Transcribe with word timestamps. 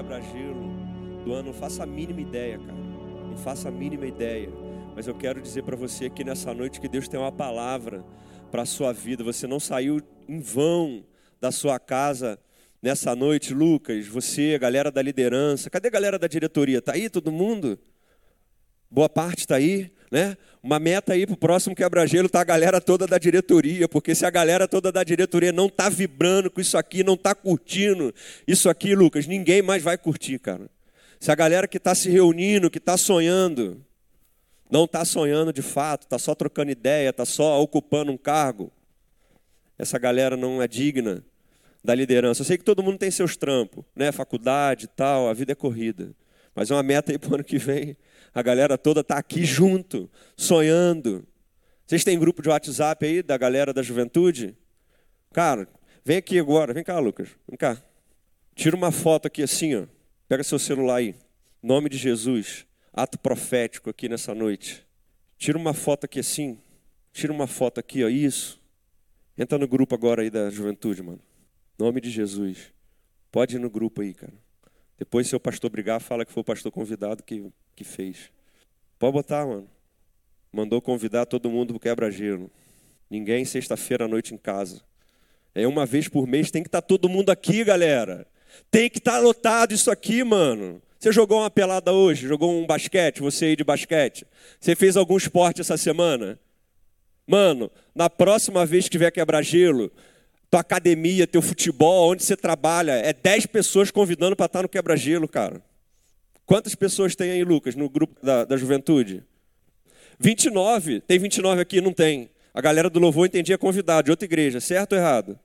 quebra-gelo 0.00 0.64
do 1.24 1.34
ano, 1.34 1.52
não 1.52 1.52
faço 1.52 1.82
a 1.82 1.86
mínima 1.86 2.22
ideia, 2.22 2.58
cara. 2.58 2.72
Não 2.72 3.36
faço 3.36 3.68
a 3.68 3.70
mínima 3.70 4.06
ideia. 4.06 4.48
Mas 4.96 5.06
eu 5.06 5.14
quero 5.14 5.42
dizer 5.42 5.62
para 5.62 5.76
você 5.76 6.06
aqui 6.06 6.24
nessa 6.24 6.54
noite 6.54 6.80
que 6.80 6.88
Deus 6.88 7.06
tem 7.06 7.20
uma 7.20 7.30
palavra 7.30 8.02
para 8.50 8.62
a 8.62 8.66
sua 8.66 8.94
vida. 8.94 9.22
Você 9.22 9.46
não 9.46 9.60
saiu 9.60 10.00
em 10.26 10.40
vão 10.40 11.04
da 11.38 11.52
sua 11.52 11.78
casa 11.78 12.38
nessa 12.80 13.14
noite, 13.14 13.52
Lucas. 13.52 14.06
Você, 14.06 14.58
galera 14.58 14.90
da 14.90 15.02
liderança. 15.02 15.68
Cadê 15.68 15.88
a 15.88 15.90
galera 15.90 16.18
da 16.18 16.26
diretoria? 16.26 16.80
Tá 16.80 16.92
aí 16.94 17.10
todo 17.10 17.30
mundo? 17.30 17.78
Boa 18.90 19.08
parte 19.08 19.40
está 19.40 19.56
aí, 19.56 19.92
né? 20.10 20.36
Uma 20.62 20.78
meta 20.78 21.12
aí 21.12 21.26
para 21.26 21.34
o 21.34 21.38
próximo 21.38 21.74
quebra-gelo 21.74 22.28
tá 22.28 22.40
a 22.40 22.44
galera 22.44 22.80
toda 22.80 23.06
da 23.06 23.16
diretoria, 23.16 23.88
porque 23.88 24.14
se 24.14 24.26
a 24.26 24.30
galera 24.30 24.68
toda 24.68 24.92
da 24.92 25.02
diretoria 25.02 25.52
não 25.52 25.68
tá 25.68 25.88
vibrando 25.88 26.50
com 26.50 26.60
isso 26.60 26.76
aqui, 26.76 27.02
não 27.02 27.16
tá 27.16 27.34
curtindo 27.34 28.12
isso 28.46 28.68
aqui, 28.68 28.94
Lucas, 28.94 29.26
ninguém 29.26 29.62
mais 29.62 29.82
vai 29.82 29.96
curtir, 29.96 30.38
cara. 30.38 30.68
Se 31.18 31.30
a 31.30 31.34
galera 31.34 31.68
que 31.68 31.76
está 31.76 31.94
se 31.94 32.10
reunindo, 32.10 32.70
que 32.70 32.78
está 32.78 32.96
sonhando, 32.96 33.82
não 34.70 34.84
está 34.84 35.04
sonhando 35.04 35.52
de 35.52 35.62
fato, 35.62 36.02
está 36.02 36.18
só 36.18 36.34
trocando 36.34 36.70
ideia, 36.70 37.10
está 37.10 37.24
só 37.24 37.60
ocupando 37.62 38.12
um 38.12 38.16
cargo, 38.16 38.70
essa 39.78 39.98
galera 39.98 40.36
não 40.36 40.60
é 40.60 40.68
digna 40.68 41.24
da 41.82 41.94
liderança. 41.94 42.42
Eu 42.42 42.44
sei 42.44 42.58
que 42.58 42.64
todo 42.64 42.82
mundo 42.82 42.98
tem 42.98 43.10
seus 43.10 43.36
trampos, 43.36 43.82
né? 43.96 44.12
Faculdade 44.12 44.84
e 44.84 44.88
tal, 44.88 45.28
a 45.28 45.32
vida 45.32 45.52
é 45.52 45.54
corrida. 45.54 46.10
Mas 46.54 46.70
é 46.70 46.74
uma 46.74 46.82
meta 46.82 47.12
aí 47.12 47.18
para 47.18 47.30
o 47.30 47.34
ano 47.36 47.44
que 47.44 47.56
vem 47.56 47.96
a 48.34 48.42
galera 48.42 48.78
toda 48.78 49.00
está 49.00 49.18
aqui 49.18 49.44
junto, 49.44 50.10
sonhando. 50.36 51.26
Vocês 51.86 52.04
têm 52.04 52.18
grupo 52.18 52.42
de 52.42 52.48
WhatsApp 52.48 53.04
aí 53.04 53.22
da 53.22 53.36
galera 53.36 53.72
da 53.72 53.82
juventude? 53.82 54.56
Cara, 55.32 55.68
vem 56.04 56.16
aqui 56.16 56.38
agora, 56.38 56.72
vem 56.72 56.84
cá, 56.84 56.98
Lucas, 56.98 57.28
vem 57.48 57.56
cá. 57.56 57.82
Tira 58.54 58.76
uma 58.76 58.92
foto 58.92 59.26
aqui 59.26 59.42
assim, 59.42 59.74
ó. 59.74 59.86
Pega 60.28 60.44
seu 60.44 60.58
celular 60.58 60.96
aí. 60.96 61.14
Nome 61.62 61.88
de 61.88 61.96
Jesus. 61.96 62.66
Ato 62.92 63.18
profético 63.18 63.90
aqui 63.90 64.08
nessa 64.08 64.34
noite. 64.34 64.86
Tira 65.36 65.58
uma 65.58 65.74
foto 65.74 66.04
aqui 66.04 66.20
assim. 66.20 66.58
Tira 67.12 67.32
uma 67.32 67.46
foto 67.46 67.80
aqui, 67.80 68.04
ó. 68.04 68.08
Isso. 68.08 68.60
Entra 69.36 69.58
no 69.58 69.66
grupo 69.66 69.94
agora 69.94 70.22
aí 70.22 70.30
da 70.30 70.50
juventude, 70.50 71.02
mano. 71.02 71.20
Nome 71.78 72.00
de 72.00 72.10
Jesus. 72.10 72.72
Pode 73.32 73.56
ir 73.56 73.58
no 73.58 73.70
grupo 73.70 74.02
aí, 74.02 74.12
cara. 74.12 74.34
Depois, 75.00 75.26
se 75.26 75.34
o 75.34 75.40
pastor 75.40 75.70
brigar, 75.70 75.98
fala 75.98 76.26
que 76.26 76.30
foi 76.30 76.42
o 76.42 76.44
pastor 76.44 76.70
convidado 76.70 77.22
que, 77.22 77.50
que 77.74 77.84
fez. 77.84 78.30
Pode 78.98 79.14
botar, 79.14 79.46
mano. 79.46 79.66
Mandou 80.52 80.78
convidar 80.82 81.24
todo 81.24 81.48
mundo 81.48 81.72
para 81.72 81.84
quebra-gelo. 81.84 82.50
Ninguém 83.08 83.46
sexta-feira 83.46 84.04
à 84.04 84.08
noite 84.08 84.34
em 84.34 84.36
casa. 84.36 84.82
É 85.54 85.66
uma 85.66 85.86
vez 85.86 86.06
por 86.06 86.26
mês, 86.26 86.50
tem 86.50 86.62
que 86.62 86.68
estar 86.68 86.82
tá 86.82 86.86
todo 86.86 87.08
mundo 87.08 87.30
aqui, 87.30 87.64
galera. 87.64 88.26
Tem 88.70 88.90
que 88.90 88.98
estar 88.98 89.12
tá 89.12 89.18
lotado 89.20 89.72
isso 89.72 89.90
aqui, 89.90 90.22
mano. 90.22 90.82
Você 90.98 91.10
jogou 91.10 91.38
uma 91.38 91.50
pelada 91.50 91.94
hoje? 91.94 92.28
Jogou 92.28 92.52
um 92.52 92.66
basquete? 92.66 93.22
Você 93.22 93.46
aí 93.46 93.56
de 93.56 93.64
basquete? 93.64 94.26
Você 94.60 94.76
fez 94.76 94.98
algum 94.98 95.16
esporte 95.16 95.62
essa 95.62 95.78
semana? 95.78 96.38
Mano, 97.26 97.70
na 97.94 98.10
próxima 98.10 98.66
vez 98.66 98.84
que 98.84 98.90
tiver 98.90 99.10
quebra-gelo, 99.10 99.90
tua 100.50 100.60
academia, 100.60 101.26
teu 101.26 101.40
futebol, 101.40 102.10
onde 102.10 102.24
você 102.24 102.36
trabalha, 102.36 102.92
é 102.92 103.12
10 103.12 103.46
pessoas 103.46 103.90
convidando 103.90 104.34
para 104.34 104.46
estar 104.46 104.62
no 104.62 104.68
quebra-gelo, 104.68 105.28
cara. 105.28 105.62
Quantas 106.44 106.74
pessoas 106.74 107.14
tem 107.14 107.30
aí, 107.30 107.44
Lucas, 107.44 107.76
no 107.76 107.88
grupo 107.88 108.16
da, 108.20 108.44
da 108.44 108.56
juventude? 108.56 109.22
29. 110.18 111.00
Tem 111.00 111.18
29 111.18 111.60
aqui? 111.60 111.80
Não 111.80 111.92
tem. 111.92 112.28
A 112.52 112.60
galera 112.60 112.90
do 112.90 112.98
louvor 112.98 113.26
entendia 113.26 113.56
convidado, 113.56 114.06
de 114.06 114.10
outra 114.10 114.24
igreja, 114.24 114.60
certo 114.60 114.92
ou 114.92 114.98
errado? 114.98 115.38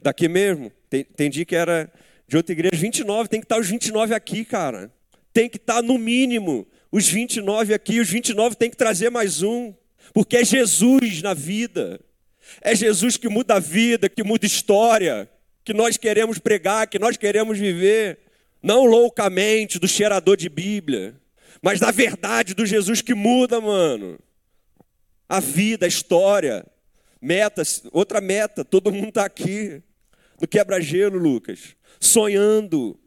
Daqui 0.00 0.26
mesmo? 0.28 0.72
Entendi 0.92 1.44
que 1.44 1.54
era 1.54 1.90
de 2.26 2.36
outra 2.36 2.52
igreja. 2.52 2.76
29, 2.76 3.28
tem 3.28 3.40
que 3.40 3.44
estar 3.44 3.60
os 3.60 3.68
29 3.68 4.12
aqui, 4.12 4.44
cara. 4.44 4.90
Tem 5.32 5.48
que 5.48 5.56
estar 5.56 5.80
no 5.80 5.96
mínimo 5.96 6.66
os 6.90 7.08
29 7.08 7.72
aqui. 7.72 8.00
Os 8.00 8.10
29 8.10 8.56
tem 8.56 8.68
que 8.68 8.76
trazer 8.76 9.08
mais 9.08 9.42
um. 9.42 9.72
Porque 10.12 10.38
é 10.38 10.44
Jesus 10.44 11.22
na 11.22 11.32
vida. 11.32 12.00
É 12.60 12.74
Jesus 12.74 13.16
que 13.16 13.28
muda 13.28 13.54
a 13.54 13.58
vida, 13.58 14.08
que 14.08 14.22
muda 14.22 14.44
a 14.44 14.46
história, 14.46 15.30
que 15.64 15.72
nós 15.72 15.96
queremos 15.96 16.38
pregar, 16.38 16.86
que 16.86 16.98
nós 16.98 17.16
queremos 17.16 17.58
viver. 17.58 18.18
Não 18.62 18.84
loucamente 18.84 19.78
do 19.78 19.88
cheirador 19.88 20.36
de 20.36 20.48
Bíblia, 20.48 21.14
mas 21.60 21.80
da 21.80 21.90
verdade 21.90 22.54
do 22.54 22.64
Jesus 22.64 23.00
que 23.02 23.14
muda, 23.14 23.60
mano. 23.60 24.18
A 25.28 25.40
vida, 25.40 25.86
a 25.86 25.88
história, 25.88 26.64
metas, 27.20 27.82
outra 27.92 28.20
meta, 28.20 28.64
todo 28.64 28.92
mundo 28.92 29.08
está 29.08 29.24
aqui 29.24 29.82
no 30.40 30.46
quebra-gelo, 30.46 31.18
Lucas, 31.18 31.76
sonhando, 32.00 32.98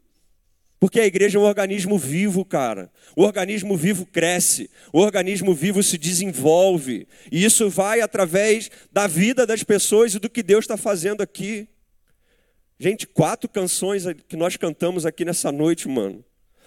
porque 0.78 1.00
a 1.00 1.06
igreja 1.06 1.38
é 1.38 1.40
um 1.40 1.44
organismo 1.44 1.98
vivo, 1.98 2.44
cara. 2.44 2.90
O 3.16 3.22
organismo 3.22 3.76
vivo 3.76 4.04
cresce, 4.04 4.70
o 4.92 5.00
organismo 5.00 5.54
vivo 5.54 5.82
se 5.82 5.96
desenvolve. 5.96 7.08
E 7.32 7.44
isso 7.44 7.70
vai 7.70 8.00
através 8.00 8.70
da 8.92 9.06
vida 9.06 9.46
das 9.46 9.62
pessoas 9.62 10.14
e 10.14 10.18
do 10.18 10.28
que 10.28 10.42
Deus 10.42 10.64
está 10.64 10.76
fazendo 10.76 11.22
aqui. 11.22 11.66
Gente, 12.78 13.06
quatro 13.06 13.48
canções 13.48 14.04
que 14.28 14.36
nós 14.36 14.56
cantamos 14.56 15.06
aqui 15.06 15.24
nessa 15.24 15.50
noite, 15.50 15.88
mano. 15.88 16.22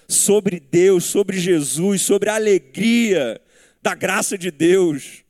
Sobre 0.08 0.60
Deus, 0.60 1.06
sobre 1.06 1.38
Jesus, 1.38 2.02
sobre 2.02 2.32
a 2.32 2.36
alegria 2.36 3.40
da 3.80 3.94
graça 3.94 4.36
de 4.36 4.50
Deus. 4.50 5.24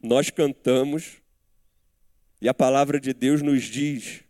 Nós 0.00 0.30
cantamos 0.30 1.14
e 2.40 2.48
a 2.48 2.54
palavra 2.54 3.00
de 3.00 3.12
Deus 3.12 3.42
nos 3.42 3.64
diz 3.64 4.20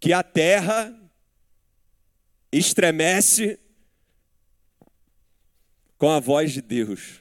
que 0.00 0.12
a 0.12 0.22
terra 0.22 1.01
estremece 2.52 3.58
com 5.96 6.10
a 6.10 6.20
voz 6.20 6.52
de 6.52 6.60
Deus. 6.60 7.20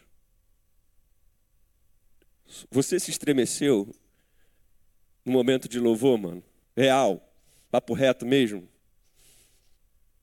Você 2.70 3.00
se 3.00 3.12
estremeceu 3.12 3.94
no 5.24 5.32
momento 5.32 5.70
de 5.70 5.80
louvor, 5.80 6.18
mano? 6.18 6.44
Real, 6.76 7.34
papo 7.70 7.94
reto 7.94 8.26
mesmo. 8.26 8.68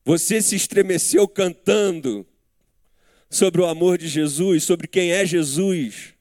Você 0.05 0.43
se 0.43 0.57
estremeceu 0.57 1.27
cantando 1.27 2.27
sobre 3.31 3.61
o 3.61 3.67
amor 3.67 3.99
de 3.99 4.09
Jesus, 4.09 4.65
sobre 4.65 4.87
quem 4.87 5.13
é 5.13 5.25
Jesus 5.25 6.15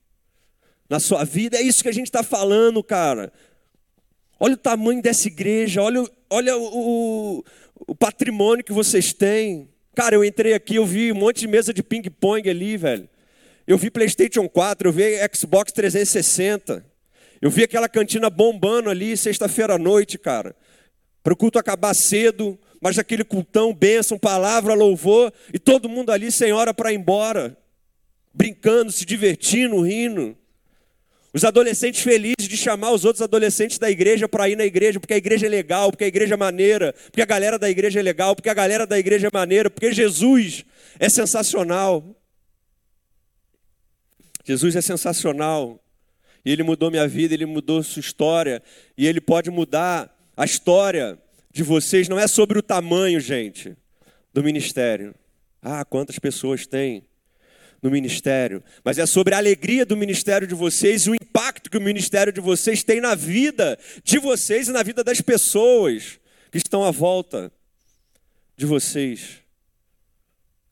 na 0.88 1.00
sua 1.00 1.24
vida. 1.24 1.56
É 1.56 1.62
isso 1.62 1.82
que 1.82 1.88
a 1.88 1.92
gente 1.92 2.06
está 2.06 2.22
falando, 2.22 2.82
cara. 2.82 3.32
Olha 4.38 4.54
o 4.54 4.58
tamanho 4.58 5.02
dessa 5.02 5.26
igreja, 5.26 5.82
olha, 5.82 6.08
olha 6.30 6.56
o, 6.56 7.44
o 7.86 7.94
patrimônio 7.94 8.64
que 8.64 8.72
vocês 8.72 9.12
têm. 9.12 9.68
Cara, 9.94 10.14
eu 10.14 10.24
entrei 10.24 10.54
aqui, 10.54 10.76
eu 10.76 10.86
vi 10.86 11.12
um 11.12 11.16
monte 11.16 11.40
de 11.40 11.48
mesa 11.48 11.72
de 11.72 11.82
ping-pong 11.82 12.48
ali, 12.48 12.76
velho. 12.76 13.08
Eu 13.66 13.76
vi 13.76 13.90
PlayStation 13.90 14.48
4, 14.48 14.88
eu 14.88 14.92
vi 14.92 15.02
Xbox 15.34 15.72
360. 15.72 16.84
Eu 17.40 17.50
vi 17.50 17.64
aquela 17.64 17.88
cantina 17.88 18.30
bombando 18.30 18.90
ali 18.90 19.16
sexta-feira 19.16 19.74
à 19.74 19.78
noite, 19.78 20.18
cara. 20.18 20.56
Para 21.22 21.32
o 21.32 21.36
culto 21.36 21.58
acabar 21.58 21.94
cedo, 21.94 22.58
mas 22.80 22.98
aquele 22.98 23.24
cultão, 23.24 23.74
bênção, 23.74 24.18
palavra, 24.18 24.74
louvor, 24.74 25.32
e 25.52 25.58
todo 25.58 25.88
mundo 25.88 26.10
ali 26.10 26.32
sem 26.32 26.52
hora 26.52 26.72
para 26.72 26.92
ir 26.92 26.96
embora, 26.96 27.56
brincando, 28.32 28.90
se 28.90 29.04
divertindo, 29.04 29.80
rindo. 29.82 30.36
Os 31.38 31.44
adolescentes 31.44 32.02
felizes 32.02 32.48
de 32.48 32.56
chamar 32.56 32.90
os 32.90 33.04
outros 33.04 33.22
adolescentes 33.22 33.78
da 33.78 33.88
igreja 33.88 34.28
para 34.28 34.48
ir 34.48 34.56
na 34.56 34.64
igreja, 34.64 34.98
porque 34.98 35.14
a 35.14 35.16
igreja 35.16 35.46
é 35.46 35.48
legal, 35.48 35.92
porque 35.92 36.02
a 36.02 36.08
igreja 36.08 36.34
é 36.34 36.36
maneira, 36.36 36.92
porque 36.92 37.22
a 37.22 37.24
galera 37.24 37.56
da 37.56 37.70
igreja 37.70 38.00
é 38.00 38.02
legal, 38.02 38.34
porque 38.34 38.48
a 38.48 38.54
galera 38.54 38.84
da 38.84 38.98
igreja 38.98 39.28
é 39.28 39.30
maneira, 39.32 39.70
porque 39.70 39.92
Jesus 39.92 40.64
é 40.98 41.08
sensacional. 41.08 42.20
Jesus 44.44 44.74
é 44.74 44.80
sensacional. 44.80 45.80
E 46.44 46.50
ele 46.50 46.64
mudou 46.64 46.90
minha 46.90 47.06
vida, 47.06 47.34
ele 47.34 47.46
mudou 47.46 47.84
sua 47.84 48.00
história, 48.00 48.60
e 48.96 49.06
ele 49.06 49.20
pode 49.20 49.48
mudar 49.48 50.12
a 50.36 50.44
história 50.44 51.16
de 51.52 51.62
vocês. 51.62 52.08
Não 52.08 52.18
é 52.18 52.26
sobre 52.26 52.58
o 52.58 52.62
tamanho, 52.62 53.20
gente, 53.20 53.76
do 54.34 54.42
ministério. 54.42 55.14
Ah, 55.62 55.84
quantas 55.84 56.18
pessoas 56.18 56.66
tem? 56.66 57.04
no 57.82 57.90
ministério, 57.90 58.62
mas 58.84 58.98
é 58.98 59.06
sobre 59.06 59.34
a 59.34 59.38
alegria 59.38 59.86
do 59.86 59.96
ministério 59.96 60.46
de 60.46 60.54
vocês 60.54 61.06
e 61.06 61.10
o 61.10 61.14
impacto 61.58 61.70
que 61.70 61.76
o 61.76 61.80
ministério 61.80 62.32
de 62.32 62.40
vocês 62.40 62.84
tem 62.84 63.00
na 63.00 63.14
vida 63.14 63.78
de 64.04 64.18
vocês 64.18 64.68
e 64.68 64.72
na 64.72 64.82
vida 64.82 65.02
das 65.02 65.20
pessoas 65.20 66.20
que 66.50 66.58
estão 66.58 66.84
à 66.84 66.90
volta 66.90 67.52
de 68.56 68.64
vocês. 68.64 69.40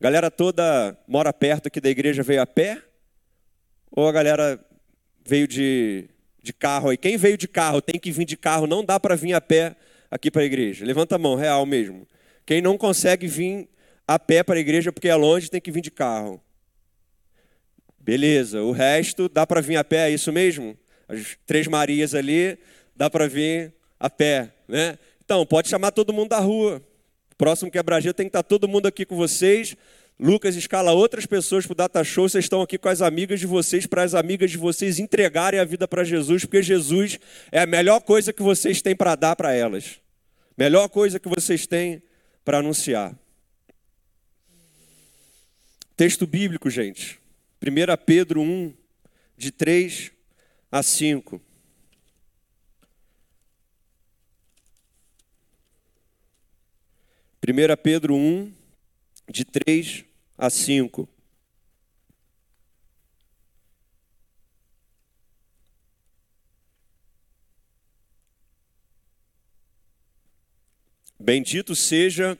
Galera 0.01 0.31
toda 0.31 0.97
mora 1.09 1.33
perto 1.33 1.67
aqui 1.67 1.81
da 1.81 1.91
igreja, 1.91 2.23
veio 2.23 2.41
a 2.41 2.47
pé? 2.47 2.81
Ou 3.91 4.09
a 4.09 4.13
galera 4.13 4.65
veio 5.25 5.49
de, 5.49 6.09
de 6.43 6.53
carro 6.53 6.91
aí? 6.91 6.97
Quem 6.97 7.17
veio 7.17 7.37
de 7.37 7.49
carro 7.49 7.83
tem 7.83 7.99
que 7.99 8.13
vir 8.13 8.25
de 8.25 8.37
carro, 8.37 8.67
não 8.67 8.85
dá 8.85 9.01
para 9.01 9.17
vir 9.17 9.35
a 9.35 9.41
pé 9.41 9.75
aqui 10.11 10.31
para 10.31 10.43
a 10.43 10.45
igreja. 10.45 10.85
Levanta 10.85 11.17
a 11.17 11.19
mão, 11.19 11.35
real 11.35 11.67
mesmo. 11.67 12.07
Quem 12.45 12.63
não 12.63 12.79
consegue 12.79 13.27
vir 13.27 13.69
a 14.07 14.19
pé 14.19 14.45
para 14.45 14.57
a 14.57 14.61
igreja 14.61 14.93
porque 14.93 15.09
é 15.09 15.17
longe, 15.17 15.51
tem 15.51 15.61
que 15.61 15.73
vir 15.73 15.81
de 15.81 15.91
carro. 15.91 16.41
Beleza, 18.07 18.63
o 18.63 18.71
resto 18.71 19.29
dá 19.29 19.45
para 19.45 19.61
vir 19.61 19.75
a 19.75 19.83
pé, 19.83 20.09
é 20.09 20.11
isso 20.13 20.33
mesmo? 20.33 20.79
As 21.09 21.37
três 21.45 21.67
Marias 21.67 22.15
ali, 22.15 22.57
dá 22.95 23.11
para 23.11 23.27
vir 23.27 23.75
a 23.99 24.09
pé, 24.09 24.53
né? 24.69 24.97
Então, 25.25 25.45
pode 25.45 25.69
chamar 25.69 25.91
todo 25.91 26.13
mundo 26.13 26.29
da 26.29 26.39
rua. 26.39 26.81
Próximo 27.37 27.69
quebra-gelo 27.69 28.15
tem 28.15 28.27
que 28.27 28.29
estar 28.29 28.45
todo 28.45 28.69
mundo 28.69 28.87
aqui 28.87 29.05
com 29.05 29.17
vocês. 29.17 29.77
Lucas 30.21 30.55
escala 30.55 30.93
outras 30.93 31.27
pessoas 31.27 31.67
para 31.67 31.73
o 31.73 31.75
Data 31.75 32.05
Show. 32.05 32.29
Vocês 32.29 32.45
estão 32.45 32.63
aqui 32.63 32.79
com 32.79 32.89
as 32.89 33.03
amigas 33.03 33.41
de 33.41 33.47
vocês, 33.47 33.87
para 33.87 34.05
as 34.05 34.15
amigas 34.15 34.53
de 34.53 34.57
vocês 34.57 35.01
entregarem 35.01 35.59
a 35.59 35.65
vida 35.65 35.89
para 35.89 36.05
Jesus, 36.05 36.45
porque 36.45 36.63
Jesus 36.63 37.19
é 37.51 37.59
a 37.59 37.67
melhor 37.67 37.99
coisa 37.99 38.33
que 38.33 38.41
vocês 38.41 38.81
têm 38.81 38.95
para 38.95 39.17
dar 39.17 39.35
para 39.35 39.53
elas. 39.53 39.99
Melhor 40.57 40.89
coisa 40.89 41.19
que 41.19 41.29
vocês 41.29 41.67
têm 41.67 42.01
para 42.45 42.59
anunciar. 42.59 43.19
Texto 45.97 46.25
bíblico, 46.25 46.71
gente. 46.71 47.26
1 47.69 47.97
Pedro 48.07 48.43
1, 48.43 48.73
de 49.37 49.51
3 49.51 50.13
a 50.71 50.85
5. 50.85 51.41
Primeira 57.41 57.77
Pedro 57.77 58.15
1, 58.15 58.55
de 59.29 59.45
3 59.45 60.05
a 60.39 60.49
5. 60.49 61.09
Bendito 71.19 71.75
seja 71.75 72.39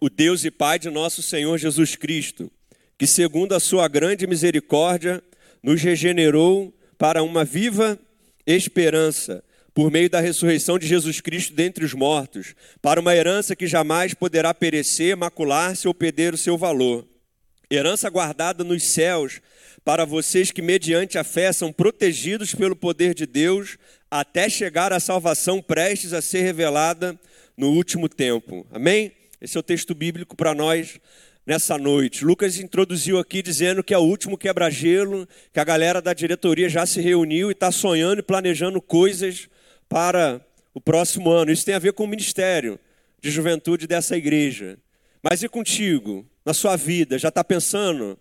o 0.00 0.08
Deus 0.08 0.46
e 0.46 0.50
Pai 0.50 0.78
de 0.78 0.88
nosso 0.88 1.22
Senhor 1.22 1.58
Jesus 1.58 1.94
Cristo, 1.94 2.50
que, 2.98 3.06
segundo 3.06 3.54
a 3.54 3.60
sua 3.60 3.88
grande 3.88 4.26
misericórdia, 4.26 5.22
nos 5.62 5.82
regenerou 5.82 6.72
para 6.98 7.22
uma 7.22 7.44
viva 7.44 7.98
esperança, 8.46 9.42
por 9.74 9.90
meio 9.90 10.10
da 10.10 10.20
ressurreição 10.20 10.78
de 10.78 10.86
Jesus 10.86 11.20
Cristo 11.20 11.54
dentre 11.54 11.84
os 11.84 11.94
mortos, 11.94 12.54
para 12.80 13.00
uma 13.00 13.14
herança 13.14 13.56
que 13.56 13.66
jamais 13.66 14.12
poderá 14.12 14.52
perecer, 14.52 15.16
macular-se 15.16 15.88
ou 15.88 15.94
perder 15.94 16.34
o 16.34 16.38
seu 16.38 16.58
valor. 16.58 17.06
Herança 17.70 18.10
guardada 18.10 18.62
nos 18.62 18.84
céus, 18.84 19.40
para 19.84 20.04
vocês 20.04 20.50
que, 20.50 20.60
mediante 20.60 21.18
a 21.18 21.24
fé, 21.24 21.52
são 21.52 21.72
protegidos 21.72 22.54
pelo 22.54 22.76
poder 22.76 23.14
de 23.14 23.26
Deus, 23.26 23.78
até 24.10 24.48
chegar 24.48 24.92
à 24.92 25.00
salvação 25.00 25.62
prestes 25.62 26.12
a 26.12 26.20
ser 26.20 26.42
revelada 26.42 27.18
no 27.56 27.70
último 27.70 28.08
tempo. 28.08 28.66
Amém? 28.70 29.12
Esse 29.40 29.56
é 29.56 29.60
o 29.60 29.62
texto 29.62 29.94
bíblico 29.94 30.36
para 30.36 30.54
nós 30.54 31.00
nessa 31.46 31.76
noite. 31.76 32.24
Lucas 32.24 32.58
introduziu 32.58 33.18
aqui 33.18 33.42
dizendo 33.42 33.82
que 33.82 33.92
é 33.92 33.98
o 33.98 34.02
último 34.02 34.38
quebra-gelo, 34.38 35.28
que 35.52 35.60
a 35.60 35.64
galera 35.64 36.00
da 36.00 36.12
diretoria 36.12 36.68
já 36.68 36.86
se 36.86 37.00
reuniu 37.00 37.50
e 37.50 37.52
está 37.52 37.70
sonhando 37.70 38.20
e 38.20 38.22
planejando 38.22 38.80
coisas 38.80 39.48
para 39.88 40.40
o 40.72 40.80
próximo 40.80 41.30
ano. 41.30 41.52
Isso 41.52 41.64
tem 41.64 41.74
a 41.74 41.80
ver 41.80 41.92
com 41.92 42.04
o 42.04 42.08
ministério 42.08 42.78
de 43.20 43.30
juventude 43.30 43.86
dessa 43.86 44.16
igreja. 44.16 44.78
Mas 45.22 45.42
e 45.42 45.48
contigo, 45.48 46.26
na 46.44 46.54
sua 46.54 46.76
vida? 46.76 47.18
Já 47.18 47.28
está 47.28 47.44
pensando 47.44 48.18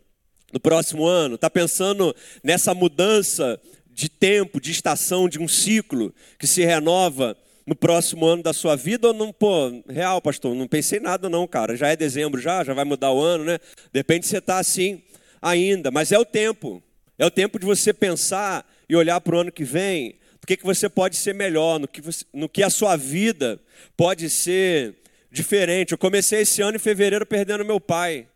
no 0.51 0.59
próximo 0.59 1.05
ano? 1.05 1.35
Está 1.35 1.49
pensando 1.49 2.15
nessa 2.43 2.73
mudança 2.73 3.59
de 3.89 4.09
tempo, 4.09 4.59
de 4.59 4.71
estação, 4.71 5.27
de 5.27 5.39
um 5.39 5.47
ciclo 5.47 6.13
que 6.37 6.47
se 6.47 6.63
renova 6.63 7.35
no 7.65 7.75
próximo 7.75 8.25
ano 8.25 8.43
da 8.43 8.53
sua 8.53 8.75
vida 8.75 9.07
ou 9.07 9.13
não, 9.13 9.31
pô, 9.31 9.83
real, 9.87 10.21
pastor, 10.21 10.55
não 10.55 10.67
pensei 10.67 10.99
nada 10.99 11.29
não, 11.29 11.47
cara. 11.47 11.75
Já 11.75 11.89
é 11.89 11.95
dezembro 11.95 12.39
já, 12.39 12.63
já 12.63 12.73
vai 12.73 12.85
mudar 12.85 13.11
o 13.11 13.21
ano, 13.21 13.45
né? 13.45 13.59
De 13.91 13.99
repente 13.99 14.27
você 14.27 14.37
está 14.37 14.59
assim 14.59 15.01
ainda, 15.41 15.91
mas 15.91 16.11
é 16.11 16.19
o 16.19 16.25
tempo. 16.25 16.81
É 17.17 17.25
o 17.25 17.31
tempo 17.31 17.59
de 17.59 17.65
você 17.65 17.93
pensar 17.93 18.65
e 18.89 18.95
olhar 18.95 19.21
para 19.21 19.35
o 19.35 19.39
ano 19.39 19.51
que 19.51 19.63
vem, 19.63 20.19
do 20.39 20.47
que, 20.47 20.57
que 20.57 20.65
você 20.65 20.89
pode 20.89 21.15
ser 21.15 21.35
melhor, 21.35 21.79
no 21.79 21.87
que, 21.87 22.01
você, 22.01 22.25
no 22.33 22.49
que 22.49 22.63
a 22.63 22.69
sua 22.69 22.95
vida 22.95 23.61
pode 23.95 24.29
ser 24.29 24.95
diferente. 25.31 25.91
Eu 25.91 25.97
comecei 25.97 26.41
esse 26.41 26.61
ano 26.61 26.77
em 26.77 26.79
fevereiro 26.79 27.25
perdendo 27.25 27.63
meu 27.63 27.79
pai. 27.79 28.27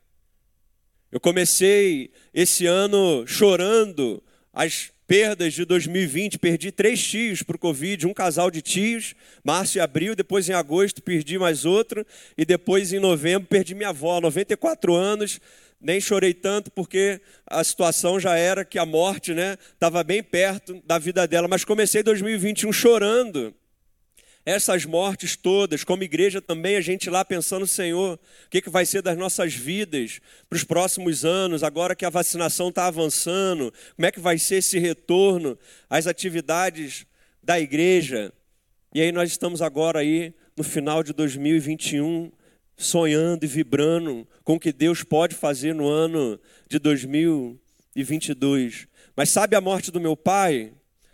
Eu 1.12 1.20
comecei 1.20 2.12
esse 2.34 2.66
ano 2.66 3.26
chorando 3.26 4.22
as 4.54 4.92
perdas 5.08 5.54
de 5.54 5.66
2020, 5.66 6.40
perdi 6.40 6.72
três 6.72 7.02
tios 7.02 7.44
para 7.44 7.56
o 7.56 7.60
Covid, 7.60 8.08
um 8.08 8.14
casal 8.14 8.50
de 8.50 8.62
tios, 8.62 9.14
março 9.44 9.78
e 9.78 9.82
abril, 9.82 10.16
depois 10.16 10.50
em 10.50 10.54
agosto 10.54 11.02
perdi 11.02 11.38
mais 11.38 11.66
outro, 11.66 12.06
e 12.38 12.46
depois 12.46 12.92
em 12.92 13.00
novembro 13.00 13.48
perdi 13.48 13.76
minha 13.76 13.90
avó, 13.90 14.20
94 14.20 14.96
anos, 14.96 15.40
nem 15.80 16.02
chorei 16.02 16.34
tanto 16.34 16.72
porque 16.72 17.22
a 17.46 17.64
situação 17.64 18.20
já 18.20 18.36
era 18.36 18.66
que 18.66 18.80
a 18.80 18.86
morte 18.86 19.32
estava 19.74 20.00
né, 20.00 20.04
bem 20.04 20.24
perto 20.24 20.82
da 20.86 20.98
vida 20.98 21.28
dela, 21.28 21.48
mas 21.48 21.64
comecei 21.64 22.02
2021 22.02 22.74
chorando, 22.74 23.54
essas 24.46 24.86
mortes 24.86 25.36
todas, 25.36 25.84
como 25.84 26.04
igreja 26.04 26.40
também, 26.40 26.76
a 26.76 26.82
gente 26.82 27.10
lá 27.10 27.26
pensando, 27.26 27.66
Senhor, 27.66 28.20
o 28.46 28.50
que, 28.50 28.62
que 28.62 28.70
vai 28.70 28.86
ser 28.86 29.02
das 29.02 29.18
nossas 29.18 29.56
vidas 29.56 30.22
para 30.48 30.56
os 30.56 30.64
próximos 30.64 31.26
anos, 31.26 31.64
agora 31.64 31.96
que 31.96 32.06
a 32.06 32.12
vacinação 32.12 32.70
está 32.70 32.86
avançando, 32.86 33.74
como 33.96 34.06
é 34.06 34.12
que 34.12 34.20
vai 34.20 34.38
ser 34.38 34.58
esse 34.58 34.78
retorno 34.78 35.58
às 35.90 36.06
atividades 36.06 37.08
da 37.42 37.60
igreja? 37.60 38.32
E 38.94 39.02
aí 39.02 39.12
nós 39.12 39.32
estamos 39.32 39.64
agora 39.64 39.98
aí 40.00 40.32
no 40.56 40.64
final 40.64 41.02
de 41.02 41.12
2021, 41.12 42.32
sonhando 42.78 43.46
e 43.46 43.48
vibrando 43.48 44.28
com 44.44 44.54
o 44.56 44.60
que 44.60 44.72
Deus 44.72 45.02
pode 45.02 45.34
fazer 45.34 45.74
no 45.74 45.88
ano 45.88 46.40
de 46.70 46.78
2022. 46.78 48.88
Mas 49.16 49.32
sabe 49.32 49.56
a 49.56 49.62
morte 49.62 49.90
do 49.90 50.00
meu 50.00 50.16
pai? 50.16 50.72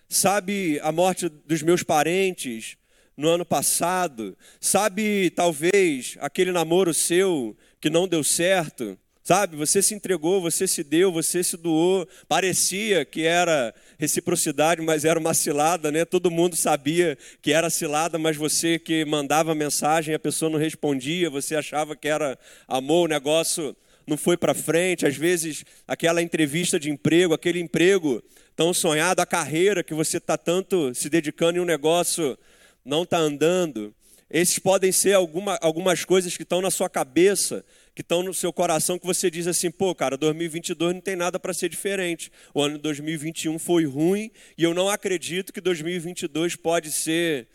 Sabe 0.09 0.81
a 0.83 0.91
morte 0.91 1.29
dos 1.29 1.61
meus 1.61 1.81
parentes? 1.81 2.75
No 3.15 3.29
ano 3.29 3.45
passado, 3.45 4.37
sabe, 4.59 5.29
talvez, 5.31 6.17
aquele 6.19 6.51
namoro 6.51 6.93
seu 6.93 7.55
que 7.79 7.89
não 7.89 8.07
deu 8.07 8.23
certo, 8.23 8.97
sabe? 9.23 9.55
Você 9.55 9.81
se 9.81 9.93
entregou, 9.93 10.41
você 10.41 10.67
se 10.67 10.83
deu, 10.83 11.11
você 11.11 11.43
se 11.43 11.55
doou. 11.55 12.07
Parecia 12.27 13.05
que 13.05 13.23
era 13.23 13.73
reciprocidade, 13.97 14.81
mas 14.81 15.05
era 15.05 15.19
uma 15.19 15.33
cilada, 15.33 15.91
né? 15.91 16.05
Todo 16.05 16.31
mundo 16.31 16.55
sabia 16.55 17.17
que 17.41 17.53
era 17.53 17.69
cilada, 17.69 18.17
mas 18.17 18.37
você 18.37 18.79
que 18.79 19.05
mandava 19.05 19.53
mensagem, 19.53 20.15
a 20.15 20.19
pessoa 20.19 20.49
não 20.49 20.59
respondia, 20.59 21.29
você 21.29 21.55
achava 21.55 21.95
que 21.95 22.07
era 22.07 22.37
amor, 22.67 23.05
o 23.05 23.09
negócio 23.09 23.75
não 24.07 24.17
foi 24.17 24.35
para 24.35 24.53
frente. 24.53 25.05
Às 25.05 25.15
vezes, 25.15 25.63
aquela 25.87 26.21
entrevista 26.21 26.79
de 26.79 26.89
emprego, 26.89 27.33
aquele 27.33 27.59
emprego 27.59 28.23
tão 28.55 28.73
sonhado, 28.73 29.21
a 29.21 29.25
carreira 29.25 29.83
que 29.83 29.93
você 29.93 30.17
está 30.17 30.37
tanto 30.37 30.93
se 30.93 31.09
dedicando 31.09 31.57
em 31.57 31.61
um 31.61 31.65
negócio 31.65 32.37
não 32.83 33.03
está 33.03 33.17
andando, 33.17 33.93
esses 34.29 34.57
podem 34.57 34.93
ser 34.93 35.13
alguma, 35.13 35.59
algumas 35.61 36.05
coisas 36.05 36.37
que 36.37 36.43
estão 36.43 36.61
na 36.61 36.71
sua 36.71 36.89
cabeça, 36.89 37.65
que 37.93 38.01
estão 38.01 38.23
no 38.23 38.33
seu 38.33 38.53
coração, 38.53 38.97
que 38.97 39.05
você 39.05 39.29
diz 39.29 39.45
assim: 39.45 39.69
pô, 39.69 39.93
cara, 39.93 40.15
2022 40.15 40.93
não 40.93 41.01
tem 41.01 41.17
nada 41.17 41.37
para 41.37 41.53
ser 41.53 41.67
diferente. 41.67 42.31
O 42.53 42.61
ano 42.61 42.77
de 42.77 42.81
2021 42.81 43.59
foi 43.59 43.85
ruim 43.85 44.31
e 44.57 44.63
eu 44.63 44.73
não 44.73 44.87
acredito 44.87 45.51
que 45.51 45.59
2022 45.59 46.55
pode 46.55 46.91
ser 46.91 47.47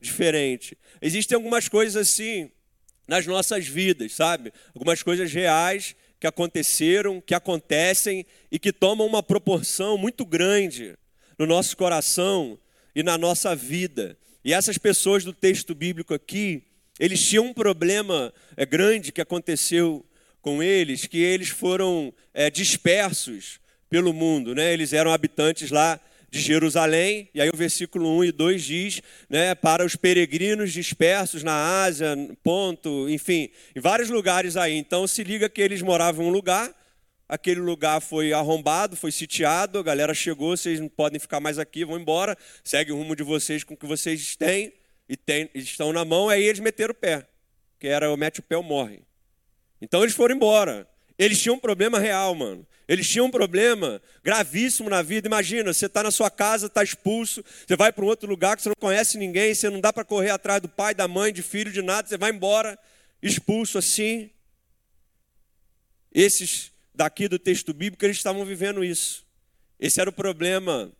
diferente. 0.00 0.78
Existem 1.00 1.34
algumas 1.34 1.68
coisas 1.68 1.96
assim 1.96 2.50
nas 3.08 3.26
nossas 3.26 3.66
vidas, 3.66 4.12
sabe? 4.12 4.52
Algumas 4.74 5.02
coisas 5.02 5.32
reais 5.32 5.96
que 6.20 6.26
aconteceram, 6.28 7.20
que 7.20 7.34
acontecem 7.34 8.24
e 8.50 8.60
que 8.60 8.72
tomam 8.72 9.08
uma 9.08 9.24
proporção 9.24 9.98
muito 9.98 10.24
grande 10.24 10.96
no 11.36 11.46
nosso 11.46 11.76
coração 11.76 12.56
e 12.94 13.02
na 13.02 13.18
nossa 13.18 13.56
vida. 13.56 14.16
E 14.44 14.52
essas 14.52 14.76
pessoas 14.78 15.24
do 15.24 15.32
texto 15.32 15.74
bíblico 15.74 16.12
aqui, 16.12 16.62
eles 16.98 17.22
tinham 17.26 17.46
um 17.46 17.54
problema 17.54 18.32
é, 18.56 18.66
grande 18.66 19.12
que 19.12 19.20
aconteceu 19.20 20.04
com 20.40 20.62
eles, 20.62 21.06
que 21.06 21.18
eles 21.18 21.48
foram 21.48 22.12
é, 22.34 22.50
dispersos 22.50 23.60
pelo 23.88 24.12
mundo. 24.12 24.54
Né? 24.54 24.72
Eles 24.72 24.92
eram 24.92 25.12
habitantes 25.12 25.70
lá 25.70 26.00
de 26.28 26.40
Jerusalém, 26.40 27.28
e 27.34 27.42
aí 27.42 27.50
o 27.50 27.56
versículo 27.56 28.08
1 28.18 28.24
e 28.24 28.32
2 28.32 28.64
diz, 28.64 29.02
né, 29.28 29.54
para 29.54 29.84
os 29.84 29.94
peregrinos 29.94 30.72
dispersos 30.72 31.42
na 31.42 31.82
Ásia, 31.82 32.16
Ponto, 32.42 33.06
enfim, 33.10 33.50
em 33.76 33.80
vários 33.80 34.08
lugares 34.08 34.56
aí. 34.56 34.74
Então 34.78 35.06
se 35.06 35.22
liga 35.22 35.46
que 35.50 35.60
eles 35.60 35.82
moravam 35.82 36.24
em 36.24 36.28
um 36.28 36.32
lugar, 36.32 36.74
aquele 37.32 37.60
lugar 37.60 38.02
foi 38.02 38.30
arrombado, 38.34 38.94
foi 38.94 39.10
sitiado, 39.10 39.78
a 39.78 39.82
galera 39.82 40.12
chegou, 40.12 40.54
vocês 40.54 40.78
não 40.78 40.86
podem 40.86 41.18
ficar 41.18 41.40
mais 41.40 41.58
aqui, 41.58 41.82
vão 41.82 41.98
embora, 41.98 42.36
segue 42.62 42.92
o 42.92 42.96
rumo 42.96 43.16
de 43.16 43.22
vocês 43.22 43.64
com 43.64 43.72
o 43.72 43.76
que 43.76 43.86
vocês 43.86 44.36
têm 44.36 44.70
e 45.08 45.16
tem, 45.16 45.48
estão 45.54 45.94
na 45.94 46.04
mão, 46.04 46.28
aí 46.28 46.42
eles 46.42 46.60
meteram 46.60 46.92
o 46.92 46.94
pé, 46.94 47.26
que 47.80 47.88
era 47.88 48.12
o 48.12 48.18
mete 48.18 48.40
o 48.40 48.42
pé 48.42 48.58
ou 48.58 48.62
morre. 48.62 49.00
Então 49.80 50.02
eles 50.02 50.14
foram 50.14 50.34
embora. 50.34 50.86
Eles 51.18 51.40
tinham 51.40 51.56
um 51.56 51.58
problema 51.58 51.98
real, 51.98 52.34
mano. 52.34 52.66
Eles 52.86 53.08
tinham 53.08 53.24
um 53.24 53.30
problema 53.30 54.02
gravíssimo 54.22 54.90
na 54.90 55.00
vida. 55.00 55.26
Imagina, 55.26 55.72
você 55.72 55.86
está 55.86 56.02
na 56.02 56.10
sua 56.10 56.30
casa, 56.30 56.66
está 56.66 56.82
expulso, 56.84 57.42
você 57.66 57.76
vai 57.76 57.90
para 57.94 58.04
um 58.04 58.08
outro 58.08 58.28
lugar 58.28 58.56
que 58.56 58.62
você 58.62 58.68
não 58.68 58.76
conhece 58.78 59.16
ninguém, 59.16 59.54
você 59.54 59.70
não 59.70 59.80
dá 59.80 59.90
para 59.90 60.04
correr 60.04 60.30
atrás 60.30 60.60
do 60.60 60.68
pai, 60.68 60.94
da 60.94 61.08
mãe, 61.08 61.32
de 61.32 61.42
filho, 61.42 61.72
de 61.72 61.80
nada, 61.80 62.06
você 62.06 62.18
vai 62.18 62.30
embora, 62.30 62.78
expulso 63.22 63.78
assim. 63.78 64.30
Esses 66.14 66.71
daqui 67.02 67.26
do 67.26 67.36
texto 67.36 67.74
bíblico, 67.74 68.04
eles 68.04 68.16
estavam 68.16 68.44
vivendo 68.44 68.84
isso. 68.84 69.26
Esse 69.78 70.00
era 70.00 70.08
o 70.08 70.12
problema 70.12 70.92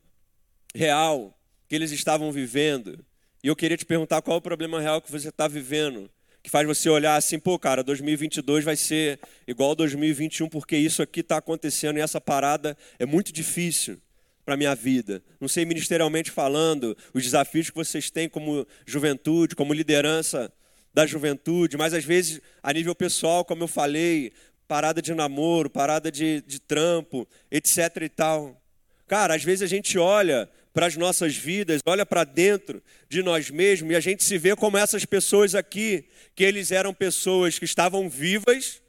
real 0.75 1.39
que 1.69 1.77
eles 1.77 1.93
estavam 1.93 2.33
vivendo. 2.33 3.05
E 3.41 3.47
eu 3.47 3.55
queria 3.55 3.77
te 3.77 3.87
perguntar 3.87 4.21
qual 4.21 4.35
é 4.37 4.39
o 4.39 4.43
problema 4.43 4.81
real 4.81 5.01
que 5.01 5.13
você 5.13 5.29
está 5.29 5.47
vivendo, 5.47 6.11
que 6.43 6.51
faz 6.51 6.67
você 6.67 6.91
olhar 6.91 7.15
assim, 7.15 7.39
pô, 7.39 7.57
cara, 7.57 7.85
2022 7.85 8.65
vai 8.65 8.75
ser 8.75 9.21
igual 9.47 9.77
2021, 9.77 10.49
porque 10.49 10.77
isso 10.77 11.03
aqui 11.03 11.21
está 11.21 11.37
acontecendo 11.37 11.99
e 11.99 12.01
essa 12.01 12.21
parada 12.21 12.77
é 12.99 13.07
muito 13.07 13.33
difícil 13.33 13.97
para 14.45 14.55
a 14.55 14.57
minha 14.57 14.75
vida. 14.75 15.23
Não 15.41 15.47
sei 15.47 15.65
ministerialmente 15.65 16.33
falando, 16.33 16.97
os 17.15 17.23
desafios 17.23 17.71
que 17.71 17.77
vocês 17.77 18.11
têm 18.11 18.29
como 18.29 18.67
juventude, 18.85 19.55
como 19.55 19.73
liderança 19.73 20.53
da 20.93 21.07
juventude, 21.07 21.77
mas 21.77 21.95
às 21.95 22.05
vezes 22.05 22.41
a 22.61 22.73
nível 22.73 22.95
pessoal, 22.95 23.45
como 23.45 23.63
eu 23.63 23.69
falei, 23.69 24.33
parada 24.73 25.03
de 25.03 25.13
namoro, 25.13 25.69
parada 25.69 26.11
de, 26.11 26.41
de 26.47 26.59
trampo, 26.59 27.29
etc 27.51 27.95
e 28.01 28.09
tal. 28.09 28.59
Cara, 29.07 29.35
às 29.35 29.45
vezes 29.45 29.61
a 29.61 29.67
gente 29.67 29.99
olha 29.99 30.49
para 30.73 30.87
as 30.87 30.97
nossas 30.97 31.37
vidas, 31.37 31.83
olha 31.85 32.07
para 32.07 32.25
dentro 32.25 32.83
de 33.07 33.23
nós 33.23 33.51
mesmos 33.51 33.93
e 33.93 33.95
a 33.95 34.01
gente 34.01 34.25
se 34.25 34.39
vê 34.39 34.57
como 34.57 34.79
essas 34.79 35.05
pessoas 35.05 35.55
aqui, 35.55 36.07
que 36.35 36.43
eles 36.43 36.73
eram 36.73 36.95
pessoas 36.95 37.59
que 37.59 37.67
estavam 37.67 38.09
vivas, 38.09 38.81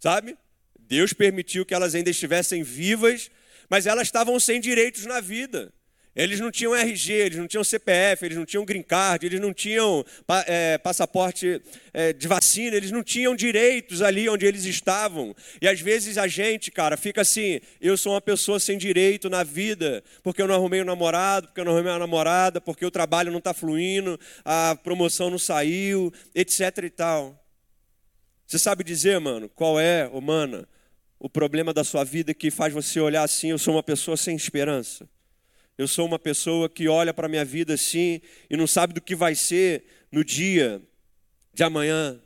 sabe? 0.00 0.34
Deus 0.80 1.12
permitiu 1.12 1.66
que 1.66 1.74
elas 1.74 1.94
ainda 1.94 2.08
estivessem 2.08 2.62
vivas, 2.62 3.30
mas 3.68 3.86
elas 3.86 4.08
estavam 4.08 4.40
sem 4.40 4.58
direitos 4.58 5.04
na 5.04 5.20
vida. 5.20 5.70
Eles 6.18 6.40
não 6.40 6.50
tinham 6.50 6.74
RG, 6.74 7.12
eles 7.12 7.38
não 7.38 7.46
tinham 7.46 7.62
CPF, 7.62 8.26
eles 8.26 8.36
não 8.36 8.44
tinham 8.44 8.64
green 8.64 8.82
card, 8.82 9.24
eles 9.24 9.40
não 9.40 9.54
tinham 9.54 10.04
é, 10.48 10.76
passaporte 10.76 11.62
é, 11.94 12.12
de 12.12 12.26
vacina, 12.26 12.74
eles 12.76 12.90
não 12.90 13.04
tinham 13.04 13.36
direitos 13.36 14.02
ali 14.02 14.28
onde 14.28 14.44
eles 14.44 14.64
estavam. 14.64 15.32
E 15.62 15.68
às 15.68 15.80
vezes 15.80 16.18
a 16.18 16.26
gente, 16.26 16.72
cara, 16.72 16.96
fica 16.96 17.20
assim: 17.20 17.60
eu 17.80 17.96
sou 17.96 18.14
uma 18.14 18.20
pessoa 18.20 18.58
sem 18.58 18.76
direito 18.76 19.30
na 19.30 19.44
vida, 19.44 20.02
porque 20.20 20.42
eu 20.42 20.48
não 20.48 20.56
arrumei 20.56 20.82
um 20.82 20.84
namorado, 20.84 21.46
porque 21.46 21.60
eu 21.60 21.64
não 21.64 21.70
arrumei 21.70 21.92
uma 21.92 22.00
namorada, 22.00 22.60
porque 22.60 22.84
o 22.84 22.90
trabalho 22.90 23.30
não 23.30 23.38
está 23.38 23.54
fluindo, 23.54 24.18
a 24.44 24.74
promoção 24.74 25.30
não 25.30 25.38
saiu, 25.38 26.12
etc 26.34 26.78
e 26.82 26.90
tal. 26.90 27.46
Você 28.44 28.58
sabe 28.58 28.82
dizer, 28.82 29.20
mano, 29.20 29.48
qual 29.48 29.78
é, 29.78 30.08
humana, 30.12 30.68
o 31.16 31.30
problema 31.30 31.72
da 31.72 31.84
sua 31.84 32.02
vida 32.02 32.34
que 32.34 32.50
faz 32.50 32.74
você 32.74 32.98
olhar 32.98 33.22
assim: 33.22 33.50
eu 33.50 33.58
sou 33.58 33.76
uma 33.76 33.84
pessoa 33.84 34.16
sem 34.16 34.34
esperança? 34.34 35.08
Eu 35.78 35.86
sou 35.86 36.04
uma 36.04 36.18
pessoa 36.18 36.68
que 36.68 36.88
olha 36.88 37.14
para 37.14 37.26
a 37.26 37.28
minha 37.28 37.44
vida 37.44 37.74
assim 37.74 38.20
e 38.50 38.56
não 38.56 38.66
sabe 38.66 38.92
do 38.92 39.00
que 39.00 39.14
vai 39.14 39.36
ser 39.36 39.84
no 40.10 40.24
dia 40.24 40.82
de 41.54 41.62
amanhã. 41.62 42.20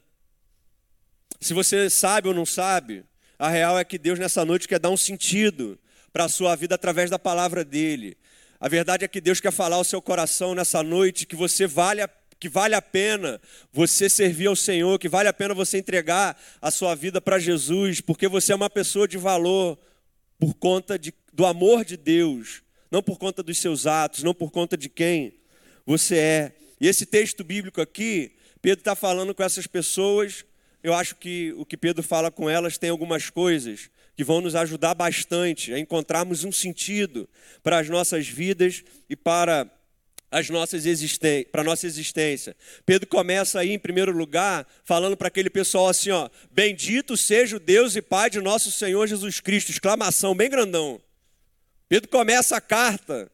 Se 1.38 1.52
você 1.52 1.90
sabe 1.90 2.28
ou 2.28 2.32
não 2.32 2.46
sabe, 2.46 3.04
a 3.38 3.50
real 3.50 3.78
é 3.78 3.84
que 3.84 3.98
Deus 3.98 4.18
nessa 4.18 4.42
noite 4.42 4.66
quer 4.66 4.78
dar 4.78 4.88
um 4.88 4.96
sentido 4.96 5.78
para 6.14 6.24
a 6.24 6.30
sua 6.30 6.56
vida 6.56 6.76
através 6.76 7.10
da 7.10 7.18
palavra 7.18 7.62
dele. 7.62 8.16
A 8.58 8.70
verdade 8.70 9.04
é 9.04 9.08
que 9.08 9.20
Deus 9.20 9.38
quer 9.38 9.52
falar 9.52 9.76
ao 9.76 9.84
seu 9.84 10.00
coração 10.00 10.54
nessa 10.54 10.82
noite 10.82 11.26
que 11.26 11.36
você 11.36 11.66
vale 11.66 12.00
a, 12.00 12.08
que 12.40 12.48
vale 12.48 12.74
a 12.74 12.80
pena 12.80 13.38
você 13.70 14.08
servir 14.08 14.46
ao 14.46 14.56
Senhor, 14.56 14.98
que 14.98 15.10
vale 15.10 15.28
a 15.28 15.32
pena 15.32 15.52
você 15.52 15.76
entregar 15.76 16.40
a 16.58 16.70
sua 16.70 16.94
vida 16.94 17.20
para 17.20 17.38
Jesus, 17.38 18.00
porque 18.00 18.28
você 18.28 18.54
é 18.54 18.56
uma 18.56 18.70
pessoa 18.70 19.06
de 19.06 19.18
valor 19.18 19.78
por 20.38 20.54
conta 20.54 20.98
de, 20.98 21.12
do 21.34 21.44
amor 21.44 21.84
de 21.84 21.98
Deus 21.98 22.62
não 22.92 23.02
por 23.02 23.18
conta 23.18 23.42
dos 23.42 23.56
seus 23.56 23.86
atos, 23.86 24.22
não 24.22 24.34
por 24.34 24.50
conta 24.50 24.76
de 24.76 24.90
quem 24.90 25.32
você 25.86 26.18
é. 26.18 26.52
E 26.78 26.86
esse 26.86 27.06
texto 27.06 27.42
bíblico 27.42 27.80
aqui, 27.80 28.32
Pedro 28.60 28.82
está 28.82 28.94
falando 28.94 29.34
com 29.34 29.42
essas 29.42 29.66
pessoas. 29.66 30.44
Eu 30.82 30.92
acho 30.92 31.16
que 31.16 31.54
o 31.56 31.64
que 31.64 31.78
Pedro 31.78 32.02
fala 32.02 32.30
com 32.30 32.50
elas 32.50 32.76
tem 32.76 32.90
algumas 32.90 33.30
coisas 33.30 33.88
que 34.14 34.22
vão 34.22 34.42
nos 34.42 34.54
ajudar 34.54 34.94
bastante 34.94 35.72
a 35.72 35.78
encontrarmos 35.78 36.44
um 36.44 36.52
sentido 36.52 37.26
para 37.62 37.78
as 37.78 37.88
nossas 37.88 38.28
vidas 38.28 38.84
e 39.08 39.16
para 39.16 39.66
as 40.30 40.50
nossas 40.50 40.84
existência, 40.84 41.48
para 41.50 41.62
a 41.62 41.64
nossa 41.64 41.86
existência. 41.86 42.54
Pedro 42.84 43.08
começa 43.08 43.58
aí, 43.58 43.70
em 43.70 43.78
primeiro 43.78 44.12
lugar, 44.12 44.66
falando 44.84 45.16
para 45.16 45.28
aquele 45.28 45.48
pessoal 45.48 45.88
assim: 45.88 46.10
ó, 46.10 46.28
Bendito 46.50 47.16
seja 47.16 47.56
o 47.56 47.60
Deus 47.60 47.96
e 47.96 48.02
Pai 48.02 48.28
de 48.28 48.40
nosso 48.40 48.70
Senhor 48.70 49.06
Jesus 49.06 49.40
Cristo! 49.40 49.70
Exclamação 49.70 50.34
bem 50.34 50.50
grandão. 50.50 51.00
Pedro 51.92 52.08
começa 52.08 52.56
a 52.56 52.60
carta 52.62 53.30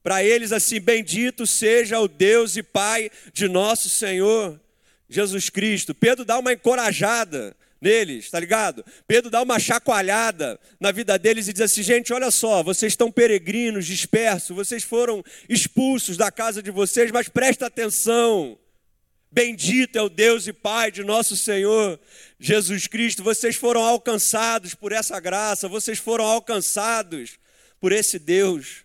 para 0.00 0.22
eles 0.22 0.52
assim: 0.52 0.80
Bendito 0.80 1.44
seja 1.44 1.98
o 1.98 2.06
Deus 2.06 2.56
e 2.56 2.62
Pai 2.62 3.10
de 3.32 3.48
nosso 3.48 3.90
Senhor 3.90 4.60
Jesus 5.08 5.50
Cristo. 5.50 5.92
Pedro 5.92 6.24
dá 6.24 6.38
uma 6.38 6.52
encorajada 6.52 7.56
neles, 7.80 8.30
tá 8.30 8.38
ligado? 8.38 8.84
Pedro 9.08 9.28
dá 9.28 9.42
uma 9.42 9.58
chacoalhada 9.58 10.56
na 10.78 10.92
vida 10.92 11.18
deles 11.18 11.48
e 11.48 11.52
diz 11.52 11.62
assim: 11.62 11.82
gente, 11.82 12.12
olha 12.12 12.30
só, 12.30 12.62
vocês 12.62 12.92
estão 12.92 13.10
peregrinos, 13.10 13.84
dispersos, 13.84 14.54
vocês 14.54 14.84
foram 14.84 15.20
expulsos 15.48 16.16
da 16.16 16.30
casa 16.30 16.62
de 16.62 16.70
vocês, 16.70 17.10
mas 17.10 17.28
presta 17.28 17.66
atenção. 17.66 18.56
Bendito 19.32 19.98
é 19.98 20.02
o 20.02 20.08
Deus 20.08 20.46
e 20.46 20.52
Pai 20.52 20.92
de 20.92 21.02
nosso 21.02 21.36
Senhor 21.36 21.98
Jesus 22.38 22.86
Cristo. 22.86 23.24
Vocês 23.24 23.56
foram 23.56 23.82
alcançados 23.82 24.76
por 24.76 24.92
essa 24.92 25.18
graça, 25.18 25.66
vocês 25.66 25.98
foram 25.98 26.24
alcançados 26.24 27.36
por 27.80 27.92
esse 27.92 28.18
Deus. 28.18 28.84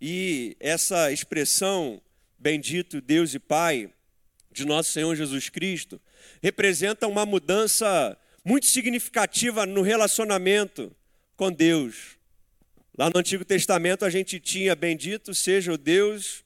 E 0.00 0.56
essa 0.58 1.12
expressão, 1.12 2.00
bendito 2.38 3.00
Deus 3.00 3.34
e 3.34 3.38
Pai, 3.38 3.92
de 4.50 4.64
nosso 4.64 4.92
Senhor 4.92 5.14
Jesus 5.14 5.48
Cristo, 5.48 6.00
representa 6.42 7.06
uma 7.06 7.26
mudança 7.26 8.16
muito 8.44 8.66
significativa 8.66 9.66
no 9.66 9.82
relacionamento 9.82 10.94
com 11.36 11.52
Deus. 11.52 12.18
Lá 12.96 13.10
no 13.10 13.18
Antigo 13.18 13.44
Testamento 13.44 14.04
a 14.04 14.10
gente 14.10 14.40
tinha 14.40 14.74
bendito 14.74 15.34
seja 15.34 15.72
o 15.72 15.78
Deus 15.78 16.44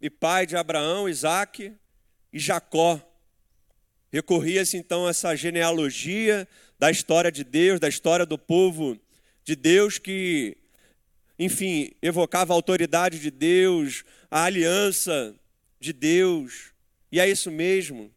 e 0.00 0.10
Pai 0.10 0.46
de 0.46 0.56
Abraão, 0.56 1.08
Isaac 1.08 1.72
e 2.32 2.38
Jacó. 2.38 3.00
Recorria-se 4.12 4.76
então 4.76 5.06
a 5.06 5.10
essa 5.10 5.34
genealogia 5.34 6.46
da 6.78 6.90
história 6.90 7.32
de 7.32 7.42
Deus, 7.42 7.80
da 7.80 7.88
história 7.88 8.26
do 8.26 8.38
povo 8.38 8.98
de 9.46 9.54
Deus 9.54 9.96
que, 9.96 10.56
enfim, 11.38 11.92
evocava 12.02 12.52
a 12.52 12.56
autoridade 12.56 13.20
de 13.20 13.30
Deus, 13.30 14.04
a 14.28 14.42
aliança 14.42 15.36
de 15.78 15.92
Deus. 15.92 16.72
E 17.12 17.20
é 17.20 17.30
isso 17.30 17.48
mesmo. 17.48 18.12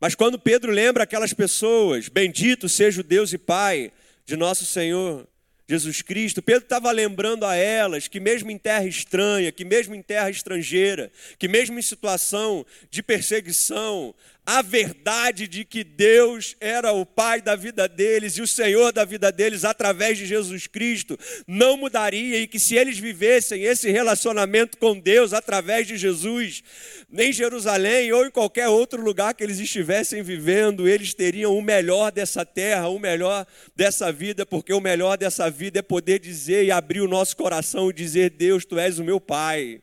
Mas 0.00 0.16
quando 0.16 0.40
Pedro 0.40 0.72
lembra 0.72 1.04
aquelas 1.04 1.32
pessoas, 1.32 2.08
bendito 2.08 2.68
seja 2.68 3.00
o 3.00 3.04
Deus 3.04 3.32
e 3.32 3.38
Pai 3.38 3.92
de 4.26 4.34
nosso 4.36 4.66
Senhor 4.66 5.24
Jesus 5.68 6.02
Cristo, 6.02 6.42
Pedro 6.42 6.64
estava 6.64 6.90
lembrando 6.90 7.46
a 7.46 7.54
elas 7.54 8.08
que, 8.08 8.18
mesmo 8.18 8.50
em 8.50 8.58
terra 8.58 8.84
estranha, 8.84 9.52
que 9.52 9.64
mesmo 9.64 9.94
em 9.94 10.02
terra 10.02 10.30
estrangeira, 10.30 11.12
que 11.38 11.46
mesmo 11.46 11.78
em 11.78 11.82
situação 11.82 12.66
de 12.90 13.04
perseguição, 13.04 14.12
a 14.44 14.60
verdade 14.60 15.46
de 15.46 15.64
que 15.64 15.84
Deus 15.84 16.56
era 16.60 16.92
o 16.92 17.06
Pai 17.06 17.40
da 17.40 17.54
vida 17.54 17.86
deles 17.88 18.36
e 18.36 18.42
o 18.42 18.46
Senhor 18.46 18.92
da 18.92 19.04
vida 19.04 19.30
deles 19.30 19.64
através 19.64 20.18
de 20.18 20.26
Jesus 20.26 20.66
Cristo 20.66 21.16
não 21.46 21.76
mudaria 21.76 22.40
e 22.40 22.48
que 22.48 22.58
se 22.58 22.74
eles 22.74 22.98
vivessem 22.98 23.62
esse 23.62 23.88
relacionamento 23.92 24.76
com 24.78 24.98
Deus 24.98 25.32
através 25.32 25.86
de 25.86 25.96
Jesus, 25.96 26.64
em 27.12 27.32
Jerusalém 27.32 28.10
ou 28.10 28.26
em 28.26 28.32
qualquer 28.32 28.68
outro 28.68 29.00
lugar 29.00 29.32
que 29.32 29.44
eles 29.44 29.60
estivessem 29.60 30.24
vivendo, 30.24 30.88
eles 30.88 31.14
teriam 31.14 31.56
o 31.56 31.62
melhor 31.62 32.10
dessa 32.10 32.44
terra, 32.44 32.88
o 32.88 32.98
melhor 32.98 33.46
dessa 33.76 34.10
vida, 34.10 34.44
porque 34.44 34.72
o 34.72 34.80
melhor 34.80 35.16
dessa 35.16 35.48
vida 35.48 35.78
é 35.78 35.82
poder 35.82 36.18
dizer 36.18 36.64
e 36.64 36.72
abrir 36.72 37.00
o 37.00 37.08
nosso 37.08 37.36
coração 37.36 37.90
e 37.90 37.92
dizer: 37.92 38.30
Deus, 38.30 38.64
tu 38.64 38.76
és 38.76 38.98
o 38.98 39.04
meu 39.04 39.20
Pai, 39.20 39.80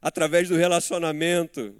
através 0.00 0.48
do 0.48 0.54
relacionamento 0.54 1.74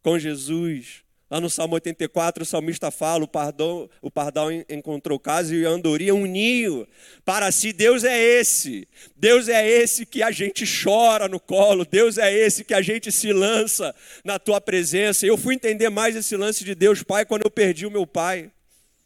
com 0.00 0.16
Jesus. 0.16 1.05
Lá 1.36 1.40
no 1.40 1.50
Salmo 1.50 1.74
84, 1.74 2.44
o 2.44 2.46
salmista 2.46 2.90
fala: 2.90 3.24
o 3.24 3.28
pardal, 3.28 3.90
o 4.00 4.10
pardal 4.10 4.50
encontrou 4.50 5.18
casa 5.18 5.54
e 5.54 5.66
a 5.66 5.68
andorinha 5.68 6.14
um 6.14 6.24
ninho. 6.24 6.88
Para 7.26 7.52
si, 7.52 7.74
Deus 7.74 8.04
é 8.04 8.18
esse. 8.18 8.88
Deus 9.14 9.46
é 9.46 9.68
esse 9.68 10.06
que 10.06 10.22
a 10.22 10.30
gente 10.30 10.64
chora 10.64 11.28
no 11.28 11.38
colo. 11.38 11.84
Deus 11.84 12.16
é 12.16 12.32
esse 12.32 12.64
que 12.64 12.72
a 12.72 12.80
gente 12.80 13.12
se 13.12 13.34
lança 13.34 13.94
na 14.24 14.38
tua 14.38 14.62
presença. 14.62 15.26
Eu 15.26 15.36
fui 15.36 15.54
entender 15.54 15.90
mais 15.90 16.16
esse 16.16 16.34
lance 16.38 16.64
de 16.64 16.74
Deus 16.74 17.02
Pai 17.02 17.26
quando 17.26 17.42
eu 17.44 17.50
perdi 17.50 17.84
o 17.84 17.90
meu 17.90 18.06
pai. 18.06 18.50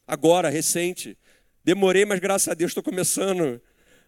Agora, 0.06 0.48
recente. 0.48 1.18
Demorei, 1.64 2.04
mas 2.04 2.20
graças 2.20 2.46
a 2.46 2.54
Deus 2.54 2.70
estou 2.70 2.84
começando 2.84 3.60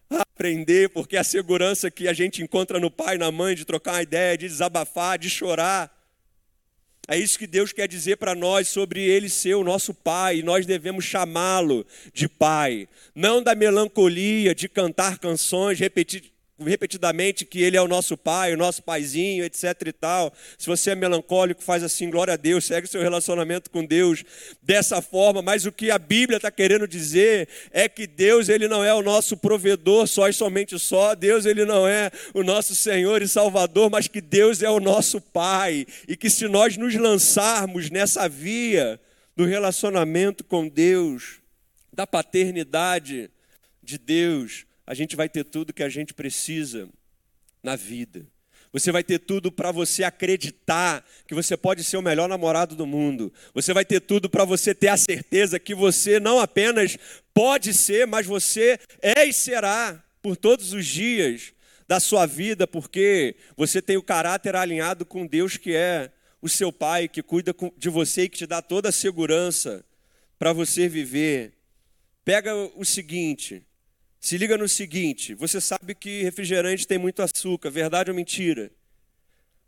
a 0.09 0.21
aprender, 0.21 0.87
porque 0.91 1.17
a 1.17 1.25
segurança 1.25 1.91
que 1.91 2.07
a 2.07 2.13
gente 2.13 2.41
encontra 2.41 2.79
no 2.79 2.89
pai, 2.89 3.17
na 3.17 3.29
mãe, 3.33 3.53
de 3.53 3.65
trocar 3.65 3.95
uma 3.95 4.01
ideia, 4.01 4.37
de 4.37 4.47
desabafar, 4.47 5.19
de 5.19 5.29
chorar 5.29 6.02
é 7.07 7.17
isso 7.17 7.37
que 7.37 7.45
Deus 7.45 7.73
quer 7.73 7.87
dizer 7.87 8.15
para 8.15 8.33
nós 8.33 8.69
sobre 8.69 9.01
Ele 9.01 9.27
ser 9.27 9.55
o 9.55 9.63
nosso 9.63 9.93
Pai, 9.93 10.37
e 10.37 10.43
nós 10.43 10.65
devemos 10.65 11.03
chamá-lo 11.03 11.85
de 12.13 12.29
Pai. 12.29 12.87
Não 13.13 13.43
da 13.43 13.53
melancolia 13.53 14.55
de 14.55 14.69
cantar 14.69 15.19
canções 15.19 15.77
repetidamente 16.59 17.45
que 17.45 17.61
Ele 17.61 17.75
é 17.75 17.81
o 17.81 17.87
nosso 17.87 18.15
Pai, 18.15 18.53
o 18.53 18.57
nosso 18.57 18.83
paizinho, 18.83 19.43
etc 19.43 19.73
e 19.87 19.91
tal. 19.91 20.33
Se 20.57 20.67
você 20.67 20.91
é 20.91 20.95
melancólico, 20.95 21.63
faz 21.63 21.83
assim, 21.83 22.09
glória 22.09 22.33
a 22.33 22.37
Deus, 22.37 22.65
segue 22.65 22.87
o 22.87 22.89
seu 22.89 23.01
relacionamento 23.01 23.69
com 23.69 23.83
Deus 23.83 24.23
dessa 24.61 25.01
forma. 25.01 25.41
Mas 25.41 25.65
o 25.65 25.71
que 25.71 25.89
a 25.89 25.97
Bíblia 25.97 26.37
está 26.37 26.51
querendo 26.51 26.87
dizer 26.87 27.47
é 27.71 27.89
que 27.89 28.05
Deus, 28.05 28.49
Ele 28.49 28.67
não 28.67 28.83
é 28.83 28.93
o 28.93 29.01
nosso 29.01 29.35
provedor 29.35 30.07
só 30.07 30.27
e 30.27 30.33
somente 30.33 30.77
só. 30.77 31.15
Deus, 31.15 31.45
Ele 31.45 31.65
não 31.65 31.87
é 31.87 32.11
o 32.33 32.43
nosso 32.43 32.75
Senhor 32.75 33.21
e 33.21 33.27
Salvador, 33.27 33.89
mas 33.89 34.07
que 34.07 34.21
Deus 34.21 34.61
é 34.61 34.69
o 34.69 34.79
nosso 34.79 35.19
Pai. 35.19 35.85
E 36.07 36.15
que 36.15 36.29
se 36.29 36.47
nós 36.47 36.77
nos 36.77 36.95
lançarmos 36.95 37.89
nessa 37.89 38.29
via 38.29 38.99
do 39.35 39.45
relacionamento 39.45 40.43
com 40.43 40.67
Deus, 40.67 41.39
da 41.91 42.05
paternidade 42.05 43.29
de 43.81 43.97
Deus, 43.97 44.65
a 44.85 44.93
gente 44.93 45.15
vai 45.15 45.29
ter 45.29 45.43
tudo 45.43 45.73
que 45.73 45.83
a 45.83 45.89
gente 45.89 46.13
precisa 46.13 46.89
na 47.61 47.75
vida. 47.75 48.27
Você 48.73 48.91
vai 48.91 49.03
ter 49.03 49.19
tudo 49.19 49.51
para 49.51 49.71
você 49.71 50.03
acreditar 50.03 51.07
que 51.27 51.35
você 51.35 51.55
pode 51.55 51.83
ser 51.83 51.95
o 51.97 52.01
melhor 52.01 52.27
namorado 52.27 52.75
do 52.75 52.87
mundo. 52.87 53.31
Você 53.53 53.71
vai 53.71 53.85
ter 53.85 54.01
tudo 54.01 54.27
para 54.27 54.43
você 54.43 54.73
ter 54.73 54.87
a 54.87 54.97
certeza 54.97 55.59
que 55.59 55.75
você 55.75 56.19
não 56.19 56.39
apenas 56.39 56.97
pode 57.33 57.71
ser, 57.71 58.07
mas 58.07 58.25
você 58.25 58.79
é 58.99 59.25
e 59.25 59.31
será 59.31 60.03
por 60.23 60.35
todos 60.35 60.73
os 60.73 60.87
dias 60.87 61.53
da 61.87 61.99
sua 61.99 62.25
vida, 62.25 62.65
porque 62.65 63.35
você 63.55 63.79
tem 63.79 63.95
o 63.95 64.01
caráter 64.01 64.55
alinhado 64.55 65.05
com 65.05 65.27
Deus 65.27 65.55
que 65.55 65.75
é 65.75 66.11
o 66.41 66.49
seu 66.49 66.73
Pai, 66.73 67.07
que 67.07 67.21
cuida 67.21 67.55
de 67.77 67.89
você 67.89 68.23
e 68.23 68.29
que 68.29 68.39
te 68.39 68.47
dá 68.47 68.61
toda 68.61 68.89
a 68.89 68.91
segurança 68.91 69.85
para 70.39 70.51
você 70.51 70.89
viver. 70.89 71.53
Pega 72.25 72.55
o 72.75 72.83
seguinte, 72.83 73.63
se 74.23 74.37
liga 74.37 74.57
no 74.57 74.69
seguinte: 74.69 75.35
você 75.35 75.59
sabe 75.59 75.93
que 75.93 76.23
refrigerante 76.23 76.87
tem 76.87 76.97
muito 76.97 77.21
açúcar, 77.21 77.69
verdade 77.69 78.09
ou 78.09 78.15
mentira? 78.15 78.71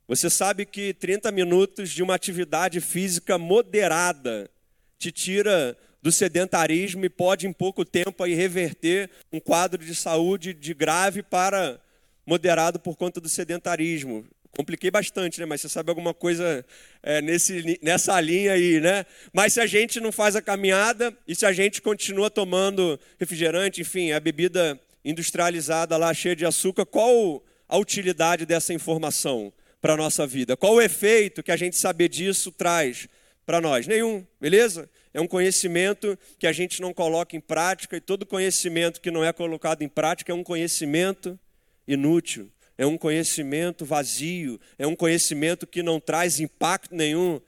Você 0.07 0.29
sabe 0.29 0.65
que 0.65 0.93
30 0.93 1.29
minutos 1.29 1.89
de 1.89 2.01
uma 2.01 2.15
atividade 2.15 2.79
física 2.79 3.37
moderada 3.37 4.49
te 4.97 5.11
tira 5.11 5.77
do 6.01 6.09
sedentarismo 6.09 7.03
e 7.03 7.09
pode, 7.09 7.45
em 7.45 7.51
pouco 7.51 7.83
tempo, 7.83 8.23
aí, 8.23 8.33
reverter 8.33 9.09
um 9.29 9.41
quadro 9.41 9.83
de 9.83 9.93
saúde 9.93 10.53
de 10.53 10.73
grave 10.73 11.21
para 11.21 11.77
moderado 12.25 12.79
por 12.79 12.95
conta 12.95 13.19
do 13.19 13.27
sedentarismo. 13.27 14.25
Compliquei 14.55 14.89
bastante, 14.89 15.41
né? 15.41 15.45
Mas 15.45 15.59
você 15.59 15.67
sabe 15.67 15.89
alguma 15.89 16.13
coisa 16.13 16.65
é, 17.03 17.21
nesse, 17.21 17.77
nessa 17.81 18.19
linha 18.21 18.53
aí, 18.53 18.79
né? 18.79 19.05
Mas 19.33 19.51
se 19.51 19.59
a 19.59 19.65
gente 19.65 19.99
não 19.99 20.13
faz 20.13 20.33
a 20.33 20.41
caminhada 20.41 21.13
e 21.27 21.35
se 21.35 21.45
a 21.45 21.51
gente 21.51 21.81
continua 21.81 22.29
tomando 22.29 22.97
refrigerante, 23.19 23.81
enfim, 23.81 24.13
a 24.13 24.19
bebida 24.19 24.79
industrializada 25.03 25.97
lá 25.97 26.13
cheia 26.13 26.37
de 26.37 26.45
açúcar, 26.45 26.85
qual 26.85 27.43
a 27.67 27.77
utilidade 27.77 28.45
dessa 28.45 28.73
informação 28.73 29.51
para 29.81 29.93
a 29.93 29.97
nossa 29.97 30.25
vida? 30.25 30.55
Qual 30.55 30.75
o 30.75 30.81
efeito 30.81 31.43
que 31.43 31.51
a 31.51 31.57
gente 31.57 31.75
saber 31.75 32.07
disso 32.07 32.49
traz 32.49 33.09
para 33.45 33.59
nós? 33.59 33.85
Nenhum, 33.87 34.25
beleza? 34.39 34.89
É 35.13 35.19
um 35.19 35.27
conhecimento 35.27 36.17
que 36.39 36.47
a 36.47 36.53
gente 36.53 36.81
não 36.81 36.93
coloca 36.93 37.35
em 37.35 37.41
prática 37.41 37.97
e 37.97 38.01
todo 38.01 38.25
conhecimento 38.25 39.01
que 39.01 39.11
não 39.11 39.21
é 39.21 39.33
colocado 39.33 39.81
em 39.81 39.89
prática 39.89 40.31
é 40.31 40.35
um 40.35 40.43
conhecimento 40.43 41.37
inútil 41.85 42.49
é 42.77 42.85
um 42.85 42.97
conhecimento 42.97 43.85
vazio, 43.85 44.59
é 44.77 44.85
um 44.85 44.95
conhecimento 44.95 45.65
que 45.65 45.81
não 45.81 45.99
traz 45.99 46.39
impacto 46.39 46.95
nenhum 46.95 47.39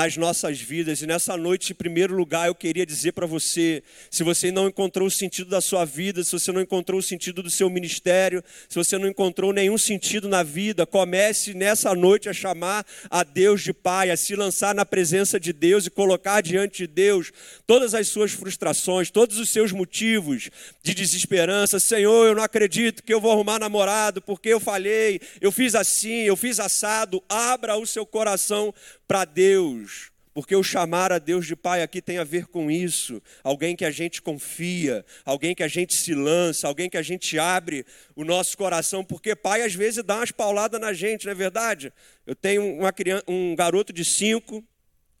nas 0.00 0.16
nossas 0.16 0.58
vidas. 0.58 1.02
E 1.02 1.06
nessa 1.06 1.36
noite, 1.36 1.72
em 1.72 1.74
primeiro 1.74 2.16
lugar, 2.16 2.46
eu 2.46 2.54
queria 2.54 2.86
dizer 2.86 3.12
para 3.12 3.26
você: 3.26 3.82
se 4.10 4.22
você 4.22 4.50
não 4.50 4.66
encontrou 4.66 5.06
o 5.06 5.10
sentido 5.10 5.50
da 5.50 5.60
sua 5.60 5.84
vida, 5.84 6.24
se 6.24 6.32
você 6.32 6.50
não 6.50 6.62
encontrou 6.62 6.98
o 6.98 7.02
sentido 7.02 7.42
do 7.42 7.50
seu 7.50 7.68
ministério, 7.68 8.42
se 8.66 8.76
você 8.76 8.96
não 8.96 9.06
encontrou 9.06 9.52
nenhum 9.52 9.76
sentido 9.76 10.26
na 10.26 10.42
vida, 10.42 10.86
comece 10.86 11.52
nessa 11.52 11.94
noite 11.94 12.30
a 12.30 12.32
chamar 12.32 12.86
a 13.10 13.22
Deus 13.22 13.62
de 13.62 13.74
Pai, 13.74 14.10
a 14.10 14.16
se 14.16 14.34
lançar 14.34 14.74
na 14.74 14.86
presença 14.86 15.38
de 15.38 15.52
Deus 15.52 15.84
e 15.84 15.90
colocar 15.90 16.40
diante 16.40 16.78
de 16.78 16.86
Deus 16.86 17.30
todas 17.66 17.94
as 17.94 18.08
suas 18.08 18.32
frustrações, 18.32 19.10
todos 19.10 19.36
os 19.36 19.50
seus 19.50 19.70
motivos 19.70 20.48
de 20.82 20.94
desesperança. 20.94 21.78
Senhor, 21.78 22.26
eu 22.26 22.34
não 22.34 22.42
acredito 22.42 23.02
que 23.02 23.12
eu 23.12 23.20
vou 23.20 23.32
arrumar 23.32 23.58
namorado 23.58 24.22
porque 24.22 24.48
eu 24.48 24.60
falhei, 24.60 25.20
eu 25.42 25.52
fiz 25.52 25.74
assim, 25.74 26.22
eu 26.22 26.36
fiz 26.36 26.58
assado. 26.58 27.22
Abra 27.28 27.76
o 27.76 27.86
seu 27.86 28.06
coração 28.06 28.72
para 29.10 29.24
Deus, 29.24 30.12
porque 30.32 30.54
o 30.54 30.62
chamar 30.62 31.10
a 31.10 31.18
Deus 31.18 31.44
de 31.44 31.56
Pai 31.56 31.82
aqui 31.82 32.00
tem 32.00 32.18
a 32.18 32.22
ver 32.22 32.46
com 32.46 32.70
isso. 32.70 33.20
Alguém 33.42 33.74
que 33.74 33.84
a 33.84 33.90
gente 33.90 34.22
confia, 34.22 35.04
alguém 35.24 35.52
que 35.52 35.64
a 35.64 35.66
gente 35.66 35.94
se 35.94 36.14
lança, 36.14 36.68
alguém 36.68 36.88
que 36.88 36.96
a 36.96 37.02
gente 37.02 37.36
abre 37.36 37.84
o 38.14 38.22
nosso 38.22 38.56
coração, 38.56 39.04
porque 39.04 39.34
Pai 39.34 39.62
às 39.62 39.74
vezes 39.74 40.04
dá 40.04 40.18
umas 40.18 40.30
pauladas 40.30 40.80
na 40.80 40.92
gente, 40.92 41.24
não 41.24 41.32
é 41.32 41.34
verdade? 41.34 41.92
Eu 42.24 42.36
tenho 42.36 42.64
uma 42.64 42.92
criança, 42.92 43.24
um 43.26 43.56
garoto 43.56 43.92
de 43.92 44.04
cinco 44.04 44.62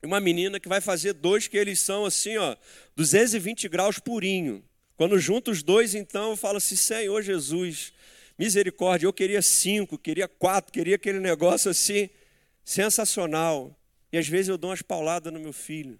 e 0.00 0.06
uma 0.06 0.20
menina 0.20 0.60
que 0.60 0.68
vai 0.68 0.80
fazer 0.80 1.12
dois, 1.12 1.48
que 1.48 1.56
eles 1.56 1.80
são 1.80 2.04
assim, 2.04 2.36
ó, 2.36 2.54
220 2.94 3.68
graus 3.68 3.98
purinho. 3.98 4.62
Quando 4.96 5.18
junto 5.18 5.50
os 5.50 5.64
dois, 5.64 5.96
então, 5.96 6.30
eu 6.30 6.36
falo 6.36 6.58
assim: 6.58 6.76
Senhor 6.76 7.20
Jesus, 7.22 7.92
misericórdia, 8.38 9.08
eu 9.08 9.12
queria 9.12 9.42
cinco, 9.42 9.98
queria 9.98 10.28
quatro, 10.28 10.72
queria 10.72 10.94
aquele 10.94 11.18
negócio 11.18 11.68
assim, 11.68 12.08
sensacional. 12.64 13.76
E 14.12 14.18
às 14.18 14.26
vezes 14.26 14.48
eu 14.48 14.58
dou 14.58 14.70
umas 14.70 14.82
pauladas 14.82 15.32
no 15.32 15.38
meu 15.38 15.52
filho, 15.52 15.98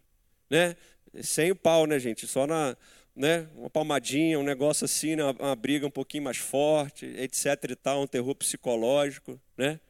né? 0.48 0.76
Sem 1.22 1.50
o 1.50 1.56
pau, 1.56 1.86
né, 1.86 1.98
gente? 1.98 2.26
Só 2.26 2.46
na, 2.46 2.76
né? 3.14 3.48
Uma 3.54 3.70
palmadinha, 3.70 4.38
um 4.38 4.42
negócio 4.42 4.84
assim, 4.84 5.16
né? 5.16 5.24
uma, 5.24 5.32
uma 5.32 5.56
briga 5.56 5.86
um 5.86 5.90
pouquinho 5.90 6.24
mais 6.24 6.36
forte, 6.36 7.06
etc 7.06 7.46
e 7.70 7.76
tal, 7.76 8.02
um 8.02 8.06
terror 8.06 8.34
psicológico, 8.34 9.40
né? 9.56 9.80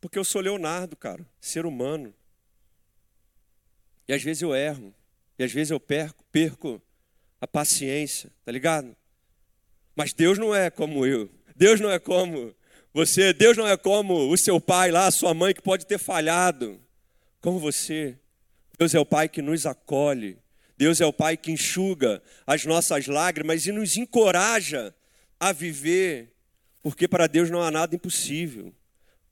Porque 0.00 0.18
eu 0.18 0.24
sou 0.24 0.40
Leonardo, 0.40 0.96
cara, 0.96 1.26
ser 1.40 1.66
humano. 1.66 2.14
E 4.08 4.12
às 4.12 4.22
vezes 4.22 4.42
eu 4.42 4.54
erro, 4.54 4.94
e 5.38 5.44
às 5.44 5.52
vezes 5.52 5.70
eu 5.70 5.80
perco, 5.80 6.24
perco 6.30 6.80
a 7.40 7.46
paciência, 7.46 8.30
tá 8.44 8.52
ligado? 8.52 8.96
Mas 9.94 10.12
Deus 10.12 10.38
não 10.38 10.54
é 10.54 10.70
como 10.70 11.04
eu. 11.04 11.30
Deus 11.56 11.80
não 11.80 11.90
é 11.90 11.98
como 11.98 12.54
você, 12.96 13.34
Deus 13.34 13.58
não 13.58 13.68
é 13.68 13.76
como 13.76 14.32
o 14.32 14.38
seu 14.38 14.58
pai 14.58 14.90
lá, 14.90 15.06
a 15.06 15.10
sua 15.10 15.34
mãe 15.34 15.52
que 15.52 15.60
pode 15.60 15.84
ter 15.84 15.98
falhado. 15.98 16.80
Como 17.42 17.58
você. 17.58 18.16
Deus 18.78 18.94
é 18.94 18.98
o 18.98 19.04
pai 19.04 19.28
que 19.28 19.42
nos 19.42 19.66
acolhe. 19.66 20.38
Deus 20.78 20.98
é 21.02 21.04
o 21.04 21.12
pai 21.12 21.36
que 21.36 21.52
enxuga 21.52 22.22
as 22.46 22.64
nossas 22.64 23.06
lágrimas 23.06 23.66
e 23.66 23.70
nos 23.70 23.98
encoraja 23.98 24.94
a 25.38 25.52
viver, 25.52 26.32
porque 26.82 27.06
para 27.06 27.26
Deus 27.26 27.50
não 27.50 27.60
há 27.60 27.70
nada 27.70 27.94
impossível. 27.94 28.72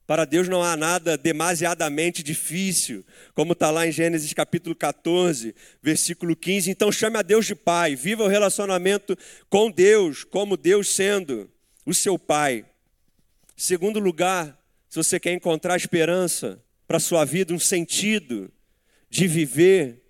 Para 0.05 0.25
Deus 0.25 0.47
não 0.47 0.61
há 0.61 0.77
nada 0.77 1.17
demasiadamente 1.17 2.21
difícil, 2.21 3.03
como 3.33 3.53
está 3.53 3.71
lá 3.71 3.87
em 3.87 3.91
Gênesis 3.91 4.31
capítulo 4.31 4.75
14, 4.75 5.55
versículo 5.81 6.35
15. 6.35 6.69
Então 6.69 6.91
chame 6.91 7.17
a 7.17 7.23
Deus 7.23 7.47
de 7.47 7.55
Pai, 7.55 7.95
viva 7.95 8.25
o 8.25 8.27
relacionamento 8.27 9.17
com 9.49 9.71
Deus, 9.71 10.23
como 10.23 10.55
Deus 10.55 10.87
sendo 10.87 11.49
o 11.83 11.95
seu 11.95 12.19
Pai. 12.19 12.63
Segundo 13.55 13.99
lugar, 13.99 14.59
se 14.89 14.97
você 14.97 15.19
quer 15.19 15.33
encontrar 15.33 15.77
esperança 15.77 16.61
para 16.85 16.97
a 16.97 16.99
sua 16.99 17.23
vida, 17.23 17.53
um 17.53 17.59
sentido 17.59 18.51
de 19.09 19.27
viver, 19.27 20.03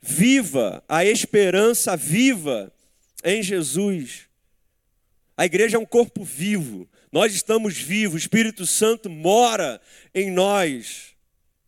viva 0.00 0.82
a 0.88 1.04
esperança 1.04 1.96
viva 1.96 2.72
em 3.24 3.42
Jesus. 3.42 4.28
A 5.36 5.44
igreja 5.44 5.76
é 5.76 5.80
um 5.80 5.86
corpo 5.86 6.22
vivo, 6.22 6.88
nós 7.10 7.34
estamos 7.34 7.76
vivos, 7.76 8.14
o 8.14 8.18
Espírito 8.18 8.66
Santo 8.66 9.10
mora 9.10 9.80
em 10.14 10.30
nós. 10.30 11.14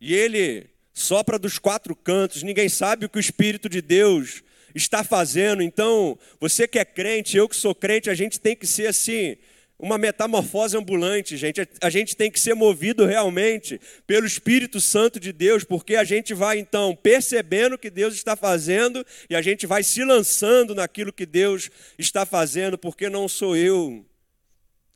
E 0.01 0.15
ele 0.15 0.71
sopra 0.93 1.39
dos 1.39 1.59
quatro 1.59 1.95
cantos, 1.97 2.43
ninguém 2.43 2.69
sabe 2.69 3.07
o 3.07 3.09
que 3.09 3.19
o 3.19 3.21
Espírito 3.21 3.69
de 3.69 3.83
Deus 3.83 4.43
está 4.75 5.03
fazendo. 5.03 5.63
Então, 5.63 6.19
você 6.39 6.69
que 6.69 6.79
é 6.79 6.85
crente, 6.85 7.37
eu 7.37 7.49
que 7.49 7.57
sou 7.57 7.75
crente, 7.75 8.11
a 8.11 8.15
gente 8.15 8.39
tem 8.39 8.55
que 8.55 8.67
ser 8.67 8.87
assim, 8.87 9.37
uma 9.81 9.97
metamorfose 9.97 10.77
ambulante, 10.77 11.37
gente. 11.37 11.67
A 11.81 11.89
gente 11.89 12.15
tem 12.15 12.31
que 12.31 12.39
ser 12.39 12.55
movido 12.55 13.07
realmente 13.07 13.81
pelo 14.07 14.27
Espírito 14.27 14.81
Santo 14.81 15.19
de 15.19 15.33
Deus, 15.33 15.65
porque 15.65 15.97
a 15.97 16.05
gente 16.05 16.35
vai 16.35 16.59
então 16.59 16.95
percebendo 16.95 17.75
o 17.75 17.79
que 17.79 17.89
Deus 17.89 18.15
está 18.15 18.37
fazendo 18.37 19.05
e 19.29 19.35
a 19.35 19.41
gente 19.41 19.67
vai 19.67 19.83
se 19.83 20.05
lançando 20.05 20.75
naquilo 20.75 21.13
que 21.13 21.25
Deus 21.25 21.71
está 21.99 22.27
fazendo, 22.27 22.77
porque 22.77 23.09
não 23.09 23.27
sou 23.27 23.57
eu 23.57 24.05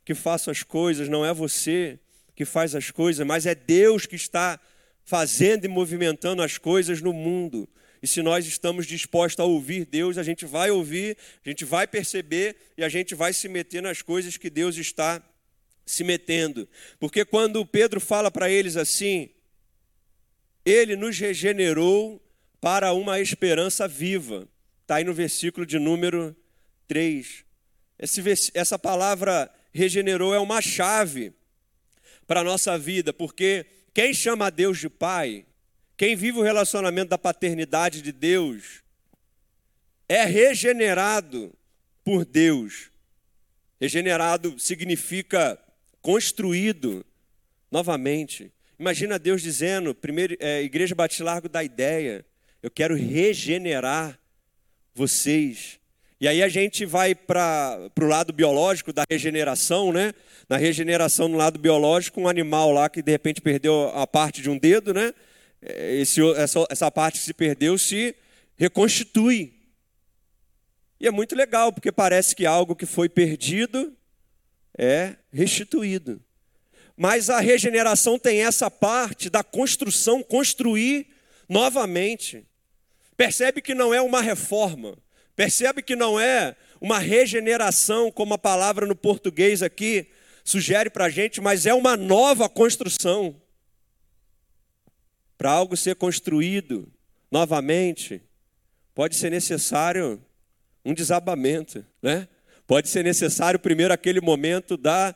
que 0.05 0.13
faço 0.13 0.51
as 0.51 0.61
coisas, 0.61 1.09
não 1.09 1.25
é 1.25 1.33
você 1.33 1.99
que 2.35 2.45
faz 2.45 2.75
as 2.75 2.91
coisas, 2.91 3.25
mas 3.25 3.47
é 3.47 3.55
Deus 3.55 4.05
que 4.05 4.15
está 4.15 4.59
fazendo 5.03 5.65
e 5.65 5.67
movimentando 5.67 6.43
as 6.43 6.59
coisas 6.59 7.01
no 7.01 7.11
mundo. 7.11 7.67
E 8.05 8.07
se 8.07 8.21
nós 8.21 8.45
estamos 8.45 8.85
dispostos 8.85 9.39
a 9.39 9.45
ouvir 9.45 9.83
Deus, 9.83 10.19
a 10.19 10.21
gente 10.21 10.45
vai 10.45 10.69
ouvir, 10.69 11.17
a 11.43 11.49
gente 11.49 11.65
vai 11.65 11.87
perceber 11.87 12.55
e 12.77 12.83
a 12.83 12.87
gente 12.87 13.15
vai 13.15 13.33
se 13.33 13.49
meter 13.49 13.81
nas 13.81 14.03
coisas 14.03 14.37
que 14.37 14.47
Deus 14.47 14.77
está 14.77 15.27
se 15.83 16.03
metendo. 16.03 16.69
Porque 16.99 17.25
quando 17.25 17.65
Pedro 17.65 17.99
fala 17.99 18.29
para 18.29 18.47
eles 18.47 18.77
assim, 18.77 19.31
ele 20.63 20.95
nos 20.95 21.17
regenerou 21.17 22.23
para 22.61 22.93
uma 22.93 23.19
esperança 23.19 23.87
viva. 23.87 24.47
Está 24.83 24.97
aí 24.97 25.03
no 25.03 25.11
versículo 25.11 25.65
de 25.65 25.79
número 25.79 26.35
3. 26.87 27.43
Esse, 27.97 28.21
essa 28.53 28.77
palavra 28.77 29.51
regenerou 29.73 30.31
é 30.31 30.37
uma 30.37 30.61
chave 30.61 31.33
para 32.27 32.41
a 32.41 32.43
nossa 32.43 32.77
vida, 32.77 33.11
porque 33.11 33.65
quem 33.95 34.13
chama 34.13 34.45
a 34.45 34.51
Deus 34.51 34.77
de 34.77 34.89
Pai, 34.89 35.43
quem 35.97 36.15
vive 36.15 36.39
o 36.39 36.43
relacionamento 36.43 37.09
da 37.09 37.17
paternidade 37.17 38.01
de 38.01 38.11
Deus, 38.11 38.83
é 40.07 40.23
regenerado 40.25 41.53
por 42.03 42.25
Deus. 42.25 42.89
Regenerado 43.79 44.59
significa 44.59 45.57
construído 46.01 47.05
novamente. 47.71 48.51
Imagina 48.79 49.17
Deus 49.17 49.41
dizendo, 49.41 49.95
primeiro, 49.95 50.35
é, 50.39 50.61
Igreja 50.61 50.93
Batista 50.93 51.23
Largo 51.23 51.49
da 51.49 51.63
ideia, 51.63 52.25
eu 52.61 52.69
quero 52.69 52.95
regenerar 52.95 54.19
vocês. 54.93 55.79
E 56.19 56.27
aí 56.27 56.41
a 56.41 56.47
gente 56.47 56.85
vai 56.85 57.13
para 57.13 57.89
o 57.99 58.05
lado 58.05 58.31
biológico 58.31 58.93
da 58.93 59.03
regeneração, 59.09 59.91
né? 59.91 60.13
Na 60.47 60.57
regeneração 60.57 61.27
no 61.27 61.37
lado 61.37 61.59
biológico, 61.59 62.21
um 62.21 62.27
animal 62.27 62.71
lá 62.71 62.89
que 62.89 63.01
de 63.01 63.11
repente 63.11 63.41
perdeu 63.41 63.89
a 63.93 64.05
parte 64.07 64.41
de 64.41 64.49
um 64.49 64.57
dedo, 64.57 64.93
né? 64.93 65.13
É, 65.65 65.95
esse, 65.95 66.21
essa, 66.35 66.65
essa 66.69 66.91
parte 66.91 67.19
que 67.19 67.25
se 67.25 67.33
perdeu 67.33 67.77
se 67.77 68.15
reconstitui. 68.55 69.53
E 70.99 71.07
é 71.07 71.11
muito 71.11 71.35
legal, 71.35 71.73
porque 71.73 71.91
parece 71.91 72.35
que 72.35 72.45
algo 72.45 72.75
que 72.75 72.85
foi 72.85 73.09
perdido 73.09 73.93
é 74.77 75.15
restituído. 75.33 76.21
Mas 76.95 77.29
a 77.29 77.39
regeneração 77.39 78.17
tem 78.17 78.43
essa 78.43 78.69
parte 78.71 79.29
da 79.29 79.43
construção, 79.43 80.23
construir 80.23 81.07
novamente. 81.49 82.45
Percebe 83.17 83.61
que 83.61 83.73
não 83.73 83.93
é 83.93 84.01
uma 84.01 84.21
reforma, 84.21 84.97
percebe 85.35 85.81
que 85.81 85.95
não 85.95 86.19
é 86.19 86.55
uma 86.79 86.99
regeneração, 86.99 88.11
como 88.11 88.33
a 88.33 88.37
palavra 88.37 88.85
no 88.85 88.95
português 88.95 89.61
aqui 89.61 90.07
sugere 90.43 90.89
para 90.89 91.05
a 91.05 91.09
gente, 91.09 91.41
mas 91.41 91.65
é 91.65 91.73
uma 91.73 91.97
nova 91.97 92.47
construção. 92.47 93.35
Para 95.37 95.51
algo 95.51 95.75
ser 95.75 95.95
construído 95.95 96.91
novamente, 97.31 98.21
pode 98.93 99.15
ser 99.15 99.29
necessário 99.29 100.23
um 100.83 100.93
desabamento, 100.93 101.85
né? 102.01 102.27
Pode 102.67 102.89
ser 102.89 103.03
necessário 103.03 103.59
primeiro 103.59 103.93
aquele 103.93 104.21
momento 104.21 104.77
da 104.77 105.13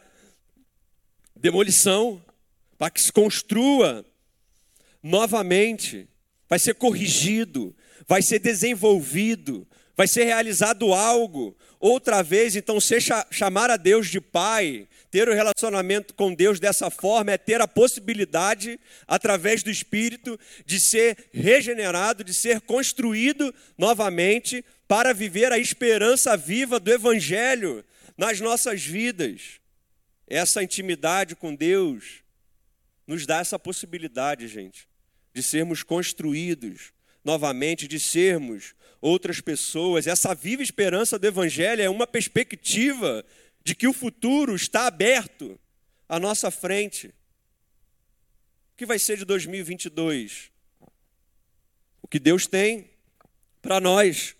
demolição, 1.35 2.21
para 2.77 2.89
que 2.89 3.01
se 3.01 3.11
construa 3.11 4.05
novamente, 5.01 6.07
vai 6.47 6.59
ser 6.59 6.75
corrigido, 6.75 7.75
vai 8.07 8.21
ser 8.21 8.39
desenvolvido, 8.39 9.67
vai 9.95 10.07
ser 10.07 10.25
realizado 10.25 10.93
algo. 10.93 11.55
Outra 11.79 12.21
vez, 12.21 12.55
então, 12.55 12.79
ser 12.81 13.01
chamar 13.31 13.69
a 13.69 13.77
Deus 13.77 14.07
de 14.07 14.19
Pai, 14.19 14.87
ter 15.11 15.27
o 15.27 15.31
um 15.31 15.35
relacionamento 15.35 16.13
com 16.13 16.33
Deus 16.33 16.59
dessa 16.59 16.89
forma, 16.89 17.31
é 17.31 17.37
ter 17.37 17.61
a 17.61 17.67
possibilidade, 17.67 18.79
através 19.07 19.63
do 19.63 19.69
Espírito, 19.69 20.39
de 20.65 20.79
ser 20.79 21.29
regenerado, 21.33 22.23
de 22.23 22.33
ser 22.33 22.61
construído 22.61 23.53
novamente 23.77 24.63
para 24.87 25.13
viver 25.13 25.51
a 25.51 25.57
esperança 25.57 26.35
viva 26.37 26.79
do 26.79 26.91
Evangelho 26.91 27.83
nas 28.17 28.39
nossas 28.39 28.83
vidas. 28.83 29.59
Essa 30.27 30.61
intimidade 30.61 31.35
com 31.35 31.55
Deus 31.55 32.23
nos 33.07 33.25
dá 33.25 33.39
essa 33.39 33.57
possibilidade, 33.57 34.47
gente, 34.47 34.87
de 35.33 35.41
sermos 35.41 35.81
construídos 35.81 36.93
novamente, 37.23 37.87
de 37.87 37.99
sermos 37.99 38.75
outras 39.01 39.41
pessoas. 39.41 40.07
Essa 40.07 40.35
viva 40.35 40.61
esperança 40.61 41.17
do 41.17 41.25
Evangelho 41.25 41.81
é 41.81 41.89
uma 41.89 42.05
perspectiva 42.05 43.25
de 43.69 43.75
que 43.75 43.87
o 43.87 43.93
futuro 43.93 44.55
está 44.55 44.87
aberto 44.87 45.59
à 46.07 46.19
nossa 46.19 46.49
frente. 46.49 47.09
O 48.73 48.75
que 48.75 48.83
vai 48.83 48.97
ser 48.97 49.15
de 49.15 49.25
2022? 49.25 50.51
O 52.01 52.07
que 52.07 52.17
Deus 52.17 52.47
tem 52.47 52.89
para 53.61 53.79
nós, 53.79 54.35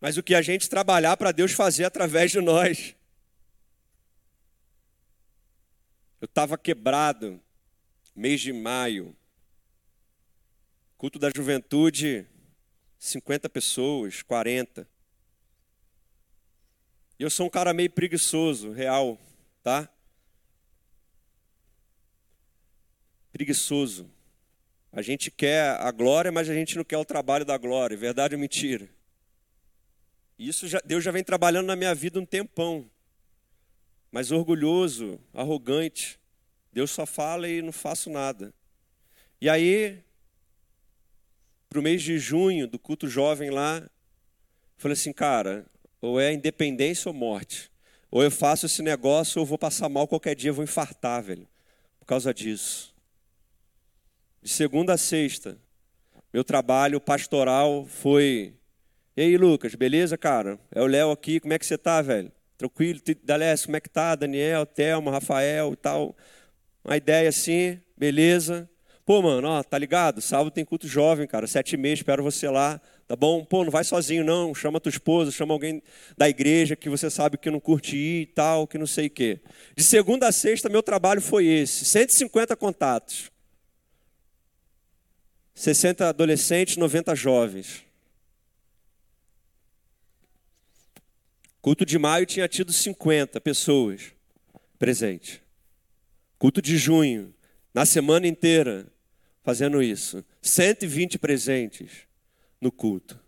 mas 0.00 0.16
o 0.16 0.22
que 0.22 0.36
a 0.36 0.42
gente 0.42 0.70
trabalhar 0.70 1.16
para 1.16 1.32
Deus 1.32 1.50
fazer 1.50 1.84
através 1.84 2.30
de 2.30 2.40
nós. 2.40 2.94
Eu 6.20 6.26
estava 6.26 6.56
quebrado, 6.56 7.42
mês 8.14 8.40
de 8.40 8.52
maio. 8.52 9.16
Culto 10.96 11.18
da 11.18 11.32
juventude, 11.34 12.24
50 12.96 13.50
pessoas, 13.50 14.22
40. 14.22 14.86
Eu 17.20 17.30
sou 17.30 17.46
um 17.46 17.50
cara 17.50 17.72
meio 17.72 17.90
preguiçoso, 17.90 18.72
real, 18.72 19.16
tá? 19.62 19.88
Preguiçoso. 23.30 24.10
A 24.90 25.02
gente 25.02 25.30
quer 25.30 25.80
a 25.80 25.92
glória, 25.92 26.32
mas 26.32 26.48
a 26.48 26.54
gente 26.54 26.76
não 26.76 26.82
quer 26.82 26.98
o 26.98 27.04
trabalho 27.04 27.44
da 27.44 27.56
glória. 27.56 27.96
Verdade 27.96 28.34
ou 28.34 28.40
mentira? 28.40 28.88
Isso 30.36 30.66
já, 30.66 30.80
Deus 30.84 31.04
já 31.04 31.12
vem 31.12 31.22
trabalhando 31.22 31.66
na 31.66 31.76
minha 31.76 31.94
vida 31.94 32.18
um 32.18 32.26
tempão 32.26 32.90
mas 34.10 34.32
orgulhoso, 34.32 35.20
arrogante. 35.32 36.18
Deus 36.72 36.90
só 36.90 37.06
fala 37.06 37.48
e 37.48 37.62
não 37.62 37.72
faço 37.72 38.10
nada. 38.10 38.52
E 39.40 39.48
aí, 39.48 40.02
para 41.68 41.78
o 41.78 41.82
mês 41.82 42.02
de 42.02 42.18
junho, 42.18 42.66
do 42.66 42.78
culto 42.78 43.08
jovem 43.08 43.50
lá, 43.50 43.88
falei 44.76 44.94
assim, 44.94 45.12
cara, 45.12 45.64
ou 46.00 46.20
é 46.20 46.32
independência 46.32 47.08
ou 47.08 47.14
morte. 47.14 47.70
Ou 48.10 48.22
eu 48.22 48.30
faço 48.30 48.66
esse 48.66 48.82
negócio 48.82 49.40
ou 49.40 49.46
vou 49.46 49.58
passar 49.58 49.88
mal 49.88 50.08
qualquer 50.08 50.34
dia, 50.34 50.52
vou 50.52 50.64
infartar, 50.64 51.22
velho. 51.22 51.46
Por 51.98 52.06
causa 52.06 52.34
disso. 52.34 52.94
De 54.42 54.48
segunda 54.48 54.94
a 54.94 54.98
sexta, 54.98 55.58
meu 56.32 56.42
trabalho 56.42 57.00
pastoral 57.00 57.84
foi. 57.84 58.54
E 59.16 59.22
aí, 59.22 59.36
Lucas, 59.36 59.74
beleza, 59.74 60.16
cara? 60.16 60.58
É 60.72 60.80
o 60.80 60.86
Léo 60.86 61.10
aqui, 61.10 61.38
como 61.38 61.52
é 61.52 61.58
que 61.58 61.66
você 61.66 61.76
tá, 61.76 62.00
velho? 62.00 62.32
Tranquilo, 62.56 63.00
Dalés, 63.22 63.64
como 63.64 63.76
é 63.76 63.80
que 63.80 63.88
tá? 63.88 64.14
Daniel, 64.14 64.66
Thelma, 64.66 65.10
Rafael 65.10 65.72
e 65.72 65.76
tal. 65.76 66.16
Uma 66.84 66.96
ideia 66.96 67.28
assim, 67.28 67.80
beleza. 67.96 68.68
Pô, 69.04 69.20
mano, 69.20 69.48
ó, 69.48 69.62
tá 69.62 69.76
ligado? 69.76 70.20
Sábado 70.20 70.50
tem 70.50 70.64
culto 70.64 70.86
jovem, 70.86 71.26
cara, 71.26 71.46
sete 71.46 71.76
meia, 71.76 71.94
espero 71.94 72.22
você 72.22 72.48
lá, 72.48 72.80
tá 73.10 73.16
bom? 73.16 73.44
Pô, 73.44 73.64
não 73.64 73.72
vai 73.72 73.82
sozinho 73.82 74.22
não, 74.22 74.54
chama 74.54 74.78
tua 74.78 74.88
esposa, 74.88 75.32
chama 75.32 75.52
alguém 75.52 75.82
da 76.16 76.28
igreja 76.28 76.76
que 76.76 76.88
você 76.88 77.10
sabe 77.10 77.36
que 77.36 77.50
não 77.50 77.58
curte 77.58 77.96
ir 77.96 78.22
e 78.22 78.26
tal, 78.26 78.68
que 78.68 78.78
não 78.78 78.86
sei 78.86 79.08
o 79.08 79.10
quê. 79.10 79.40
De 79.74 79.82
segunda 79.82 80.28
a 80.28 80.32
sexta, 80.32 80.68
meu 80.68 80.80
trabalho 80.80 81.20
foi 81.20 81.44
esse, 81.44 81.84
150 81.86 82.54
contatos. 82.54 83.28
60 85.56 86.08
adolescentes, 86.08 86.76
90 86.76 87.16
jovens. 87.16 87.82
Culto 91.60 91.84
de 91.84 91.98
maio 91.98 92.26
tinha 92.26 92.46
tido 92.46 92.72
50 92.72 93.40
pessoas 93.40 94.12
presentes. 94.78 95.40
Culto 96.38 96.62
de 96.62 96.78
junho, 96.78 97.34
na 97.74 97.84
semana 97.84 98.28
inteira, 98.28 98.86
fazendo 99.42 99.82
isso. 99.82 100.24
120 100.40 101.18
presentes 101.18 102.08
no 102.60 102.70
culto. 102.70 103.18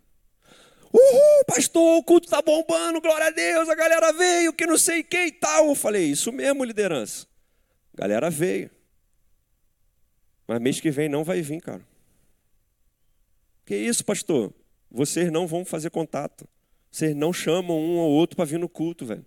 Uhul, 0.93 1.45
pastor, 1.47 1.97
o 1.97 2.03
culto 2.03 2.29
tá 2.29 2.41
bombando, 2.41 3.01
glória 3.01 3.27
a 3.27 3.31
Deus, 3.31 3.67
a 3.67 3.73
galera 3.73 4.13
veio, 4.13 4.53
que 4.53 4.65
não 4.65 4.77
sei 4.77 5.03
quem 5.03 5.27
e 5.27 5.31
tal. 5.31 5.69
Eu 5.69 5.75
falei, 5.75 6.05
isso 6.05 6.31
mesmo, 6.31 6.63
liderança. 6.63 7.25
A 7.97 8.01
galera 8.01 8.29
veio. 8.29 8.69
Mas 10.47 10.59
mês 10.59 10.79
que 10.79 10.91
vem 10.91 11.09
não 11.09 11.23
vai 11.23 11.41
vir, 11.41 11.61
cara. 11.61 11.81
Que 13.65 13.75
isso, 13.75 14.05
pastor? 14.05 14.53
Vocês 14.91 15.31
não 15.31 15.47
vão 15.47 15.65
fazer 15.65 15.89
contato. 15.89 16.47
Vocês 16.91 17.15
não 17.15 17.33
chamam 17.33 17.75
um 17.75 17.97
ou 17.97 18.11
outro 18.11 18.35
para 18.35 18.45
vir 18.45 18.59
no 18.59 18.69
culto, 18.69 19.05
velho. 19.05 19.25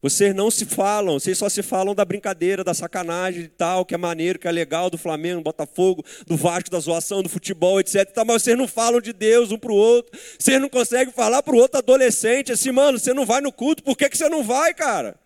Vocês 0.00 0.32
não 0.32 0.48
se 0.48 0.64
falam, 0.64 1.18
vocês 1.18 1.36
só 1.36 1.48
se 1.48 1.60
falam 1.60 1.92
da 1.92 2.04
brincadeira, 2.04 2.62
da 2.62 2.72
sacanagem 2.72 3.42
e 3.42 3.48
tal, 3.48 3.84
que 3.84 3.94
é 3.94 3.98
maneiro, 3.98 4.38
que 4.38 4.46
é 4.46 4.52
legal, 4.52 4.88
do 4.88 4.96
Flamengo, 4.96 5.40
do 5.40 5.44
Botafogo, 5.44 6.04
do 6.24 6.36
Vasco, 6.36 6.70
da 6.70 6.78
zoação, 6.78 7.20
do 7.20 7.28
futebol, 7.28 7.80
etc. 7.80 8.06
Mas 8.24 8.44
vocês 8.44 8.56
não 8.56 8.68
falam 8.68 9.00
de 9.00 9.12
Deus 9.12 9.50
um 9.50 9.58
para 9.58 9.72
o 9.72 9.74
outro. 9.74 10.16
Vocês 10.38 10.60
não 10.60 10.68
conseguem 10.68 11.12
falar 11.12 11.42
para 11.42 11.52
o 11.54 11.58
outro 11.58 11.78
adolescente 11.78 12.52
assim, 12.52 12.70
mano, 12.70 12.96
você 12.96 13.12
não 13.12 13.26
vai 13.26 13.40
no 13.40 13.50
culto, 13.50 13.82
por 13.82 13.96
que, 13.96 14.08
que 14.08 14.16
você 14.16 14.28
não 14.28 14.44
vai, 14.44 14.72
cara? 14.72 15.18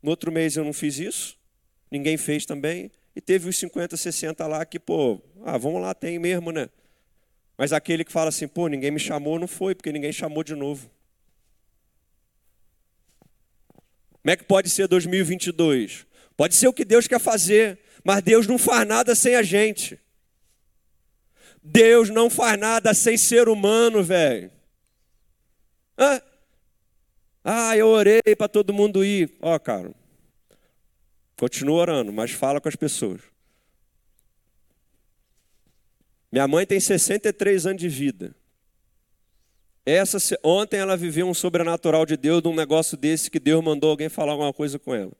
No 0.00 0.10
outro 0.10 0.30
mês 0.30 0.56
eu 0.56 0.64
não 0.64 0.72
fiz 0.72 1.00
isso, 1.00 1.36
ninguém 1.90 2.16
fez 2.16 2.46
também, 2.46 2.88
e 3.16 3.20
teve 3.20 3.48
os 3.48 3.58
50, 3.58 3.96
60 3.96 4.46
lá 4.46 4.64
que, 4.64 4.78
pô, 4.78 5.20
ah, 5.44 5.58
vamos 5.58 5.82
lá, 5.82 5.92
tem 5.92 6.20
mesmo, 6.20 6.52
né? 6.52 6.68
Mas 7.56 7.72
aquele 7.72 8.04
que 8.04 8.12
fala 8.12 8.28
assim, 8.28 8.46
pô, 8.46 8.68
ninguém 8.68 8.92
me 8.92 9.00
chamou, 9.00 9.40
não 9.40 9.48
foi, 9.48 9.74
porque 9.74 9.90
ninguém 9.90 10.12
chamou 10.12 10.44
de 10.44 10.54
novo. 10.54 10.88
Como 14.28 14.34
é 14.34 14.36
que 14.36 14.44
pode 14.44 14.68
ser 14.68 14.86
2022? 14.86 16.06
Pode 16.36 16.54
ser 16.54 16.68
o 16.68 16.72
que 16.74 16.84
Deus 16.84 17.08
quer 17.08 17.18
fazer, 17.18 17.78
mas 18.04 18.22
Deus 18.22 18.46
não 18.46 18.58
faz 18.58 18.86
nada 18.86 19.14
sem 19.14 19.34
a 19.34 19.42
gente. 19.42 19.98
Deus 21.62 22.10
não 22.10 22.28
faz 22.28 22.60
nada 22.60 22.92
sem 22.92 23.16
ser 23.16 23.48
humano, 23.48 24.02
velho. 24.02 24.52
Ah, 27.42 27.74
eu 27.74 27.86
orei 27.86 28.20
para 28.36 28.48
todo 28.48 28.74
mundo 28.74 29.02
ir. 29.02 29.34
Ó, 29.40 29.54
oh, 29.54 29.58
cara, 29.58 29.94
continua 31.34 31.80
orando, 31.80 32.12
mas 32.12 32.30
fala 32.30 32.60
com 32.60 32.68
as 32.68 32.76
pessoas. 32.76 33.22
Minha 36.30 36.46
mãe 36.46 36.66
tem 36.66 36.78
63 36.78 37.64
anos 37.64 37.80
de 37.80 37.88
vida. 37.88 38.36
Essa, 39.90 40.18
ontem 40.44 40.76
ela 40.76 40.98
viveu 40.98 41.26
um 41.26 41.32
sobrenatural 41.32 42.04
de 42.04 42.14
Deus, 42.14 42.42
de 42.42 42.48
um 42.48 42.54
negócio 42.54 42.94
desse 42.94 43.30
que 43.30 43.40
Deus 43.40 43.64
mandou 43.64 43.88
alguém 43.88 44.10
falar 44.10 44.32
alguma 44.32 44.52
coisa 44.52 44.78
com 44.78 44.94
ela. 44.94 45.12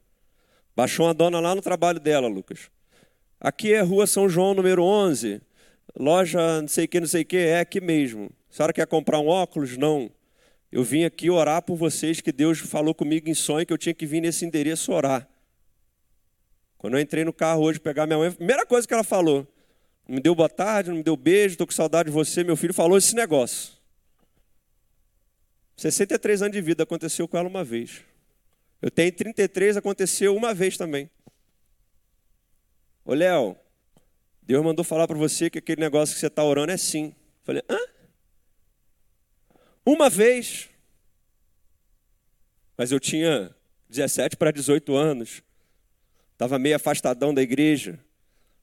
Baixou 0.75 1.07
uma 1.07 1.13
dona 1.15 1.39
lá 1.39 1.55
no 1.55 1.61
trabalho 1.63 1.99
dela, 1.99 2.27
Lucas. 2.27 2.69
Aqui 3.39 3.73
é 3.73 3.81
Rua 3.81 4.05
São 4.05 4.29
João, 4.29 4.53
número 4.53 4.83
11. 4.83 5.41
Loja 5.97 6.61
não 6.61 6.67
sei 6.67 6.85
o 6.85 6.87
que, 6.87 6.99
não 6.99 7.07
sei 7.07 7.23
o 7.23 7.25
que, 7.25 7.37
é 7.37 7.61
aqui 7.61 7.81
mesmo. 7.81 8.29
A 8.47 8.53
senhora 8.53 8.71
quer 8.71 8.85
comprar 8.85 9.17
um 9.17 9.25
óculos? 9.25 9.75
Não. 9.75 10.07
Eu 10.71 10.83
vim 10.83 11.03
aqui 11.03 11.31
orar 11.31 11.63
por 11.63 11.75
vocês, 11.75 12.21
que 12.21 12.31
Deus 12.31 12.59
falou 12.59 12.93
comigo 12.93 13.27
em 13.27 13.33
sonho 13.33 13.65
que 13.65 13.73
eu 13.73 13.77
tinha 13.77 13.95
que 13.95 14.05
vir 14.05 14.21
nesse 14.21 14.45
endereço 14.45 14.91
orar. 14.91 15.27
Quando 16.77 16.93
eu 16.93 16.99
entrei 16.99 17.25
no 17.25 17.33
carro 17.33 17.63
hoje 17.63 17.79
pegar 17.79 18.05
minha 18.05 18.19
mãe, 18.19 18.27
a 18.27 18.33
primeira 18.33 18.67
coisa 18.67 18.87
que 18.87 18.93
ela 18.93 19.03
falou, 19.03 19.47
não 20.07 20.17
me 20.17 20.21
deu 20.21 20.35
boa 20.35 20.47
tarde, 20.47 20.91
não 20.91 20.97
me 20.97 21.03
deu 21.03 21.17
beijo, 21.17 21.53
estou 21.53 21.65
com 21.65 21.73
saudade 21.73 22.09
de 22.09 22.13
você, 22.13 22.43
meu 22.43 22.55
filho 22.55 22.71
falou 22.71 22.99
esse 22.99 23.15
negócio. 23.15 23.78
63 25.79 26.41
anos 26.41 26.51
de 26.51 26.61
vida, 26.61 26.83
aconteceu 26.83 27.25
com 27.25 27.37
ela 27.37 27.47
uma 27.47 27.63
vez. 27.63 28.03
Eu 28.81 28.91
tenho 28.91 29.13
33, 29.13 29.77
aconteceu 29.77 30.35
uma 30.35 30.53
vez 30.53 30.75
também. 30.75 31.09
Ô 33.05 33.13
Léo, 33.13 33.55
Deus 34.43 34.61
mandou 34.61 34.83
falar 34.83 35.07
para 35.07 35.17
você 35.17 35.49
que 35.49 35.57
aquele 35.57 35.79
negócio 35.79 36.13
que 36.13 36.19
você 36.19 36.27
está 36.27 36.43
orando 36.43 36.73
é 36.73 36.77
sim. 36.77 37.15
Falei, 37.43 37.63
hã? 37.69 37.79
Uma 39.85 40.09
vez. 40.09 40.67
Mas 42.77 42.91
eu 42.91 42.99
tinha 42.99 43.55
17 43.89 44.35
para 44.35 44.51
18 44.51 44.93
anos. 44.93 45.41
Estava 46.33 46.59
meio 46.59 46.75
afastadão 46.75 47.33
da 47.33 47.41
igreja. 47.41 47.97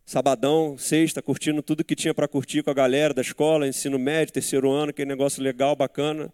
Sabadão, 0.05 0.77
sexta, 0.77 1.23
curtindo 1.23 1.63
tudo 1.63 1.83
que 1.83 1.97
tinha 1.97 2.13
para 2.13 2.29
curtir 2.29 2.63
com 2.63 2.71
a 2.71 2.75
galera 2.75 3.15
da 3.15 3.23
escola, 3.23 3.67
ensino 3.67 3.99
médio, 3.99 4.35
terceiro 4.35 4.71
ano, 4.71 4.91
aquele 4.91 5.09
negócio 5.09 5.43
legal, 5.43 5.75
bacana. 5.75 6.31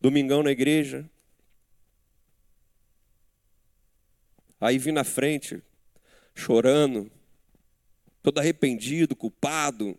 Domingão 0.00 0.42
na 0.42 0.50
igreja. 0.50 1.08
Aí 4.60 4.78
vim 4.78 4.92
na 4.92 5.04
frente, 5.04 5.62
chorando, 6.34 7.10
todo 8.22 8.38
arrependido, 8.38 9.16
culpado, 9.16 9.98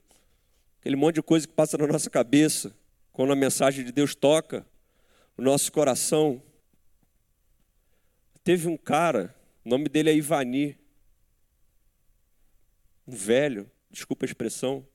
aquele 0.79 0.95
monte 0.95 1.15
de 1.15 1.23
coisa 1.23 1.47
que 1.47 1.53
passa 1.53 1.77
na 1.77 1.87
nossa 1.87 2.09
cabeça 2.09 2.75
quando 3.11 3.33
a 3.33 3.35
mensagem 3.35 3.83
de 3.83 3.91
Deus 3.91 4.15
toca 4.15 4.65
o 5.37 5.41
nosso 5.41 5.71
coração. 5.71 6.41
Teve 8.43 8.67
um 8.67 8.77
cara, 8.77 9.35
o 9.63 9.69
nome 9.69 9.87
dele 9.89 10.09
é 10.09 10.15
Ivani, 10.15 10.77
um 13.07 13.15
velho, 13.15 13.69
desculpa 13.89 14.25
a 14.25 14.27
expressão, 14.27 14.85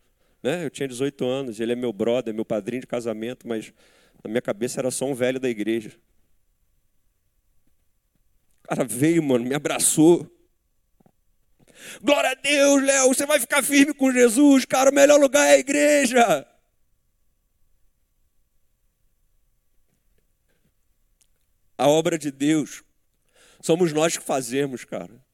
né? 0.43 0.65
Eu 0.65 0.71
tinha 0.71 0.89
18 0.89 1.25
anos, 1.25 1.61
ele 1.61 1.73
é 1.73 1.77
meu 1.77 1.93
brother, 1.93 2.33
meu 2.33 2.45
padrinho 2.45 2.81
de 2.81 2.87
casamento, 2.87 3.47
mas 3.47 3.73
na 4.23 4.31
minha 4.31 4.43
cabeça 4.43 4.81
era 4.81 4.91
só 4.91 5.05
um 5.07 5.15
velho 5.15 5.41
da 5.41 5.49
igreja. 5.49 5.93
O 8.65 8.69
cara 8.69 8.85
veio, 8.85 9.23
mano, 9.23 9.45
me 9.45 9.55
abraçou. 9.55 10.31
Glória 12.03 12.31
a 12.31 12.35
Deus, 12.35 12.83
Léo, 12.83 13.09
você 13.09 13.27
vai 13.27 13.39
ficar 13.39 13.63
firme 13.63 13.95
com 13.95 14.11
Jesus, 14.11 14.65
cara, 14.65 14.91
o 14.91 14.95
melhor 14.95 15.21
lugar 15.21 15.47
é 15.47 15.55
a 15.55 15.59
igreja. 15.59 16.47
A 21.79 21.89
obra 21.89 22.19
de 22.19 22.31
Deus 22.31 22.83
somos 23.61 23.93
nós 23.93 24.17
que 24.17 24.25
fazemos, 24.25 24.85
cara. 24.85 25.25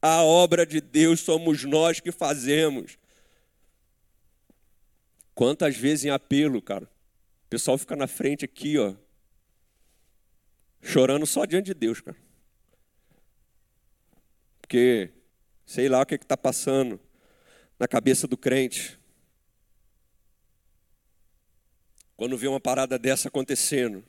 A 0.00 0.22
obra 0.22 0.64
de 0.64 0.80
Deus 0.80 1.20
somos 1.20 1.64
nós 1.64 2.00
que 2.00 2.12
fazemos. 2.12 2.98
Quantas 5.34 5.76
vezes 5.76 6.04
em 6.04 6.10
apelo, 6.10 6.60
cara, 6.60 6.88
pessoal 7.52 7.76
fica 7.76 7.94
na 7.94 8.06
frente 8.06 8.46
aqui, 8.46 8.78
ó, 8.78 8.94
chorando 10.80 11.26
só 11.26 11.44
diante 11.44 11.66
de 11.66 11.74
Deus, 11.74 12.00
cara. 12.00 12.16
Porque 14.62 15.10
sei 15.66 15.86
lá 15.86 16.00
o 16.00 16.06
que 16.06 16.14
está 16.14 16.34
passando 16.34 16.98
na 17.78 17.86
cabeça 17.86 18.26
do 18.26 18.38
crente. 18.38 18.98
Quando 22.16 22.38
vê 22.38 22.48
uma 22.48 22.58
parada 22.58 22.98
dessa 22.98 23.28
acontecendo, 23.28 24.02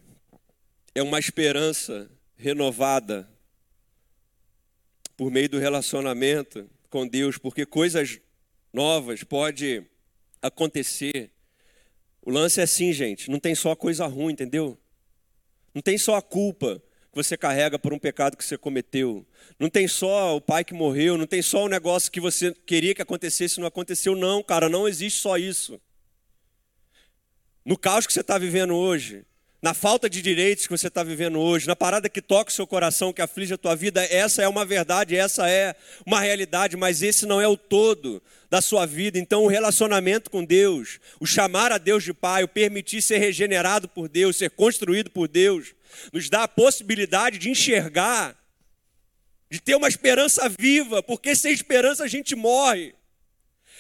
é 0.95 1.03
uma 1.03 1.19
esperança 1.19 2.10
renovada 2.38 3.29
por 5.17 5.29
meio 5.29 5.49
do 5.49 5.60
relacionamento 5.60 6.69
com 6.89 7.06
Deus, 7.06 7.38
porque 7.38 7.65
coisas 7.65 8.21
novas 8.71 9.21
podem 9.21 9.86
acontecer. 10.41 11.32
O 12.25 12.31
lance 12.31 12.59
é 12.62 12.63
assim, 12.63 12.93
gente, 12.93 13.29
não 13.29 13.38
tem 13.38 13.53
só 13.53 13.75
coisa 13.75 14.05
ruim, 14.05 14.31
entendeu? 14.31 14.77
Não 15.73 15.81
tem 15.81 15.97
só 15.97 16.15
a 16.15 16.21
culpa 16.21 16.81
que 17.12 17.15
você 17.15 17.36
carrega 17.36 17.77
por 17.77 17.93
um 17.93 17.99
pecado 17.99 18.38
que 18.38 18.45
você 18.45 18.57
cometeu. 18.57 19.25
Não 19.59 19.69
tem 19.69 19.88
só 19.88 20.38
o 20.38 20.41
pai 20.41 20.63
que 20.63 20.73
morreu, 20.73 21.17
não 21.17 21.27
tem 21.27 21.41
só 21.41 21.65
o 21.65 21.69
negócio 21.69 22.12
que 22.12 22.21
você 22.21 22.53
queria 22.65 22.95
que 22.95 23.01
acontecesse 23.01 23.59
e 23.59 23.62
não 23.62 23.67
aconteceu. 23.67 24.15
Não, 24.15 24.41
cara, 24.41 24.69
não 24.69 24.88
existe 24.88 25.19
só 25.19 25.38
isso. 25.38 25.79
No 27.65 27.77
caos 27.77 28.07
que 28.07 28.13
você 28.13 28.21
está 28.21 28.38
vivendo 28.38 28.73
hoje, 28.73 29.25
na 29.63 29.73
falta 29.73 30.10
de 30.10 30.21
direitos 30.21 30.67
que 30.67 30.78
você 30.78 30.89
está 30.89 31.04
vivendo 31.04 31.39
hoje, 31.39 31.67
na 31.67 31.76
parada 31.76 32.10
que 32.10 32.21
toca 32.21 32.52
o 32.52 32.54
seu 32.54 32.67
coração, 32.67 33.13
que 33.13 33.21
aflige 33.21 33.54
a 33.54 33.58
tua 33.58 33.78
vida, 33.78 34.04
essa 34.04 34.41
é 34.41 34.47
uma 34.47 34.65
verdade, 34.65 35.15
essa 35.15 35.49
é 35.49 35.73
uma 36.06 36.19
realidade, 36.19 36.76
mas 36.76 37.02
esse 37.02 37.26
não 37.26 37.39
é 37.39 37.47
o 37.47 37.56
todo 37.56 38.21
da 38.49 38.62
sua 38.62 38.86
vida. 38.86 39.17
Então, 39.17 39.45
o 39.45 39.47
relacionamento 39.47 40.30
com 40.30 40.43
Deus, 40.43 40.99
o 41.17 41.26
chamar 41.26 41.71
a 41.71 41.78
Deus 41.78 42.04
de 42.04 42.13
Pai, 42.13 42.43
o 42.43 42.47
permitir 42.49 43.02
ser 43.02 43.19
regenerado 43.19 43.88
por 43.88 44.10
Deus, 44.10 44.36
ser 44.36 44.49
construído 44.49 45.10
por 45.10 45.30
Deus, 45.30 45.73
nos 46.12 46.30
dá 46.30 46.43
a 46.43 46.47
possibilidade 46.47 47.38
de 47.38 47.49
enxergar, 47.49 48.36
de 49.49 49.62
ter 49.62 49.76
uma 49.76 49.88
esperança 49.88 50.49
viva, 50.49 51.02
porque 51.02 51.38
sem 51.38 51.54
esperança 51.54 52.04
a 52.04 52.08
gente 52.08 52.36
morre. 52.36 52.93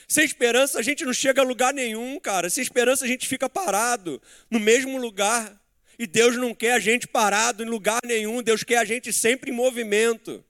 Sem 0.07 0.23
esperança 0.23 0.79
a 0.79 0.81
gente 0.81 1.03
não 1.03 1.13
chega 1.13 1.41
a 1.41 1.45
lugar 1.45 1.73
nenhum, 1.73 2.17
cara. 2.21 2.49
Sem 2.49 2.61
esperança 2.61 3.03
a 3.03 3.07
gente 3.07 3.27
fica 3.27 3.49
parado 3.49 4.21
no 4.49 4.61
mesmo 4.61 4.97
lugar. 4.97 5.61
E 5.97 6.07
Deus 6.07 6.35
não 6.37 6.53
quer 6.53 6.73
a 6.73 6.79
gente 6.79 7.07
parado 7.07 7.63
em 7.63 7.67
lugar 7.67 7.99
nenhum, 8.05 8.41
Deus 8.41 8.63
quer 8.63 8.77
a 8.77 8.85
gente 8.85 9.13
sempre 9.13 9.51
em 9.51 9.53
movimento, 9.53 10.43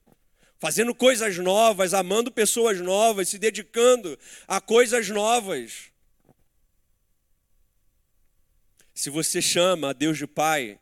fazendo 0.59 0.95
coisas 0.95 1.37
novas, 1.37 1.93
amando 1.93 2.31
pessoas 2.31 2.79
novas, 2.79 3.29
se 3.29 3.37
dedicando 3.37 4.17
a 4.47 4.61
coisas 4.61 5.09
novas. 5.09 5.91
Se 8.93 9.09
você 9.09 9.41
chama 9.41 9.89
a 9.89 9.93
Deus 9.93 10.17
de 10.17 10.27
Pai, 10.27 10.79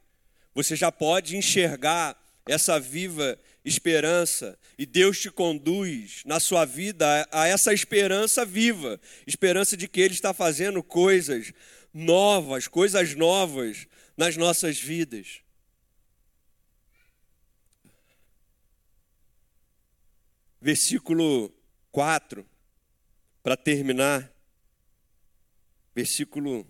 você 0.53 0.75
já 0.75 0.91
pode 0.91 1.37
enxergar 1.37 2.21
essa 2.45 2.79
viva 2.79 3.39
esperança 3.63 4.57
e 4.77 4.85
Deus 4.85 5.19
te 5.19 5.29
conduz 5.29 6.23
na 6.25 6.39
sua 6.39 6.65
vida 6.65 7.27
a 7.31 7.47
essa 7.47 7.73
esperança 7.73 8.45
viva, 8.45 8.99
esperança 9.25 9.77
de 9.77 9.87
que 9.87 10.01
Ele 10.01 10.13
está 10.13 10.33
fazendo 10.33 10.83
coisas 10.83 11.53
novas, 11.93 12.67
coisas 12.67 13.15
novas 13.15 13.87
nas 14.21 14.37
nossas 14.37 14.79
vidas. 14.79 15.41
Versículo 20.61 21.51
4, 21.91 22.45
para 23.41 23.57
terminar. 23.57 24.31
Versículo 25.95 26.67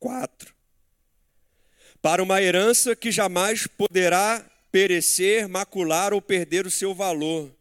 4. 0.00 0.54
Para 2.00 2.22
uma 2.22 2.40
herança 2.40 2.96
que 2.96 3.12
jamais 3.12 3.66
poderá 3.66 4.42
perecer, 4.72 5.46
macular 5.46 6.14
ou 6.14 6.22
perder 6.22 6.66
o 6.66 6.70
seu 6.70 6.94
valor. 6.94 7.54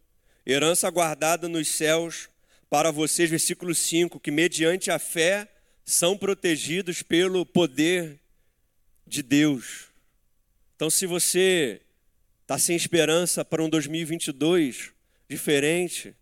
Herança 0.46 0.90
guardada 0.90 1.50
nos 1.50 1.68
céus 1.68 2.30
para 2.70 2.90
vocês, 2.90 3.30
versículo 3.30 3.76
5, 3.76 4.18
que 4.18 4.32
mediante 4.32 4.90
a 4.90 4.98
fé 4.98 5.46
são 5.84 6.18
protegidos 6.18 7.02
pelo 7.02 7.46
poder 7.46 8.18
de 9.08 9.24
Deus. 9.24 9.88
Então, 10.76 10.90
se 10.90 11.06
você 11.06 11.82
está 12.42 12.58
sem 12.58 12.76
esperança 12.76 13.44
para 13.44 13.64
um 13.64 13.70
2022 13.70 14.92
diferente, 15.30 16.16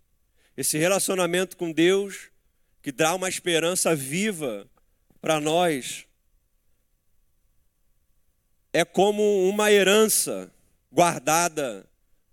esse 0.55 0.77
relacionamento 0.77 1.57
com 1.57 1.71
Deus, 1.71 2.29
que 2.81 2.91
dá 2.91 3.13
uma 3.13 3.27
esperança 3.27 3.95
viva 3.95 4.69
para 5.19 5.39
nós, 5.39 6.05
é 8.71 8.85
como 8.85 9.47
uma 9.49 9.71
herança 9.71 10.51
guardada 10.91 11.85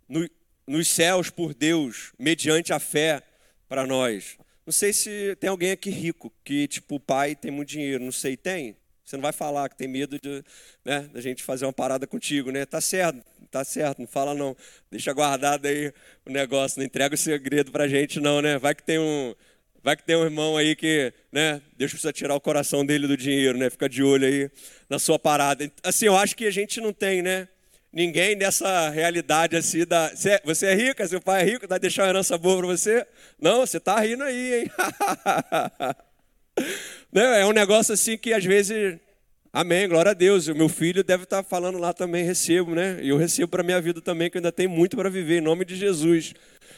no, 0.09 0.29
nos 0.67 0.89
céus 0.89 1.31
por 1.31 1.55
Deus, 1.55 2.13
mediante 2.19 2.73
a 2.73 2.79
fé 2.79 3.23
para 3.69 3.87
nós. 3.87 4.37
Não 4.65 4.73
sei 4.73 4.93
se 4.93 5.37
tem 5.37 5.51
alguém 5.51 5.73
aqui 5.73 5.91
rico, 5.91 6.33
que 6.45 6.69
tipo, 6.69 6.97
o 6.97 7.01
pai 7.01 7.35
tem 7.35 7.51
muito 7.51 7.71
dinheiro, 7.71 8.05
não 8.05 8.13
sei, 8.13 8.37
tem? 8.37 8.77
Você 9.05 9.17
não 9.17 9.23
vai 9.23 9.33
falar 9.33 9.69
que 9.69 9.77
tem 9.77 9.89
medo 9.89 10.19
de, 10.19 10.45
né, 10.85 11.09
da 11.13 11.21
gente 11.21 11.43
fazer 11.43 11.67
uma 11.67 11.73
parada 11.73 12.07
contigo, 12.07 12.51
né? 12.51 12.65
Tá 12.65 12.81
certo, 12.81 13.23
tá 13.51 13.65
certo, 13.65 13.99
não 13.99 14.07
fala 14.07 14.35
não. 14.35 14.57
Deixa 14.91 15.13
guardado 15.13 15.67
aí 15.67 15.93
o 16.25 16.31
negócio, 16.31 16.79
não 16.79 16.87
entrega 16.87 17.15
o 17.15 17.19
segredo 17.19 17.73
pra 17.73 17.89
gente 17.89 18.21
não, 18.21 18.41
né? 18.41 18.59
Vai 18.59 18.75
que 18.75 18.83
tem 18.83 18.99
um, 18.99 19.35
vai 19.83 19.97
que 19.97 20.05
tem 20.05 20.17
um 20.17 20.25
irmão 20.25 20.57
aí 20.57 20.77
que, 20.77 21.13
né, 21.33 21.61
Deus 21.77 21.91
precisa 21.91 22.13
tirar 22.13 22.35
o 22.35 22.41
coração 22.41 22.87
dele 22.87 23.07
do 23.07 23.17
dinheiro, 23.17 23.59
né? 23.59 23.69
Fica 23.69 23.89
de 23.89 24.03
olho 24.03 24.27
aí 24.27 24.51
na 24.89 24.99
sua 24.99 25.19
parada. 25.19 25.71
Assim, 25.83 26.07
eu 26.07 26.17
acho 26.17 26.37
que 26.37 26.47
a 26.47 26.51
gente 26.51 26.81
não 26.81 26.93
tem, 26.93 27.23
né? 27.23 27.49
Ninguém 27.93 28.35
nessa 28.37 28.89
realidade 28.89 29.55
assim 29.57 29.85
da. 29.85 30.09
Você 30.09 30.31
é, 30.31 30.41
você 30.45 30.67
é 30.67 30.75
rica, 30.75 31.07
seu 31.07 31.21
pai 31.21 31.43
é 31.43 31.45
rico, 31.45 31.69
vai 31.69 31.79
deixar 31.79 32.05
uma 32.05 32.09
herança 32.09 32.39
boa 32.39 32.59
para 32.59 32.67
você? 32.69 33.07
Não, 33.39 33.67
você 33.67 33.79
tá 33.79 34.01
rindo 34.01 34.23
aí, 34.23 34.63
hein? 34.63 34.71
Né? 37.13 37.43
É 37.43 37.47
um 37.47 37.53
negócio 37.53 37.93
assim 37.93 38.17
que 38.17 38.33
às 38.33 38.43
vezes. 38.43 38.99
Amém, 39.53 39.87
glória 39.87 40.13
a 40.13 40.15
Deus. 40.15 40.49
O 40.49 40.55
meu 40.55 40.67
filho 40.67 41.05
deve 41.05 41.25
estar 41.25 41.43
falando 41.43 41.77
lá 41.77 41.93
também, 41.93 42.25
recebo, 42.25 42.75
né? 42.75 42.99
E 43.03 43.11
eu 43.11 43.19
recebo 43.19 43.49
para 43.49 43.63
minha 43.63 43.79
vida 43.83 44.01
também, 44.01 44.31
que 44.31 44.39
ainda 44.39 44.51
tenho 44.51 44.71
muito 44.71 44.97
para 44.97 45.11
viver, 45.11 45.37
em 45.37 45.41
nome 45.43 45.67
de 45.67 45.77
Jesus. 45.77 46.33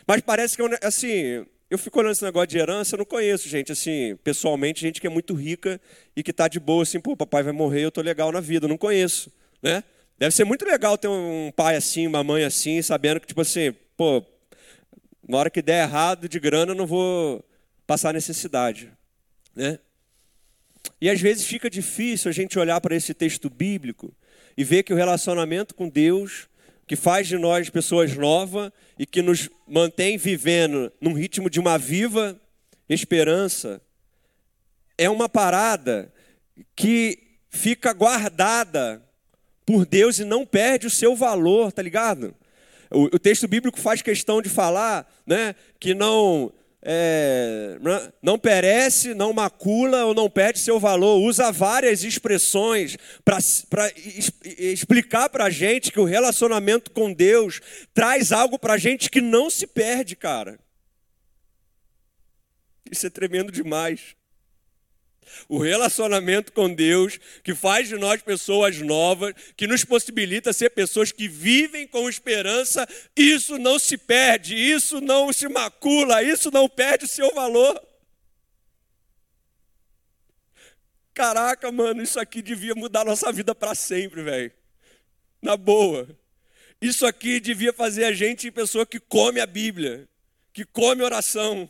Mas 0.09 0.21
parece 0.23 0.57
que, 0.57 0.63
eu, 0.63 0.69
assim, 0.83 1.47
eu 1.71 1.79
fico 1.79 1.99
olhando 1.99 2.13
esse 2.13 2.25
negócio 2.25 2.49
de 2.49 2.59
herança, 2.59 2.95
eu 2.95 2.99
não 2.99 3.05
conheço 3.05 3.49
gente, 3.49 3.73
assim, 3.73 4.17
pessoalmente, 4.25 4.81
gente 4.81 5.01
que 5.01 5.07
é 5.07 5.11
muito 5.11 5.35
rica 5.35 5.81
e 6.17 6.23
que 6.23 6.31
está 6.31 6.49
de 6.49 6.61
boa, 6.61 6.83
assim, 6.83 7.01
pô, 7.01 7.17
papai 7.17 7.43
vai 7.43 7.53
morrer, 7.53 7.85
eu 7.85 7.91
tô 7.91 8.01
legal 8.01 8.31
na 8.33 8.41
vida, 8.41 8.67
eu 8.67 8.69
não 8.69 8.77
conheço, 8.77 9.33
né? 9.63 9.83
Deve 10.19 10.35
ser 10.35 10.45
muito 10.45 10.65
legal 10.65 10.97
ter 10.99 11.09
um 11.09 11.53
pai 11.55 11.77
assim, 11.77 12.07
uma 12.07 12.23
mãe 12.23 12.45
assim, 12.45 12.81
sabendo 12.83 13.21
que, 13.21 13.27
tipo 13.27 13.41
assim, 13.41 13.75
pô, 13.97 14.25
na 15.29 15.39
hora 15.39 15.51
que 15.51 15.63
der 15.63 15.83
errado 15.85 16.29
de 16.29 16.39
grana, 16.39 16.73
eu 16.73 16.77
não 16.77 16.87
vou 16.87 17.45
passar 17.87 18.13
necessidade, 18.13 18.93
né? 19.55 19.79
E 21.01 21.09
às 21.09 21.21
vezes 21.21 21.47
fica 21.47 21.69
difícil 21.71 22.29
a 22.29 22.33
gente 22.33 22.59
olhar 22.59 22.81
para 22.81 22.95
esse 22.95 23.15
texto 23.15 23.49
bíblico 23.49 24.15
e 24.57 24.65
ver 24.65 24.83
que 24.83 24.93
o 24.93 24.97
relacionamento 24.97 25.75
com 25.75 25.89
Deus, 25.89 26.49
que 26.87 26.97
faz 26.97 27.27
de 27.27 27.37
nós 27.37 27.71
pessoas 27.71 28.15
novas 28.17 28.71
e 28.99 29.07
que 29.07 29.23
nos 29.23 29.49
mantém 29.67 30.17
vivendo 30.17 30.93
num 31.01 31.13
ritmo 31.13 31.49
de 31.49 31.59
uma 31.59 31.79
viva 31.79 32.39
esperança, 32.89 33.81
é 34.97 35.09
uma 35.09 35.29
parada 35.29 36.13
que 36.77 37.19
fica 37.49 37.93
guardada 37.93 39.03
por 39.67 39.87
Deus 39.87 40.19
e 40.19 40.25
não 40.25 40.45
perde 40.45 40.87
o 40.87 40.91
seu 40.91 41.17
valor, 41.17 41.73
tá 41.73 41.83
ligado? 41.83 42.35
O, 42.91 43.05
o 43.05 43.19
texto 43.19 43.49
bíblico 43.49 43.81
faz 43.81 44.03
questão 44.03 44.43
de 44.43 44.49
falar 44.49 45.11
né, 45.27 45.55
que 45.81 45.95
não 45.95 46.53
é, 46.85 47.79
não 48.23 48.39
perece, 48.39 49.15
não 49.15 49.33
macula 49.33 50.05
ou 50.05 50.15
não 50.15 50.29
perde 50.29 50.59
seu 50.59 50.79
valor. 50.79 51.19
Usa 51.19 51.51
várias 51.51 52.05
expressões 52.05 52.97
para 53.25 53.39
explicar 54.59 55.31
para 55.31 55.45
a 55.45 55.51
gente 55.51 55.91
que 55.91 55.99
o 55.99 56.05
relacionamento 56.05 56.91
com 56.91 57.13
Deus 57.13 57.61
traz 57.95 58.33
algo 58.33 58.59
para 58.59 58.75
a 58.75 58.79
gente 58.79 59.09
que 59.09 59.23
não 59.23 59.49
se 59.49 59.67
perde, 59.67 60.15
cara. 60.15 60.59
Isso 62.91 63.07
é 63.07 63.11
tremendo 63.11 63.51
demais. 63.51 64.15
O 65.49 65.59
relacionamento 65.59 66.53
com 66.53 66.73
Deus, 66.73 67.19
que 67.43 67.55
faz 67.55 67.89
de 67.89 67.97
nós 67.97 68.23
pessoas 68.23 68.79
novas, 68.79 69.35
que 69.57 69.67
nos 69.67 69.85
possibilita 69.85 70.53
ser 70.53 70.71
pessoas 70.71 71.13
que 71.13 71.29
vivem 71.29 71.87
com 71.87 72.09
esperança, 72.09 72.87
isso 73.17 73.59
não 73.59 73.79
se 73.79 73.97
perde, 73.97 74.55
isso 74.55 75.01
não 75.01 75.33
se 75.33 75.49
macula, 75.49 76.23
isso 76.23 76.51
não 76.51 76.69
perde 76.69 77.05
o 77.05 77.09
seu 77.09 77.33
valor. 77.35 77.81
Caraca, 81.15 81.71
mano, 81.71 82.03
isso 82.03 82.19
aqui 82.19 82.43
devia 82.43 82.75
mudar 82.75 83.05
nossa 83.05 83.31
vida 83.31 83.55
para 83.55 83.75
sempre, 83.75 84.23
velho. 84.23 84.53
Na 85.41 85.57
boa. 85.57 86.09
Isso 86.81 87.07
aqui 87.07 87.39
devia 87.39 87.73
fazer 87.73 88.05
a 88.05 88.13
gente 88.13 88.51
pessoa 88.51 88.85
que 88.85 88.99
come 88.99 89.41
a 89.41 89.47
Bíblia, 89.47 90.09
que 90.53 90.65
come 90.65 91.03
oração, 91.03 91.69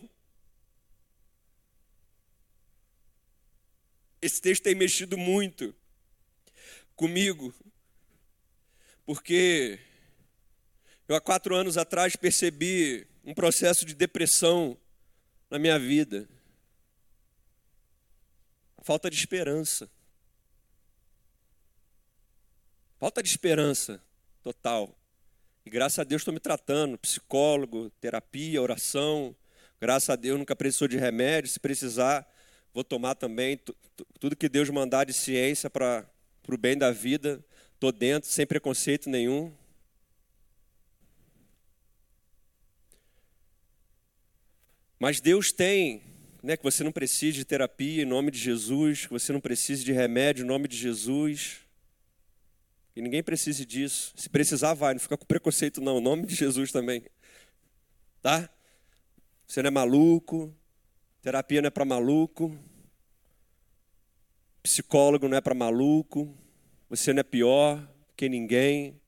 Esse 4.24 4.40
texto 4.40 4.62
tem 4.62 4.74
mexido 4.74 5.18
muito 5.18 5.74
comigo, 6.96 7.54
porque 9.04 9.78
eu 11.06 11.14
há 11.14 11.20
quatro 11.20 11.54
anos 11.54 11.76
atrás 11.76 12.16
percebi 12.16 13.06
um 13.22 13.34
processo 13.34 13.84
de 13.84 13.94
depressão 13.94 14.78
na 15.50 15.58
minha 15.58 15.78
vida. 15.78 16.26
Falta 18.82 19.10
de 19.10 19.16
esperança. 19.18 19.90
Falta 22.98 23.22
de 23.22 23.28
esperança 23.28 24.02
total. 24.42 24.98
E 25.66 25.68
graças 25.68 25.98
a 25.98 26.02
Deus 26.02 26.22
estou 26.22 26.32
me 26.32 26.40
tratando, 26.40 26.96
psicólogo, 26.96 27.90
terapia, 28.00 28.62
oração. 28.62 29.36
Graças 29.78 30.08
a 30.08 30.16
Deus 30.16 30.38
nunca 30.38 30.56
precisou 30.56 30.88
de 30.88 30.96
remédio. 30.96 31.50
Se 31.50 31.60
precisar, 31.60 32.26
Vou 32.74 32.82
tomar 32.82 33.14
também 33.14 33.56
tudo 34.18 34.34
que 34.34 34.48
Deus 34.48 34.68
mandar 34.68 35.04
de 35.04 35.12
ciência 35.12 35.70
para 35.70 36.04
o 36.48 36.58
bem 36.58 36.76
da 36.76 36.90
vida. 36.90 37.42
Estou 37.74 37.92
dentro, 37.92 38.28
sem 38.28 38.44
preconceito 38.44 39.08
nenhum. 39.08 39.54
Mas 44.98 45.20
Deus 45.20 45.52
tem, 45.52 46.02
né, 46.42 46.56
que 46.56 46.64
você 46.64 46.82
não 46.82 46.90
precise 46.90 47.38
de 47.38 47.44
terapia 47.44 48.02
em 48.02 48.06
nome 48.06 48.32
de 48.32 48.38
Jesus, 48.38 49.06
que 49.06 49.12
você 49.12 49.32
não 49.32 49.40
precise 49.40 49.84
de 49.84 49.92
remédio 49.92 50.42
em 50.42 50.48
nome 50.48 50.66
de 50.66 50.76
Jesus. 50.76 51.60
E 52.96 53.00
ninguém 53.00 53.22
precise 53.22 53.64
disso. 53.64 54.12
Se 54.16 54.28
precisar, 54.28 54.74
vai, 54.74 54.94
não 54.94 55.00
fica 55.00 55.16
com 55.16 55.24
preconceito 55.24 55.80
não, 55.80 55.98
em 55.98 56.02
nome 56.02 56.26
de 56.26 56.34
Jesus 56.34 56.72
também. 56.72 57.04
Tá? 58.20 58.50
Você 59.46 59.62
não 59.62 59.68
é 59.68 59.70
maluco, 59.70 60.52
Terapia 61.24 61.62
não 61.62 61.68
é 61.68 61.70
para 61.70 61.86
maluco. 61.86 62.54
Psicólogo 64.62 65.26
não 65.26 65.38
é 65.38 65.40
para 65.40 65.54
maluco. 65.54 66.36
Você 66.90 67.14
não 67.14 67.20
é 67.20 67.22
pior 67.22 67.82
que 68.14 68.28
ninguém. 68.28 69.00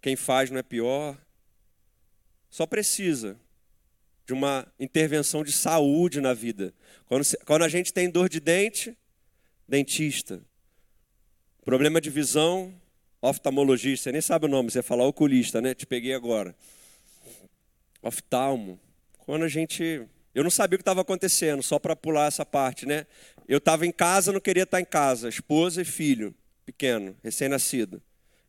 Quem 0.00 0.16
faz 0.16 0.50
não 0.50 0.56
é 0.56 0.62
pior. 0.62 1.18
Só 2.48 2.64
precisa 2.64 3.38
de 4.24 4.32
uma 4.32 4.66
intervenção 4.80 5.44
de 5.44 5.52
saúde 5.52 6.18
na 6.18 6.32
vida. 6.32 6.72
Quando, 7.44 7.62
a 7.62 7.68
gente 7.68 7.92
tem 7.92 8.08
dor 8.08 8.30
de 8.30 8.40
dente, 8.40 8.96
dentista. 9.68 10.40
Problema 11.62 12.00
de 12.00 12.08
visão, 12.08 12.74
oftalmologista. 13.20 14.04
Você 14.04 14.12
nem 14.12 14.22
sabe 14.22 14.46
o 14.46 14.48
nome, 14.48 14.70
você 14.70 14.82
fala 14.82 15.04
oculista, 15.04 15.60
né? 15.60 15.74
Te 15.74 15.84
peguei 15.84 16.14
agora. 16.14 16.56
Oftalmo. 18.00 18.80
Quando 19.26 19.42
a 19.42 19.48
gente. 19.48 20.06
Eu 20.32 20.44
não 20.44 20.50
sabia 20.50 20.76
o 20.76 20.78
que 20.78 20.82
estava 20.82 21.00
acontecendo, 21.00 21.62
só 21.62 21.78
para 21.78 21.96
pular 21.96 22.26
essa 22.26 22.46
parte, 22.46 22.86
né? 22.86 23.06
Eu 23.48 23.58
estava 23.58 23.84
em 23.86 23.90
casa, 23.90 24.32
não 24.32 24.40
queria 24.40 24.62
estar 24.62 24.80
em 24.80 24.84
casa, 24.84 25.28
esposa 25.28 25.82
e 25.82 25.84
filho, 25.84 26.34
pequeno, 26.64 27.16
recém-nascido. 27.24 28.02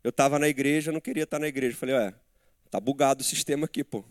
Eu 0.04 0.10
estava 0.10 0.38
na 0.38 0.48
igreja, 0.48 0.92
não 0.92 1.00
queria 1.00 1.24
estar 1.24 1.40
na 1.40 1.48
igreja. 1.48 1.76
Falei, 1.76 1.96
ué, 1.96 2.14
tá 2.70 2.80
bugado 2.80 3.22
o 3.22 3.24
sistema 3.24 3.66
aqui, 3.66 3.84
pô. 3.84 4.04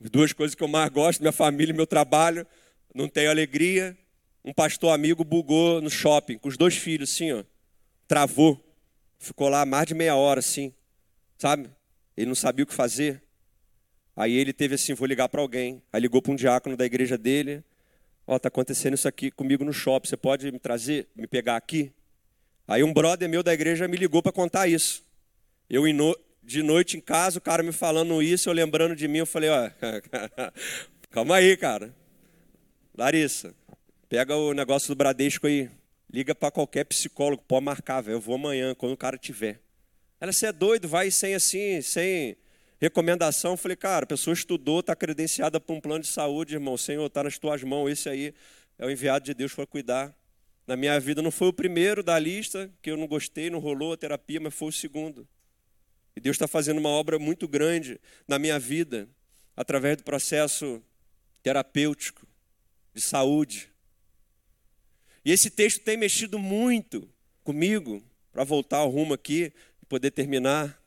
Duas 0.00 0.32
coisas 0.32 0.54
que 0.54 0.62
eu 0.62 0.68
mais 0.68 0.88
gosto, 0.90 1.20
minha 1.20 1.32
família 1.32 1.72
e 1.72 1.76
meu 1.76 1.86
trabalho, 1.86 2.46
não 2.94 3.08
tenho 3.08 3.30
alegria. 3.30 3.96
Um 4.44 4.52
pastor 4.52 4.94
amigo 4.94 5.24
bugou 5.24 5.82
no 5.82 5.90
shopping, 5.90 6.38
com 6.38 6.48
os 6.48 6.56
dois 6.56 6.76
filhos, 6.76 7.12
assim, 7.12 7.32
ó. 7.32 7.44
Travou. 8.06 8.62
Ficou 9.18 9.48
lá 9.48 9.66
mais 9.66 9.86
de 9.86 9.94
meia 9.94 10.14
hora, 10.14 10.40
assim, 10.40 10.72
sabe? 11.36 11.68
Ele 12.16 12.26
não 12.26 12.34
sabia 12.34 12.62
o 12.62 12.66
que 12.66 12.74
fazer. 12.74 13.25
Aí 14.16 14.32
ele 14.32 14.52
teve 14.52 14.76
assim, 14.76 14.94
vou 14.94 15.06
ligar 15.06 15.28
para 15.28 15.42
alguém. 15.42 15.82
Aí 15.92 16.00
ligou 16.00 16.22
para 16.22 16.32
um 16.32 16.36
diácono 16.36 16.76
da 16.76 16.86
igreja 16.86 17.18
dele. 17.18 17.62
Ó, 18.26 18.34
oh, 18.34 18.38
tá 18.40 18.48
acontecendo 18.48 18.94
isso 18.94 19.06
aqui 19.06 19.30
comigo 19.30 19.62
no 19.62 19.72
shopping. 19.72 20.08
Você 20.08 20.16
pode 20.16 20.50
me 20.50 20.58
trazer, 20.58 21.06
me 21.14 21.26
pegar 21.26 21.56
aqui? 21.56 21.92
Aí 22.66 22.82
um 22.82 22.92
brother 22.92 23.28
meu 23.28 23.42
da 23.42 23.52
igreja 23.52 23.86
me 23.86 23.96
ligou 23.96 24.22
para 24.22 24.32
contar 24.32 24.66
isso. 24.66 25.04
Eu 25.68 25.84
de 26.42 26.62
noite 26.62 26.96
em 26.96 27.00
casa, 27.00 27.38
o 27.38 27.42
cara 27.42 27.62
me 27.62 27.72
falando 27.72 28.22
isso, 28.22 28.48
eu 28.48 28.52
lembrando 28.52 28.94
de 28.94 29.08
mim, 29.08 29.18
eu 29.18 29.26
falei, 29.26 29.50
ó, 29.50 29.68
calma 31.10 31.36
aí, 31.36 31.56
cara. 31.56 31.92
Larissa, 32.96 33.52
pega 34.08 34.36
o 34.36 34.52
negócio 34.52 34.88
do 34.88 34.96
Bradesco 34.96 35.48
aí, 35.48 35.68
liga 36.10 36.34
para 36.36 36.52
qualquer 36.52 36.84
psicólogo, 36.84 37.42
pode 37.46 37.64
marcar, 37.64 38.00
velho, 38.00 38.14
eu 38.14 38.20
vou 38.20 38.36
amanhã, 38.36 38.74
quando 38.76 38.92
o 38.92 38.96
cara 38.96 39.18
tiver. 39.18 39.60
Ela, 40.20 40.32
você 40.32 40.46
é 40.46 40.52
doido, 40.52 40.88
vai 40.88 41.10
sem 41.10 41.34
assim, 41.34 41.82
sem 41.82 42.36
recomendação, 42.80 43.56
falei, 43.56 43.76
cara, 43.76 44.04
a 44.04 44.06
pessoa 44.06 44.34
estudou, 44.34 44.80
está 44.80 44.94
credenciada 44.94 45.60
para 45.60 45.74
um 45.74 45.80
plano 45.80 46.02
de 46.02 46.08
saúde, 46.08 46.54
irmão, 46.54 46.76
Senhor, 46.76 47.06
está 47.06 47.22
nas 47.22 47.38
tuas 47.38 47.62
mãos, 47.62 47.90
esse 47.90 48.08
aí 48.08 48.34
é 48.78 48.86
o 48.86 48.90
enviado 48.90 49.24
de 49.24 49.34
Deus 49.34 49.54
para 49.54 49.66
cuidar. 49.66 50.14
Na 50.66 50.76
minha 50.76 50.98
vida 50.98 51.22
não 51.22 51.30
foi 51.30 51.48
o 51.48 51.52
primeiro 51.52 52.02
da 52.02 52.18
lista, 52.18 52.70
que 52.82 52.90
eu 52.90 52.96
não 52.96 53.06
gostei, 53.06 53.48
não 53.48 53.58
rolou 53.58 53.92
a 53.92 53.96
terapia, 53.96 54.40
mas 54.40 54.54
foi 54.54 54.68
o 54.68 54.72
segundo. 54.72 55.26
E 56.16 56.20
Deus 56.20 56.34
está 56.34 56.48
fazendo 56.48 56.78
uma 56.78 56.88
obra 56.88 57.18
muito 57.18 57.46
grande 57.46 58.00
na 58.26 58.38
minha 58.38 58.58
vida, 58.58 59.08
através 59.56 59.96
do 59.96 60.02
processo 60.02 60.82
terapêutico, 61.42 62.26
de 62.92 63.00
saúde. 63.00 63.70
E 65.24 65.30
esse 65.30 65.50
texto 65.50 65.82
tem 65.82 65.96
mexido 65.96 66.38
muito 66.38 67.08
comigo, 67.44 68.02
para 68.32 68.44
voltar 68.44 68.78
ao 68.78 68.90
rumo 68.90 69.14
aqui 69.14 69.52
e 69.82 69.86
poder 69.86 70.10
terminar. 70.10 70.78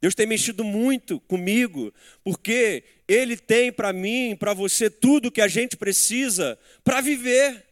Deus 0.00 0.14
tem 0.14 0.26
mexido 0.26 0.64
muito 0.64 1.20
comigo, 1.20 1.92
porque 2.24 2.82
Ele 3.06 3.36
tem 3.36 3.70
para 3.70 3.92
mim, 3.92 4.34
para 4.34 4.54
você, 4.54 4.88
tudo 4.88 5.30
que 5.30 5.42
a 5.42 5.48
gente 5.48 5.76
precisa 5.76 6.58
para 6.82 7.00
viver. 7.00 7.66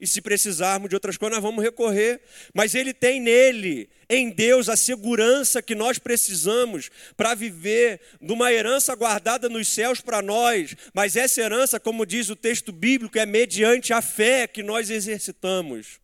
E 0.00 0.06
se 0.06 0.22
precisarmos 0.22 0.88
de 0.88 0.94
outras 0.94 1.16
coisas, 1.16 1.36
nós 1.36 1.42
vamos 1.42 1.62
recorrer. 1.62 2.20
Mas 2.54 2.74
Ele 2.74 2.94
tem 2.94 3.20
nele, 3.20 3.90
em 4.08 4.30
Deus, 4.30 4.68
a 4.68 4.76
segurança 4.76 5.60
que 5.60 5.74
nós 5.74 5.98
precisamos 5.98 6.88
para 7.16 7.34
viver 7.34 8.00
de 8.20 8.32
uma 8.32 8.52
herança 8.52 8.94
guardada 8.94 9.48
nos 9.48 9.68
céus 9.68 10.00
para 10.00 10.22
nós. 10.22 10.74
Mas 10.94 11.16
essa 11.16 11.40
herança, 11.40 11.80
como 11.80 12.06
diz 12.06 12.30
o 12.30 12.36
texto 12.36 12.70
bíblico, 12.70 13.18
é 13.18 13.26
mediante 13.26 13.92
a 13.92 14.00
fé 14.00 14.46
que 14.46 14.62
nós 14.62 14.88
exercitamos. 14.88 16.00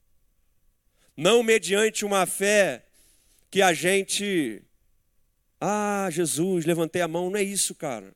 Não 1.16 1.44
mediante 1.44 2.04
uma 2.04 2.26
fé 2.26 2.84
que 3.48 3.62
a 3.62 3.72
gente. 3.72 4.60
Ah, 5.66 6.10
Jesus, 6.10 6.66
levantei 6.66 7.00
a 7.00 7.08
mão. 7.08 7.30
Não 7.30 7.38
é 7.38 7.42
isso, 7.42 7.74
cara. 7.74 8.14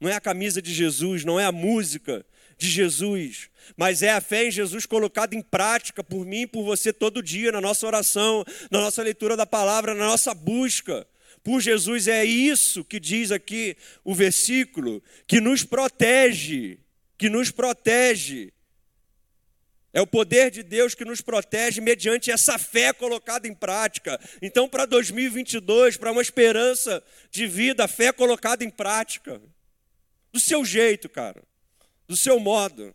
Não 0.00 0.10
é 0.10 0.14
a 0.14 0.20
camisa 0.20 0.60
de 0.60 0.74
Jesus, 0.74 1.24
não 1.24 1.38
é 1.38 1.44
a 1.44 1.52
música 1.52 2.26
de 2.58 2.68
Jesus, 2.68 3.48
mas 3.76 4.02
é 4.02 4.10
a 4.10 4.20
fé 4.20 4.48
em 4.48 4.50
Jesus 4.50 4.84
colocada 4.84 5.36
em 5.36 5.40
prática 5.40 6.02
por 6.02 6.26
mim 6.26 6.40
e 6.40 6.46
por 6.48 6.64
você 6.64 6.92
todo 6.92 7.22
dia, 7.22 7.52
na 7.52 7.60
nossa 7.60 7.86
oração, 7.86 8.44
na 8.68 8.80
nossa 8.80 9.00
leitura 9.00 9.36
da 9.36 9.46
palavra, 9.46 9.94
na 9.94 10.06
nossa 10.06 10.34
busca 10.34 11.06
por 11.44 11.60
Jesus. 11.60 12.08
É 12.08 12.24
isso 12.24 12.84
que 12.84 12.98
diz 12.98 13.30
aqui 13.30 13.76
o 14.02 14.12
versículo, 14.12 15.00
que 15.28 15.40
nos 15.40 15.62
protege, 15.62 16.80
que 17.16 17.30
nos 17.30 17.52
protege. 17.52 18.52
É 19.92 20.00
o 20.00 20.06
poder 20.06 20.50
de 20.50 20.62
Deus 20.62 20.94
que 20.94 21.04
nos 21.04 21.20
protege 21.20 21.80
mediante 21.80 22.30
essa 22.30 22.58
fé 22.58 22.92
colocada 22.92 23.46
em 23.46 23.54
prática. 23.54 24.18
Então, 24.40 24.68
para 24.68 24.86
2022, 24.86 25.96
para 25.96 26.12
uma 26.12 26.22
esperança 26.22 27.02
de 27.30 27.46
vida, 27.46 27.84
a 27.84 27.88
fé 27.88 28.12
colocada 28.12 28.64
em 28.64 28.70
prática. 28.70 29.40
Do 30.32 30.40
seu 30.40 30.64
jeito, 30.64 31.08
cara 31.08 31.42
do 32.12 32.16
seu 32.16 32.38
modo. 32.38 32.94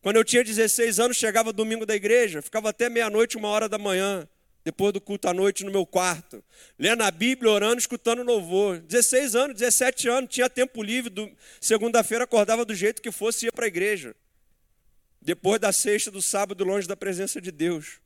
Quando 0.00 0.16
eu 0.16 0.24
tinha 0.24 0.42
16 0.42 0.98
anos, 0.98 1.18
chegava 1.18 1.52
domingo 1.52 1.84
da 1.84 1.94
igreja, 1.94 2.40
ficava 2.40 2.70
até 2.70 2.88
meia-noite, 2.88 3.36
uma 3.36 3.48
hora 3.48 3.68
da 3.68 3.76
manhã, 3.76 4.26
depois 4.64 4.92
do 4.92 5.00
culto 5.00 5.28
à 5.28 5.34
noite 5.34 5.64
no 5.64 5.70
meu 5.70 5.84
quarto, 5.84 6.42
lendo 6.78 7.02
a 7.02 7.10
Bíblia, 7.10 7.50
orando, 7.50 7.78
escutando 7.78 8.22
louvor. 8.22 8.78
16 8.78 9.34
anos, 9.34 9.56
17 9.56 10.08
anos, 10.08 10.30
tinha 10.30 10.48
tempo 10.48 10.82
livre, 10.82 11.36
segunda-feira 11.60 12.24
acordava 12.24 12.64
do 12.64 12.74
jeito 12.74 13.02
que 13.02 13.10
fosse 13.10 13.44
e 13.44 13.46
ia 13.48 13.52
para 13.52 13.66
a 13.66 13.68
igreja. 13.68 14.16
Depois 15.24 15.58
da 15.58 15.72
sexta 15.72 16.10
do 16.10 16.20
sábado, 16.20 16.64
longe 16.64 16.86
da 16.86 16.94
presença 16.94 17.40
de 17.40 17.50
Deus. 17.50 17.98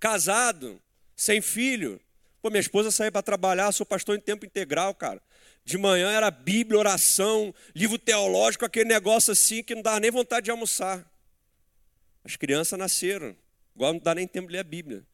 Casado, 0.00 0.82
sem 1.14 1.40
filho. 1.40 2.00
Pô, 2.42 2.50
minha 2.50 2.60
esposa 2.60 2.90
saía 2.90 3.12
para 3.12 3.22
trabalhar, 3.22 3.70
sou 3.70 3.86
pastor 3.86 4.16
em 4.16 4.20
tempo 4.20 4.44
integral, 4.44 4.92
cara. 4.92 5.22
De 5.64 5.78
manhã 5.78 6.10
era 6.10 6.32
Bíblia, 6.32 6.80
oração, 6.80 7.54
livro 7.72 7.96
teológico, 7.96 8.64
aquele 8.64 8.86
negócio 8.86 9.30
assim 9.30 9.62
que 9.62 9.76
não 9.76 9.82
dava 9.82 10.00
nem 10.00 10.10
vontade 10.10 10.46
de 10.46 10.50
almoçar. 10.50 11.08
As 12.24 12.34
crianças 12.34 12.76
nasceram, 12.76 13.36
igual 13.72 13.92
não 13.92 14.00
dá 14.00 14.16
nem 14.16 14.26
tempo 14.26 14.48
de 14.48 14.54
ler 14.54 14.58
a 14.58 14.64
Bíblia. 14.64 15.06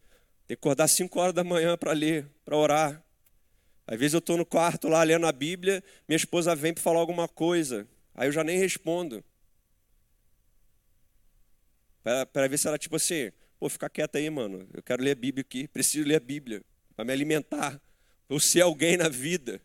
Tem 0.47 0.57
que 0.57 0.61
acordar 0.61 0.89
5 0.89 1.21
horas 1.21 1.35
da 1.35 1.45
manhã 1.45 1.77
para 1.77 1.93
ler, 1.93 2.27
para 2.43 2.57
orar. 2.57 3.05
Às 3.87 3.99
vezes 3.99 4.15
eu 4.15 4.19
estou 4.19 4.39
no 4.39 4.47
quarto 4.47 4.89
lá 4.89 5.03
lendo 5.03 5.27
a 5.27 5.33
Bíblia, 5.33 5.85
minha 6.09 6.17
esposa 6.17 6.57
vem 6.57 6.73
para 6.73 6.83
falar 6.83 7.01
alguma 7.01 7.29
coisa, 7.29 7.87
aí 8.15 8.29
eu 8.29 8.33
já 8.33 8.43
nem 8.43 8.59
respondo. 8.59 9.23
Para 12.33 12.49
ver 12.49 12.59
se 12.59 12.67
ela, 12.69 12.79
tipo 12.79 12.97
assim, 12.97 13.31
pô, 13.59 13.69
fica 13.69 13.89
quieta 13.89 14.19
aí, 14.19 14.29
mano, 14.31 14.69
eu 14.73 14.83
quero 14.83 15.03
ler 15.03 15.13
a 15.13 15.15
Bíblia 15.15 15.43
aqui, 15.43 15.69
preciso 15.69 16.07
ler 16.07 16.17
a 16.17 16.21
Bíblia, 16.21 16.63
para 16.95 17.05
me 17.05 17.13
alimentar, 17.13 17.81
para 18.27 18.37
eu 18.37 18.41
ser 18.41 18.61
alguém 18.61 18.97
na 18.97 19.09
vida 19.09 19.61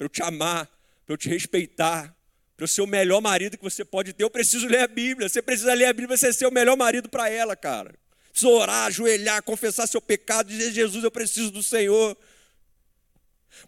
para 0.00 0.06
eu 0.06 0.08
te 0.08 0.22
amar, 0.22 0.64
para 1.04 1.12
eu 1.12 1.18
te 1.18 1.28
respeitar, 1.28 2.16
para 2.56 2.64
eu 2.64 2.68
ser 2.68 2.80
o 2.80 2.86
melhor 2.86 3.20
marido 3.20 3.58
que 3.58 3.62
você 3.62 3.84
pode 3.84 4.14
ter. 4.14 4.24
Eu 4.24 4.30
preciso 4.30 4.66
ler 4.66 4.80
a 4.80 4.86
Bíblia. 4.86 5.28
Você 5.28 5.42
precisa 5.42 5.74
ler 5.74 5.84
a 5.84 5.92
Bíblia, 5.92 6.16
você 6.16 6.32
ser 6.32 6.46
o 6.46 6.50
melhor 6.50 6.74
marido 6.74 7.06
para 7.06 7.28
ela, 7.28 7.54
cara. 7.54 7.94
Precisa 8.30 8.50
orar, 8.50 8.86
ajoelhar, 8.86 9.42
confessar 9.42 9.86
seu 9.86 10.00
pecado, 10.00 10.48
dizer: 10.48 10.72
Jesus, 10.72 11.04
eu 11.04 11.10
preciso 11.10 11.50
do 11.50 11.62
Senhor. 11.62 12.16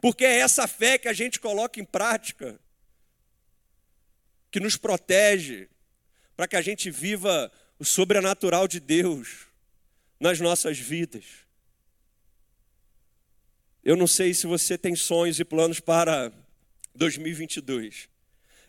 Porque 0.00 0.24
é 0.24 0.38
essa 0.38 0.66
fé 0.66 0.96
que 0.96 1.06
a 1.06 1.12
gente 1.12 1.38
coloca 1.38 1.78
em 1.78 1.84
prática, 1.84 2.58
que 4.50 4.58
nos 4.58 4.78
protege, 4.78 5.68
para 6.34 6.48
que 6.48 6.56
a 6.56 6.62
gente 6.62 6.90
viva 6.90 7.52
o 7.82 7.84
sobrenatural 7.84 8.68
de 8.68 8.78
Deus 8.78 9.48
nas 10.20 10.38
nossas 10.38 10.78
vidas. 10.78 11.24
Eu 13.82 13.96
não 13.96 14.06
sei 14.06 14.32
se 14.32 14.46
você 14.46 14.78
tem 14.78 14.94
sonhos 14.94 15.40
e 15.40 15.44
planos 15.44 15.80
para 15.80 16.32
2022. 16.94 18.08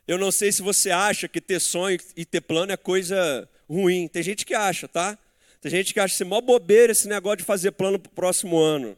Eu 0.08 0.18
não 0.18 0.32
sei 0.32 0.52
se 0.52 0.64
você 0.64 0.90
acha 0.90 1.28
que 1.28 1.40
ter 1.40 1.60
sonho 1.60 2.00
e 2.18 2.26
ter 2.26 2.42
plano 2.42 2.72
é 2.72 2.76
coisa 2.76 3.48
ruim. 3.70 4.08
Tem 4.08 4.24
gente 4.24 4.48
que 4.48 4.56
acha, 4.56 4.88
tá? 4.88 5.16
Tem 5.62 5.70
gente 5.70 5.94
que 5.94 6.00
acha 6.00 6.24
é 6.24 6.26
mó 6.26 6.42
bobeira 6.42 6.92
esse 6.92 7.08
negócio 7.08 7.38
de 7.38 7.44
fazer 7.44 7.72
plano 7.74 8.00
para 8.00 8.10
o 8.10 8.16
próximo 8.16 8.58
ano. 8.58 8.98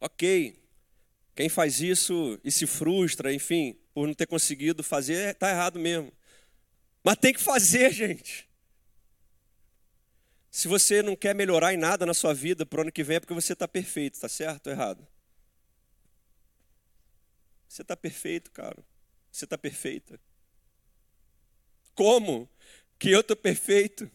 Ok. 0.00 0.58
Quem 1.36 1.48
faz 1.48 1.80
isso 1.80 2.36
e 2.42 2.50
se 2.50 2.66
frustra, 2.66 3.32
enfim, 3.32 3.76
por 3.94 4.08
não 4.08 4.12
ter 4.12 4.26
conseguido 4.26 4.82
fazer, 4.82 5.30
está 5.30 5.48
errado 5.48 5.78
mesmo. 5.78 6.12
Mas 7.02 7.16
tem 7.16 7.32
que 7.32 7.40
fazer, 7.40 7.92
gente. 7.94 8.48
Se 10.50 10.68
você 10.68 11.02
não 11.02 11.16
quer 11.16 11.34
melhorar 11.34 11.72
em 11.72 11.76
nada 11.76 12.04
na 12.04 12.14
sua 12.14 12.34
vida 12.34 12.66
para 12.66 12.78
o 12.78 12.82
ano 12.82 12.92
que 12.92 13.04
vem, 13.04 13.16
é 13.16 13.20
porque 13.20 13.34
você 13.34 13.52
está 13.52 13.68
perfeito, 13.68 14.14
está 14.14 14.28
certo 14.28 14.66
ou 14.66 14.72
errado? 14.72 15.06
Você 17.68 17.82
está 17.82 17.96
perfeito, 17.96 18.50
cara. 18.50 18.84
Você 19.30 19.44
está 19.44 19.58
perfeita. 19.58 20.20
Como 21.94 22.48
que 22.98 23.10
eu 23.10 23.20
estou 23.20 23.36
perfeito? 23.36 24.10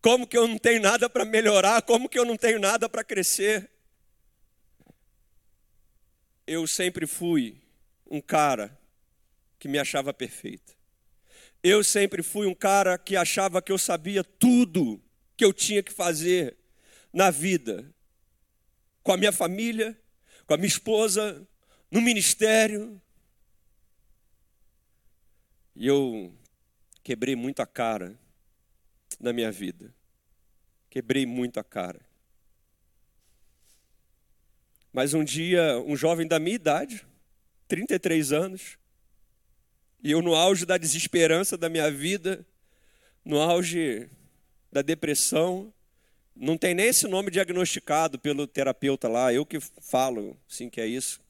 Como 0.00 0.26
que 0.26 0.36
eu 0.36 0.46
não 0.46 0.58
tenho 0.58 0.80
nada 0.80 1.08
para 1.08 1.24
melhorar? 1.24 1.82
Como 1.82 2.08
que 2.08 2.18
eu 2.18 2.24
não 2.24 2.36
tenho 2.36 2.58
nada 2.58 2.88
para 2.88 3.04
crescer? 3.04 3.70
Eu 6.46 6.66
sempre 6.66 7.06
fui 7.06 7.62
um 8.10 8.20
cara 8.20 8.76
que 9.58 9.68
me 9.68 9.78
achava 9.78 10.12
perfeito. 10.12 10.76
Eu 11.62 11.82
sempre 11.82 12.22
fui 12.22 12.46
um 12.46 12.54
cara 12.54 12.98
que 12.98 13.16
achava 13.16 13.62
que 13.62 13.72
eu 13.72 13.78
sabia 13.78 14.22
tudo 14.22 15.02
que 15.36 15.44
eu 15.44 15.52
tinha 15.52 15.82
que 15.82 15.92
fazer 15.92 16.56
na 17.12 17.30
vida, 17.30 17.90
com 19.02 19.12
a 19.12 19.16
minha 19.16 19.32
família, 19.32 19.98
com 20.46 20.54
a 20.54 20.56
minha 20.56 20.68
esposa, 20.68 21.46
no 21.90 22.00
ministério. 22.00 23.00
E 25.74 25.86
eu 25.86 26.34
quebrei 27.02 27.34
muito 27.34 27.60
a 27.60 27.66
cara 27.66 28.18
na 29.20 29.32
minha 29.32 29.50
vida. 29.50 29.94
Quebrei 30.90 31.24
muito 31.24 31.58
a 31.58 31.64
cara. 31.64 32.00
Mas 34.92 35.12
um 35.12 35.24
dia, 35.24 35.78
um 35.86 35.96
jovem 35.96 36.26
da 36.26 36.38
minha 36.38 36.54
idade, 36.54 37.04
33 37.66 38.32
anos, 38.32 38.78
e 40.04 40.10
eu 40.10 40.20
no 40.20 40.34
auge 40.34 40.66
da 40.66 40.76
desesperança 40.76 41.56
da 41.56 41.70
minha 41.70 41.90
vida, 41.90 42.46
no 43.24 43.40
auge 43.40 44.06
da 44.70 44.82
depressão. 44.82 45.72
Não 46.36 46.58
tem 46.58 46.74
nem 46.74 46.88
esse 46.88 47.08
nome 47.08 47.30
diagnosticado 47.30 48.18
pelo 48.18 48.46
terapeuta 48.46 49.08
lá, 49.08 49.32
eu 49.32 49.46
que 49.46 49.58
falo, 49.58 50.36
sim, 50.46 50.68
que 50.68 50.78
é 50.78 50.86
isso. 50.86 51.22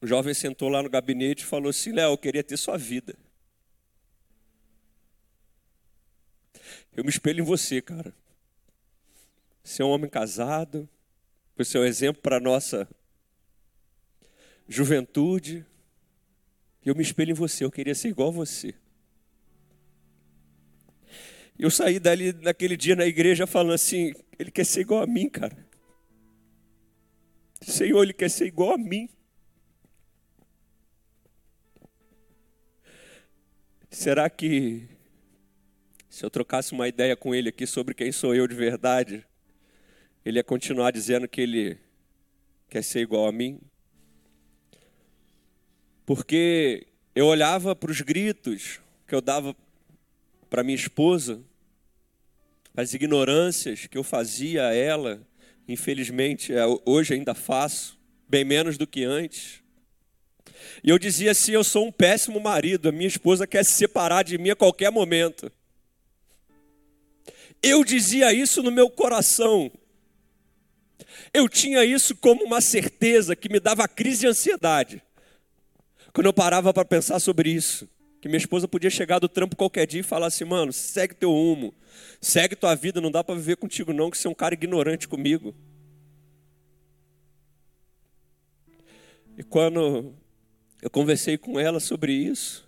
O 0.00 0.08
jovem 0.08 0.34
sentou 0.34 0.68
lá 0.68 0.82
no 0.82 0.90
gabinete 0.90 1.42
e 1.42 1.46
falou 1.46 1.70
assim: 1.70 1.92
Léo, 1.92 2.10
eu 2.10 2.18
queria 2.18 2.42
ter 2.42 2.56
sua 2.56 2.76
vida. 2.76 3.16
Eu 6.96 7.04
me 7.04 7.10
espelho 7.10 7.42
em 7.42 7.46
você, 7.46 7.80
cara. 7.80 8.12
Você 9.62 9.82
é 9.82 9.84
um 9.84 9.90
homem 9.90 10.10
casado, 10.10 10.88
você 11.56 11.78
é 11.78 11.80
um 11.80 11.84
exemplo 11.84 12.20
para 12.20 12.38
a 12.38 12.40
nossa 12.40 12.88
juventude. 14.68 15.64
Eu 16.86 16.94
me 16.94 17.02
espelho 17.02 17.32
em 17.32 17.34
você, 17.34 17.64
eu 17.64 17.70
queria 17.70 17.96
ser 17.96 18.10
igual 18.10 18.28
a 18.28 18.30
você. 18.30 18.72
Eu 21.58 21.68
saí 21.68 21.98
dali 21.98 22.32
naquele 22.32 22.76
dia 22.76 22.94
na 22.94 23.04
igreja 23.04 23.44
falando 23.44 23.72
assim: 23.72 24.14
Ele 24.38 24.52
quer 24.52 24.64
ser 24.64 24.82
igual 24.82 25.02
a 25.02 25.06
mim, 25.06 25.28
cara. 25.28 25.66
Senhor, 27.60 28.00
Ele 28.04 28.12
quer 28.12 28.30
ser 28.30 28.46
igual 28.46 28.74
a 28.74 28.78
mim. 28.78 29.08
Será 33.90 34.30
que 34.30 34.86
se 36.08 36.24
eu 36.24 36.30
trocasse 36.30 36.72
uma 36.72 36.86
ideia 36.86 37.16
com 37.16 37.34
ele 37.34 37.48
aqui 37.48 37.66
sobre 37.66 37.94
quem 37.94 38.12
sou 38.12 38.32
eu 38.32 38.46
de 38.46 38.54
verdade, 38.54 39.26
ele 40.24 40.38
ia 40.38 40.44
continuar 40.44 40.92
dizendo 40.92 41.26
que 41.26 41.40
ele 41.40 41.78
quer 42.68 42.84
ser 42.84 43.00
igual 43.00 43.26
a 43.26 43.32
mim? 43.32 43.60
Porque 46.06 46.86
eu 47.16 47.26
olhava 47.26 47.74
para 47.74 47.90
os 47.90 48.00
gritos 48.00 48.80
que 49.08 49.14
eu 49.14 49.20
dava 49.20 49.54
para 50.48 50.62
minha 50.62 50.76
esposa, 50.76 51.42
as 52.76 52.94
ignorâncias 52.94 53.88
que 53.88 53.98
eu 53.98 54.04
fazia 54.04 54.68
a 54.68 54.74
ela, 54.74 55.20
infelizmente 55.66 56.52
é, 56.52 56.62
hoje 56.84 57.14
ainda 57.14 57.34
faço, 57.34 57.98
bem 58.28 58.44
menos 58.44 58.78
do 58.78 58.86
que 58.86 59.02
antes. 59.02 59.60
E 60.84 60.90
eu 60.90 60.98
dizia 60.98 61.32
assim: 61.32 61.52
eu 61.52 61.64
sou 61.64 61.88
um 61.88 61.92
péssimo 61.92 62.38
marido, 62.38 62.88
a 62.88 62.92
minha 62.92 63.08
esposa 63.08 63.46
quer 63.46 63.64
se 63.64 63.72
separar 63.72 64.22
de 64.22 64.38
mim 64.38 64.50
a 64.50 64.56
qualquer 64.56 64.92
momento. 64.92 65.50
Eu 67.60 67.84
dizia 67.84 68.32
isso 68.32 68.62
no 68.62 68.70
meu 68.70 68.88
coração. 68.88 69.72
Eu 71.34 71.48
tinha 71.48 71.84
isso 71.84 72.14
como 72.14 72.44
uma 72.44 72.60
certeza 72.60 73.34
que 73.34 73.48
me 73.48 73.58
dava 73.58 73.88
crise 73.88 74.20
de 74.20 74.26
ansiedade. 74.28 75.02
Quando 76.16 76.28
eu 76.28 76.32
parava 76.32 76.72
para 76.72 76.82
pensar 76.82 77.20
sobre 77.20 77.50
isso, 77.50 77.86
que 78.22 78.26
minha 78.26 78.38
esposa 78.38 78.66
podia 78.66 78.88
chegar 78.88 79.18
do 79.18 79.28
trampo 79.28 79.54
qualquer 79.54 79.86
dia 79.86 80.00
e 80.00 80.02
falar 80.02 80.28
assim: 80.28 80.46
mano, 80.46 80.72
segue 80.72 81.12
teu 81.12 81.30
rumo, 81.30 81.74
segue 82.22 82.56
tua 82.56 82.74
vida, 82.74 83.02
não 83.02 83.10
dá 83.10 83.22
para 83.22 83.34
viver 83.34 83.56
contigo, 83.56 83.92
não, 83.92 84.10
que 84.10 84.16
você 84.16 84.26
é 84.26 84.30
um 84.30 84.34
cara 84.34 84.54
ignorante 84.54 85.06
comigo. 85.06 85.54
E 89.36 89.42
quando 89.42 90.14
eu 90.80 90.88
conversei 90.88 91.36
com 91.36 91.60
ela 91.60 91.80
sobre 91.80 92.14
isso, 92.14 92.66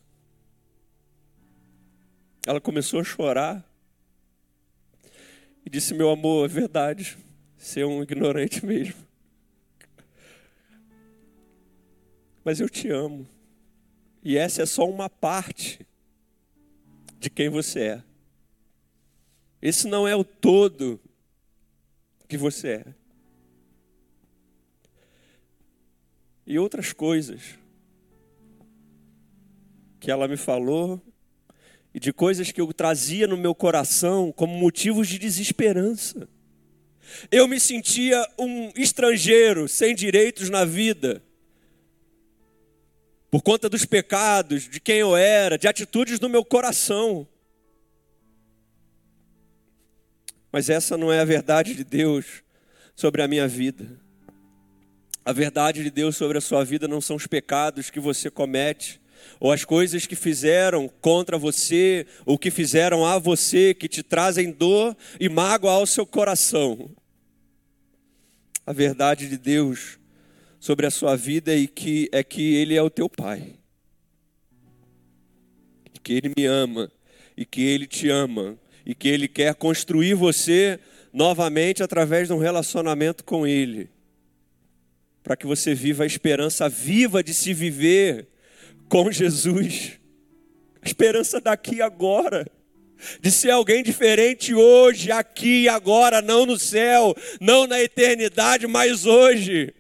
ela 2.47 2.61
começou 2.61 3.01
a 3.01 3.05
chorar 3.05 3.67
e 5.65 5.71
disse: 5.71 5.95
Meu 5.95 6.11
amor, 6.11 6.45
é 6.45 6.49
verdade, 6.49 7.17
ser 7.57 7.87
um 7.87 8.03
ignorante 8.03 8.67
mesmo. 8.67 9.09
Mas 12.45 12.61
eu 12.61 12.69
te 12.69 12.91
amo. 12.91 13.27
E 14.23 14.37
essa 14.37 14.62
é 14.62 14.66
só 14.66 14.89
uma 14.89 15.09
parte 15.09 15.87
de 17.19 17.31
quem 17.31 17.49
você 17.49 17.81
é. 17.81 18.03
Esse 19.61 19.89
não 19.89 20.07
é 20.07 20.14
o 20.14 20.25
todo 20.25 21.01
que 22.29 22.37
você 22.37 22.69
é. 22.69 22.95
E 26.47 26.59
outras 26.59 26.93
coisas 26.93 27.59
que 30.01 30.11
ela 30.11 30.29
me 30.29 30.37
falou 30.37 31.03
e 31.93 31.99
de 31.99 32.12
coisas 32.12 32.53
que 32.53 32.61
eu 32.61 32.73
trazia 32.73 33.27
no 33.27 33.37
meu 33.37 33.55
coração 33.55 34.33
como 34.33 34.57
motivos 34.57 35.09
de 35.09 35.19
desesperança. 35.19 36.29
Eu 37.31 37.49
me 37.49 37.59
sentia 37.59 38.27
um 38.39 38.71
estrangeiro 38.77 39.69
sem 39.69 39.95
direitos 39.95 40.49
na 40.49 40.64
vida 40.64 41.23
por 43.31 43.43
conta 43.43 43.68
dos 43.68 43.85
pecados, 43.85 44.68
de 44.68 44.81
quem 44.81 44.97
eu 44.97 45.16
era, 45.16 45.59
de 45.59 45.68
atitudes 45.68 46.18
no 46.18 46.29
meu 46.29 46.45
coração. 46.45 47.26
Mas 50.51 50.70
essa 50.70 50.97
não 50.97 51.12
é 51.12 51.20
a 51.20 51.24
verdade 51.24 51.74
de 51.74 51.85
Deus 51.85 52.43
sobre 52.97 53.22
a 53.22 53.29
minha 53.29 53.47
vida. 53.47 54.01
A 55.24 55.33
verdade 55.33 55.83
de 55.83 55.91
Deus 55.91 56.16
sobre 56.16 56.39
a 56.39 56.41
sua 56.41 56.64
vida 56.64 56.89
não 56.89 57.03
são 57.03 57.16
os 57.16 57.26
pecados 57.26 57.91
que 57.91 58.01
você 58.01 58.31
comete, 58.31 58.99
ou 59.39 59.53
as 59.53 59.62
coisas 59.62 60.07
que 60.07 60.16
fizeram 60.16 60.89
contra 60.89 61.37
você, 61.37 62.07
ou 62.24 62.39
que 62.39 62.51
fizeram 62.51 63.05
a 63.05 63.18
você, 63.18 63.74
que 63.74 63.89
te 63.89 64.03
trazem 64.03 64.51
dor 64.51 64.97
e 65.20 65.29
mágoa 65.29 65.72
ao 65.72 65.87
seu 65.87 66.07
coração. 66.07 66.91
A 68.64 68.72
verdade 68.72 69.29
de 69.29 69.37
Deus 69.37 69.98
sobre 70.59 70.87
a 70.87 70.91
sua 70.91 71.17
vida 71.17 71.55
e 71.55 71.67
que 71.67 72.09
é 72.13 72.23
que 72.23 72.55
ele 72.57 72.75
é 72.75 72.83
o 72.83 72.91
teu 72.91 73.09
pai. 73.09 73.55
Que 76.03 76.15
ele 76.15 76.33
me 76.37 76.47
ama 76.47 76.91
e 77.37 77.45
que 77.45 77.63
ele 77.63 77.87
te 77.87 78.09
ama 78.09 78.59
e 78.85 78.95
que 78.95 79.09
ele 79.09 79.29
quer 79.29 79.55
construir 79.55 80.15
você 80.15 80.81
novamente 81.13 81.83
através 81.83 82.29
de 82.29 82.35
um 82.35 82.39
relacionamento 82.39 83.23
com 83.23 83.47
ele. 83.47 83.91
Para 85.23 85.37
que 85.37 85.47
você 85.47 85.75
viva 85.75 86.05
a 86.05 86.07
esperança 86.07 86.69
viva 86.69 87.23
de 87.23 87.35
se 87.35 87.53
viver 87.53 88.29
com 88.89 89.13
Jesus. 89.13 89.99
A 90.81 90.87
esperança 90.87 91.41
daqui 91.41 91.83
agora 91.83 92.47
de 93.21 93.31
ser 93.31 93.51
alguém 93.51 93.83
diferente 93.83 94.55
hoje, 94.55 95.11
aqui 95.13 95.63
e 95.63 95.69
agora, 95.69 96.21
não 96.21 96.45
no 96.45 96.59
céu, 96.59 97.15
não 97.41 97.67
na 97.67 97.81
eternidade, 97.81 98.67
mas 98.67 99.07
hoje. 99.07 99.73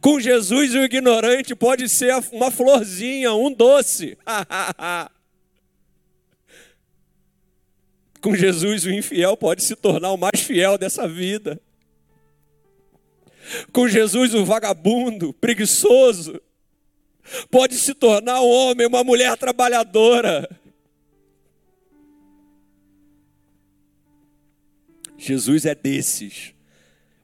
Com 0.00 0.18
Jesus, 0.18 0.74
o 0.74 0.78
ignorante 0.78 1.54
pode 1.54 1.88
ser 1.88 2.14
uma 2.32 2.50
florzinha, 2.50 3.32
um 3.32 3.52
doce. 3.52 4.18
Com 8.20 8.34
Jesus, 8.34 8.84
o 8.84 8.90
infiel 8.90 9.36
pode 9.36 9.62
se 9.62 9.76
tornar 9.76 10.10
o 10.10 10.16
mais 10.16 10.40
fiel 10.40 10.76
dessa 10.76 11.06
vida. 11.06 11.60
Com 13.72 13.88
Jesus, 13.88 14.34
o 14.34 14.44
vagabundo, 14.44 15.32
preguiçoso, 15.32 16.40
pode 17.50 17.76
se 17.76 17.94
tornar 17.94 18.40
um 18.40 18.48
homem, 18.48 18.86
uma 18.86 19.04
mulher 19.04 19.36
trabalhadora. 19.36 20.48
Jesus 25.16 25.64
é 25.64 25.74
desses. 25.74 26.52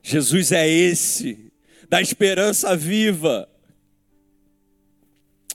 Jesus 0.03 0.53
é 0.53 0.69
esse 0.69 1.53
da 1.89 2.01
esperança 2.01 2.77
viva. 2.77 3.49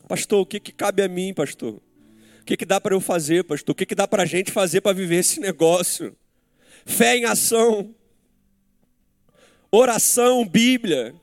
Pastor, 0.07 0.41
o 0.41 0.45
que, 0.45 0.59
que 0.59 0.71
cabe 0.71 1.03
a 1.03 1.07
mim, 1.07 1.33
pastor? 1.33 1.81
O 2.41 2.45
que, 2.45 2.57
que 2.57 2.65
dá 2.65 2.81
para 2.81 2.95
eu 2.95 2.99
fazer, 2.99 3.43
pastor? 3.43 3.73
O 3.73 3.75
que, 3.75 3.85
que 3.85 3.95
dá 3.95 4.07
para 4.07 4.23
a 4.23 4.25
gente 4.25 4.51
fazer 4.51 4.81
para 4.81 4.93
viver 4.93 5.17
esse 5.17 5.39
negócio? 5.39 6.15
Fé 6.85 7.17
em 7.17 7.25
ação, 7.25 7.93
oração, 9.71 10.45
Bíblia. 10.45 11.13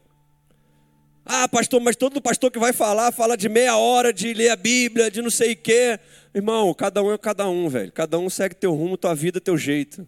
Ah, 1.25 1.49
pastor, 1.49 1.81
mas 1.81 1.97
todo 1.97 2.23
pastor 2.23 2.53
que 2.53 2.59
vai 2.59 2.73
falar, 2.73 3.11
fala 3.11 3.37
de 3.37 3.49
meia 3.49 3.77
hora 3.77 4.13
de 4.13 4.33
ler 4.33 4.51
a 4.51 4.57
Bíblia, 4.57 5.11
de 5.11 5.21
não 5.21 5.31
sei 5.31 5.55
o 5.55 5.57
quê. 5.57 5.99
Irmão, 6.33 6.73
cada 6.73 7.03
um 7.03 7.13
é 7.13 7.19
cada 7.19 7.49
um, 7.49 7.69
velho. 7.69 7.91
Cada 7.91 8.17
um 8.17 8.31
segue 8.31 8.55
teu 8.55 8.73
rumo, 8.73 8.97
tua 8.97 9.13
vida, 9.13 9.41
teu 9.41 9.59
jeito. 9.59 10.07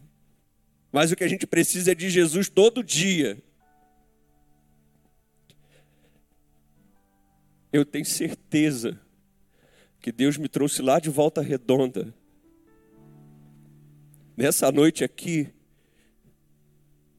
Mas 0.92 1.10
o 1.10 1.16
que 1.16 1.24
a 1.24 1.28
gente 1.28 1.46
precisa 1.46 1.90
é 1.90 1.94
de 1.94 2.08
Jesus 2.08 2.48
todo 2.48 2.84
dia. 2.84 3.42
Eu 7.72 7.84
tenho 7.84 8.04
certeza 8.04 8.98
que 10.00 10.12
Deus 10.12 10.36
me 10.36 10.48
trouxe 10.48 10.80
lá 10.80 10.98
de 10.98 11.10
volta 11.10 11.42
redonda, 11.42 12.14
nessa 14.36 14.70
noite 14.70 15.02
aqui, 15.02 15.48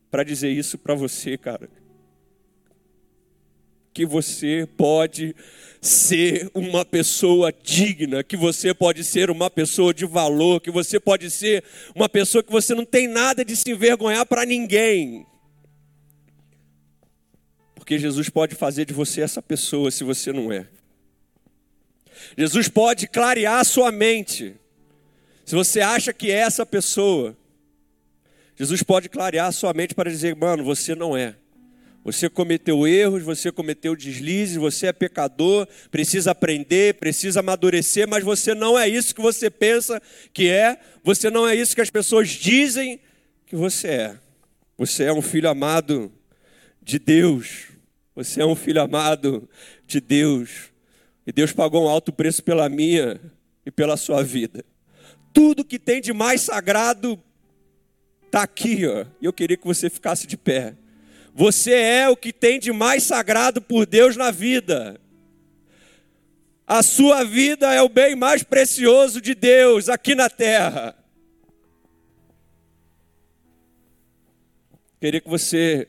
para 0.09 0.23
dizer 0.23 0.49
isso 0.49 0.77
para 0.77 0.95
você, 0.95 1.37
cara. 1.37 1.69
Que 3.93 4.05
você 4.05 4.67
pode 4.77 5.35
ser 5.81 6.49
uma 6.53 6.85
pessoa 6.85 7.51
digna, 7.51 8.23
que 8.23 8.37
você 8.37 8.73
pode 8.73 9.03
ser 9.03 9.29
uma 9.29 9.49
pessoa 9.49 9.93
de 9.93 10.05
valor, 10.05 10.61
que 10.61 10.71
você 10.71 10.99
pode 10.99 11.29
ser 11.29 11.63
uma 11.93 12.07
pessoa 12.07 12.43
que 12.43 12.51
você 12.51 12.73
não 12.73 12.85
tem 12.85 13.07
nada 13.07 13.43
de 13.43 13.55
se 13.55 13.69
envergonhar 13.69 14.25
para 14.25 14.45
ninguém. 14.45 15.25
Porque 17.89 17.97
Jesus 17.97 18.29
pode 18.29 18.53
fazer 18.53 18.85
de 18.85 18.93
você 18.93 19.19
essa 19.19 19.41
pessoa 19.41 19.89
se 19.89 20.03
você 20.03 20.31
não 20.31 20.53
é. 20.53 20.67
Jesus 22.37 22.67
pode 22.67 23.07
clarear 23.07 23.57
a 23.57 23.63
sua 23.63 23.91
mente. 23.91 24.55
Se 25.43 25.55
você 25.55 25.81
acha 25.81 26.13
que 26.13 26.29
é 26.29 26.35
essa 26.35 26.63
pessoa, 26.67 27.35
Jesus 28.55 28.83
pode 28.83 29.09
clarear 29.09 29.47
a 29.47 29.51
sua 29.51 29.73
mente 29.73 29.95
para 29.95 30.07
dizer: 30.07 30.35
mano, 30.35 30.63
você 30.63 30.93
não 30.93 31.17
é. 31.17 31.35
Você 32.03 32.29
cometeu 32.29 32.87
erros, 32.87 33.23
você 33.23 33.51
cometeu 33.51 33.95
deslizes, 33.95 34.57
você 34.57 34.85
é 34.85 34.93
pecador, 34.93 35.67
precisa 35.89 36.29
aprender, 36.29 36.93
precisa 36.93 37.39
amadurecer, 37.39 38.07
mas 38.07 38.23
você 38.23 38.53
não 38.53 38.77
é 38.77 38.87
isso 38.87 39.15
que 39.15 39.21
você 39.21 39.49
pensa 39.49 39.99
que 40.31 40.47
é, 40.47 40.79
você 41.03 41.31
não 41.31 41.47
é 41.47 41.55
isso 41.55 41.73
que 41.73 41.81
as 41.81 41.89
pessoas 41.89 42.29
dizem 42.29 42.99
que 43.47 43.55
você 43.55 43.87
é. 43.87 44.19
Você 44.77 45.05
é 45.05 45.11
um 45.11 45.23
filho 45.23 45.49
amado 45.49 46.11
de 46.83 46.99
Deus. 46.99 47.78
Você 48.19 48.41
é 48.41 48.45
um 48.45 48.53
filho 48.53 48.81
amado 48.81 49.47
de 49.87 50.01
Deus. 50.01 50.73
E 51.25 51.31
Deus 51.31 51.53
pagou 51.53 51.85
um 51.85 51.87
alto 51.87 52.11
preço 52.11 52.43
pela 52.43 52.67
minha 52.67 53.17
e 53.65 53.71
pela 53.71 53.95
sua 53.95 54.21
vida. 54.21 54.65
Tudo 55.31 55.63
que 55.63 55.79
tem 55.79 56.01
de 56.01 56.11
mais 56.11 56.41
sagrado 56.41 57.17
está 58.25 58.43
aqui, 58.43 58.85
ó. 58.85 59.05
E 59.21 59.25
eu 59.25 59.31
queria 59.31 59.55
que 59.55 59.65
você 59.65 59.89
ficasse 59.89 60.27
de 60.27 60.35
pé. 60.35 60.75
Você 61.33 61.71
é 61.71 62.09
o 62.09 62.17
que 62.17 62.33
tem 62.33 62.59
de 62.59 62.73
mais 62.73 63.03
sagrado 63.03 63.61
por 63.61 63.85
Deus 63.85 64.17
na 64.17 64.31
vida. 64.31 64.99
A 66.67 66.83
sua 66.83 67.23
vida 67.23 67.73
é 67.73 67.81
o 67.81 67.87
bem 67.87 68.17
mais 68.17 68.43
precioso 68.43 69.21
de 69.21 69.33
Deus 69.33 69.87
aqui 69.87 70.13
na 70.13 70.29
terra. 70.29 70.93
Queria 74.99 75.21
que 75.21 75.29
você 75.29 75.87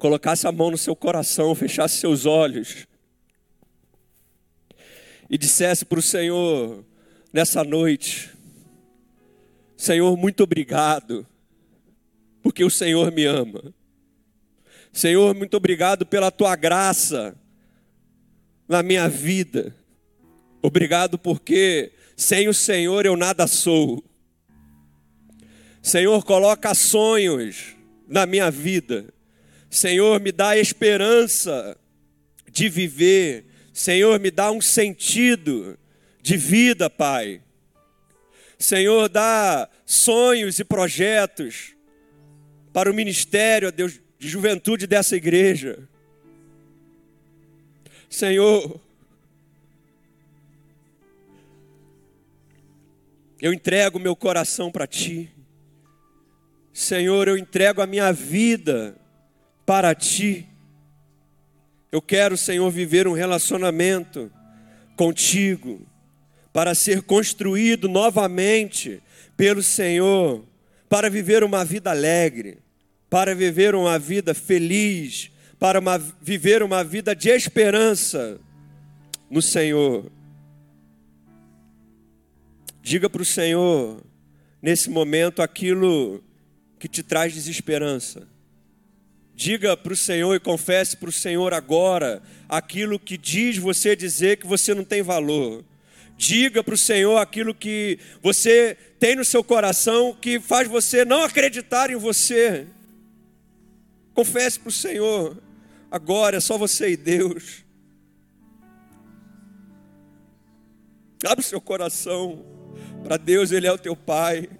colocasse 0.00 0.46
a 0.46 0.52
mão 0.52 0.70
no 0.70 0.78
seu 0.78 0.96
coração, 0.96 1.54
fechasse 1.54 1.98
seus 1.98 2.24
olhos 2.24 2.86
e 5.28 5.36
dissesse 5.36 5.84
para 5.84 5.98
o 5.98 6.02
Senhor 6.02 6.82
nessa 7.30 7.62
noite: 7.62 8.30
Senhor, 9.76 10.16
muito 10.16 10.42
obrigado, 10.42 11.26
porque 12.42 12.64
o 12.64 12.70
Senhor 12.70 13.12
me 13.12 13.26
ama. 13.26 13.74
Senhor, 14.90 15.34
muito 15.34 15.56
obrigado 15.56 16.06
pela 16.06 16.30
tua 16.30 16.56
graça 16.56 17.36
na 18.66 18.82
minha 18.82 19.06
vida. 19.06 19.76
Obrigado 20.62 21.18
porque 21.18 21.92
sem 22.16 22.48
o 22.48 22.54
Senhor 22.54 23.04
eu 23.04 23.16
nada 23.16 23.46
sou. 23.46 24.02
Senhor, 25.82 26.24
coloca 26.24 26.74
sonhos 26.74 27.76
na 28.08 28.24
minha 28.24 28.50
vida. 28.50 29.12
Senhor, 29.70 30.20
me 30.20 30.32
dá 30.32 30.58
esperança 30.58 31.78
de 32.50 32.68
viver. 32.68 33.44
Senhor, 33.72 34.18
me 34.18 34.30
dá 34.30 34.50
um 34.50 34.60
sentido 34.60 35.78
de 36.20 36.36
vida, 36.36 36.90
Pai. 36.90 37.40
Senhor, 38.58 39.08
dá 39.08 39.70
sonhos 39.86 40.58
e 40.58 40.64
projetos 40.64 41.76
para 42.72 42.90
o 42.90 42.94
ministério, 42.94 43.70
Deus, 43.70 44.00
de 44.18 44.28
juventude 44.28 44.88
dessa 44.88 45.16
igreja. 45.16 45.88
Senhor, 48.08 48.80
eu 53.40 53.52
entrego 53.52 54.00
meu 54.00 54.16
coração 54.16 54.70
para 54.70 54.86
Ti. 54.86 55.30
Senhor, 56.72 57.28
eu 57.28 57.38
entrego 57.38 57.80
a 57.80 57.86
minha 57.86 58.12
vida 58.12 58.99
para 59.70 59.94
Ti. 59.94 60.48
Eu 61.92 62.02
quero, 62.02 62.36
Senhor, 62.36 62.68
viver 62.72 63.06
um 63.06 63.12
relacionamento 63.12 64.28
contigo, 64.96 65.86
para 66.52 66.74
ser 66.74 67.02
construído 67.02 67.88
novamente 67.88 69.00
pelo 69.36 69.62
Senhor, 69.62 70.44
para 70.88 71.08
viver 71.08 71.44
uma 71.44 71.64
vida 71.64 71.88
alegre, 71.88 72.58
para 73.08 73.32
viver 73.32 73.76
uma 73.76 73.96
vida 73.96 74.34
feliz, 74.34 75.30
para 75.56 75.78
uma, 75.78 75.98
viver 76.20 76.64
uma 76.64 76.82
vida 76.82 77.14
de 77.14 77.28
esperança 77.28 78.40
no 79.30 79.40
Senhor. 79.40 80.10
Diga 82.82 83.08
para 83.08 83.22
o 83.22 83.24
Senhor, 83.24 84.02
nesse 84.60 84.90
momento, 84.90 85.40
aquilo 85.40 86.24
que 86.76 86.88
te 86.88 87.04
traz 87.04 87.32
desesperança. 87.32 88.26
Diga 89.40 89.74
para 89.74 89.94
o 89.94 89.96
Senhor 89.96 90.34
e 90.34 90.38
confesse 90.38 90.94
para 90.98 91.08
o 91.08 91.12
Senhor 91.12 91.54
agora 91.54 92.22
aquilo 92.46 92.98
que 92.98 93.16
diz 93.16 93.56
você 93.56 93.96
dizer 93.96 94.36
que 94.36 94.46
você 94.46 94.74
não 94.74 94.84
tem 94.84 95.00
valor. 95.00 95.64
Diga 96.14 96.62
para 96.62 96.74
o 96.74 96.76
Senhor 96.76 97.16
aquilo 97.16 97.54
que 97.54 97.98
você 98.22 98.76
tem 98.98 99.16
no 99.16 99.24
seu 99.24 99.42
coração 99.42 100.12
que 100.12 100.38
faz 100.38 100.68
você 100.68 101.06
não 101.06 101.22
acreditar 101.22 101.88
em 101.88 101.96
você. 101.96 102.66
Confesse 104.12 104.60
para 104.60 104.68
o 104.68 104.72
Senhor. 104.72 105.38
Agora 105.90 106.36
é 106.36 106.40
só 106.40 106.58
você 106.58 106.90
e 106.90 106.96
Deus. 106.98 107.64
Abre 111.24 111.42
o 111.42 111.48
seu 111.48 111.62
coração 111.62 112.44
para 113.02 113.16
Deus, 113.16 113.52
Ele 113.52 113.66
é 113.66 113.72
o 113.72 113.78
teu 113.78 113.96
Pai. 113.96 114.50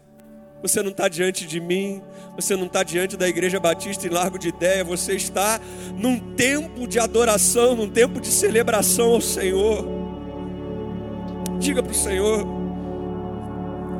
Você 0.62 0.82
não 0.82 0.90
está 0.90 1.08
diante 1.08 1.46
de 1.46 1.58
mim, 1.58 2.02
você 2.36 2.54
não 2.54 2.66
está 2.66 2.82
diante 2.82 3.16
da 3.16 3.26
Igreja 3.26 3.58
Batista 3.58 4.06
em 4.06 4.10
Largo 4.10 4.38
de 4.38 4.48
Ideia, 4.48 4.84
você 4.84 5.14
está 5.14 5.58
num 5.96 6.18
tempo 6.34 6.86
de 6.86 6.98
adoração, 6.98 7.74
num 7.74 7.88
tempo 7.88 8.20
de 8.20 8.28
celebração 8.28 9.12
ao 9.12 9.20
Senhor. 9.20 9.86
Diga 11.58 11.82
para 11.82 11.92
o 11.92 11.94
Senhor 11.94 12.46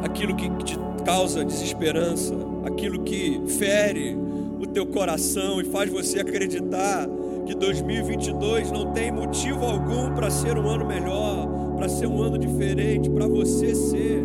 aquilo 0.03 0.37
que 0.37 0.51
te 0.65 0.79
causa 1.05 1.45
desesperança, 1.45 2.35
aquilo 2.67 3.03
que 3.05 3.41
fere 3.59 4.17
o 4.59 4.67
teu 4.67 4.85
coração 4.87 5.63
e 5.63 5.65
faz 5.65 5.91
você 5.91 6.21
acreditar 6.21 7.09
que 7.47 7.55
2022 7.55 8.71
não 8.71 8.93
tem 8.93 9.11
motivo 9.11 9.65
algum 9.65 10.15
para 10.15 10.31
ser 10.31 10.59
um 10.59 10.69
ano 10.69 10.87
melhor, 10.87 11.49
para 11.77 11.89
ser 11.89 12.07
um 12.07 12.23
ano 12.23 12.37
diferente, 12.39 13.09
para 13.09 13.27
você 13.27 13.75
ser 13.75 14.23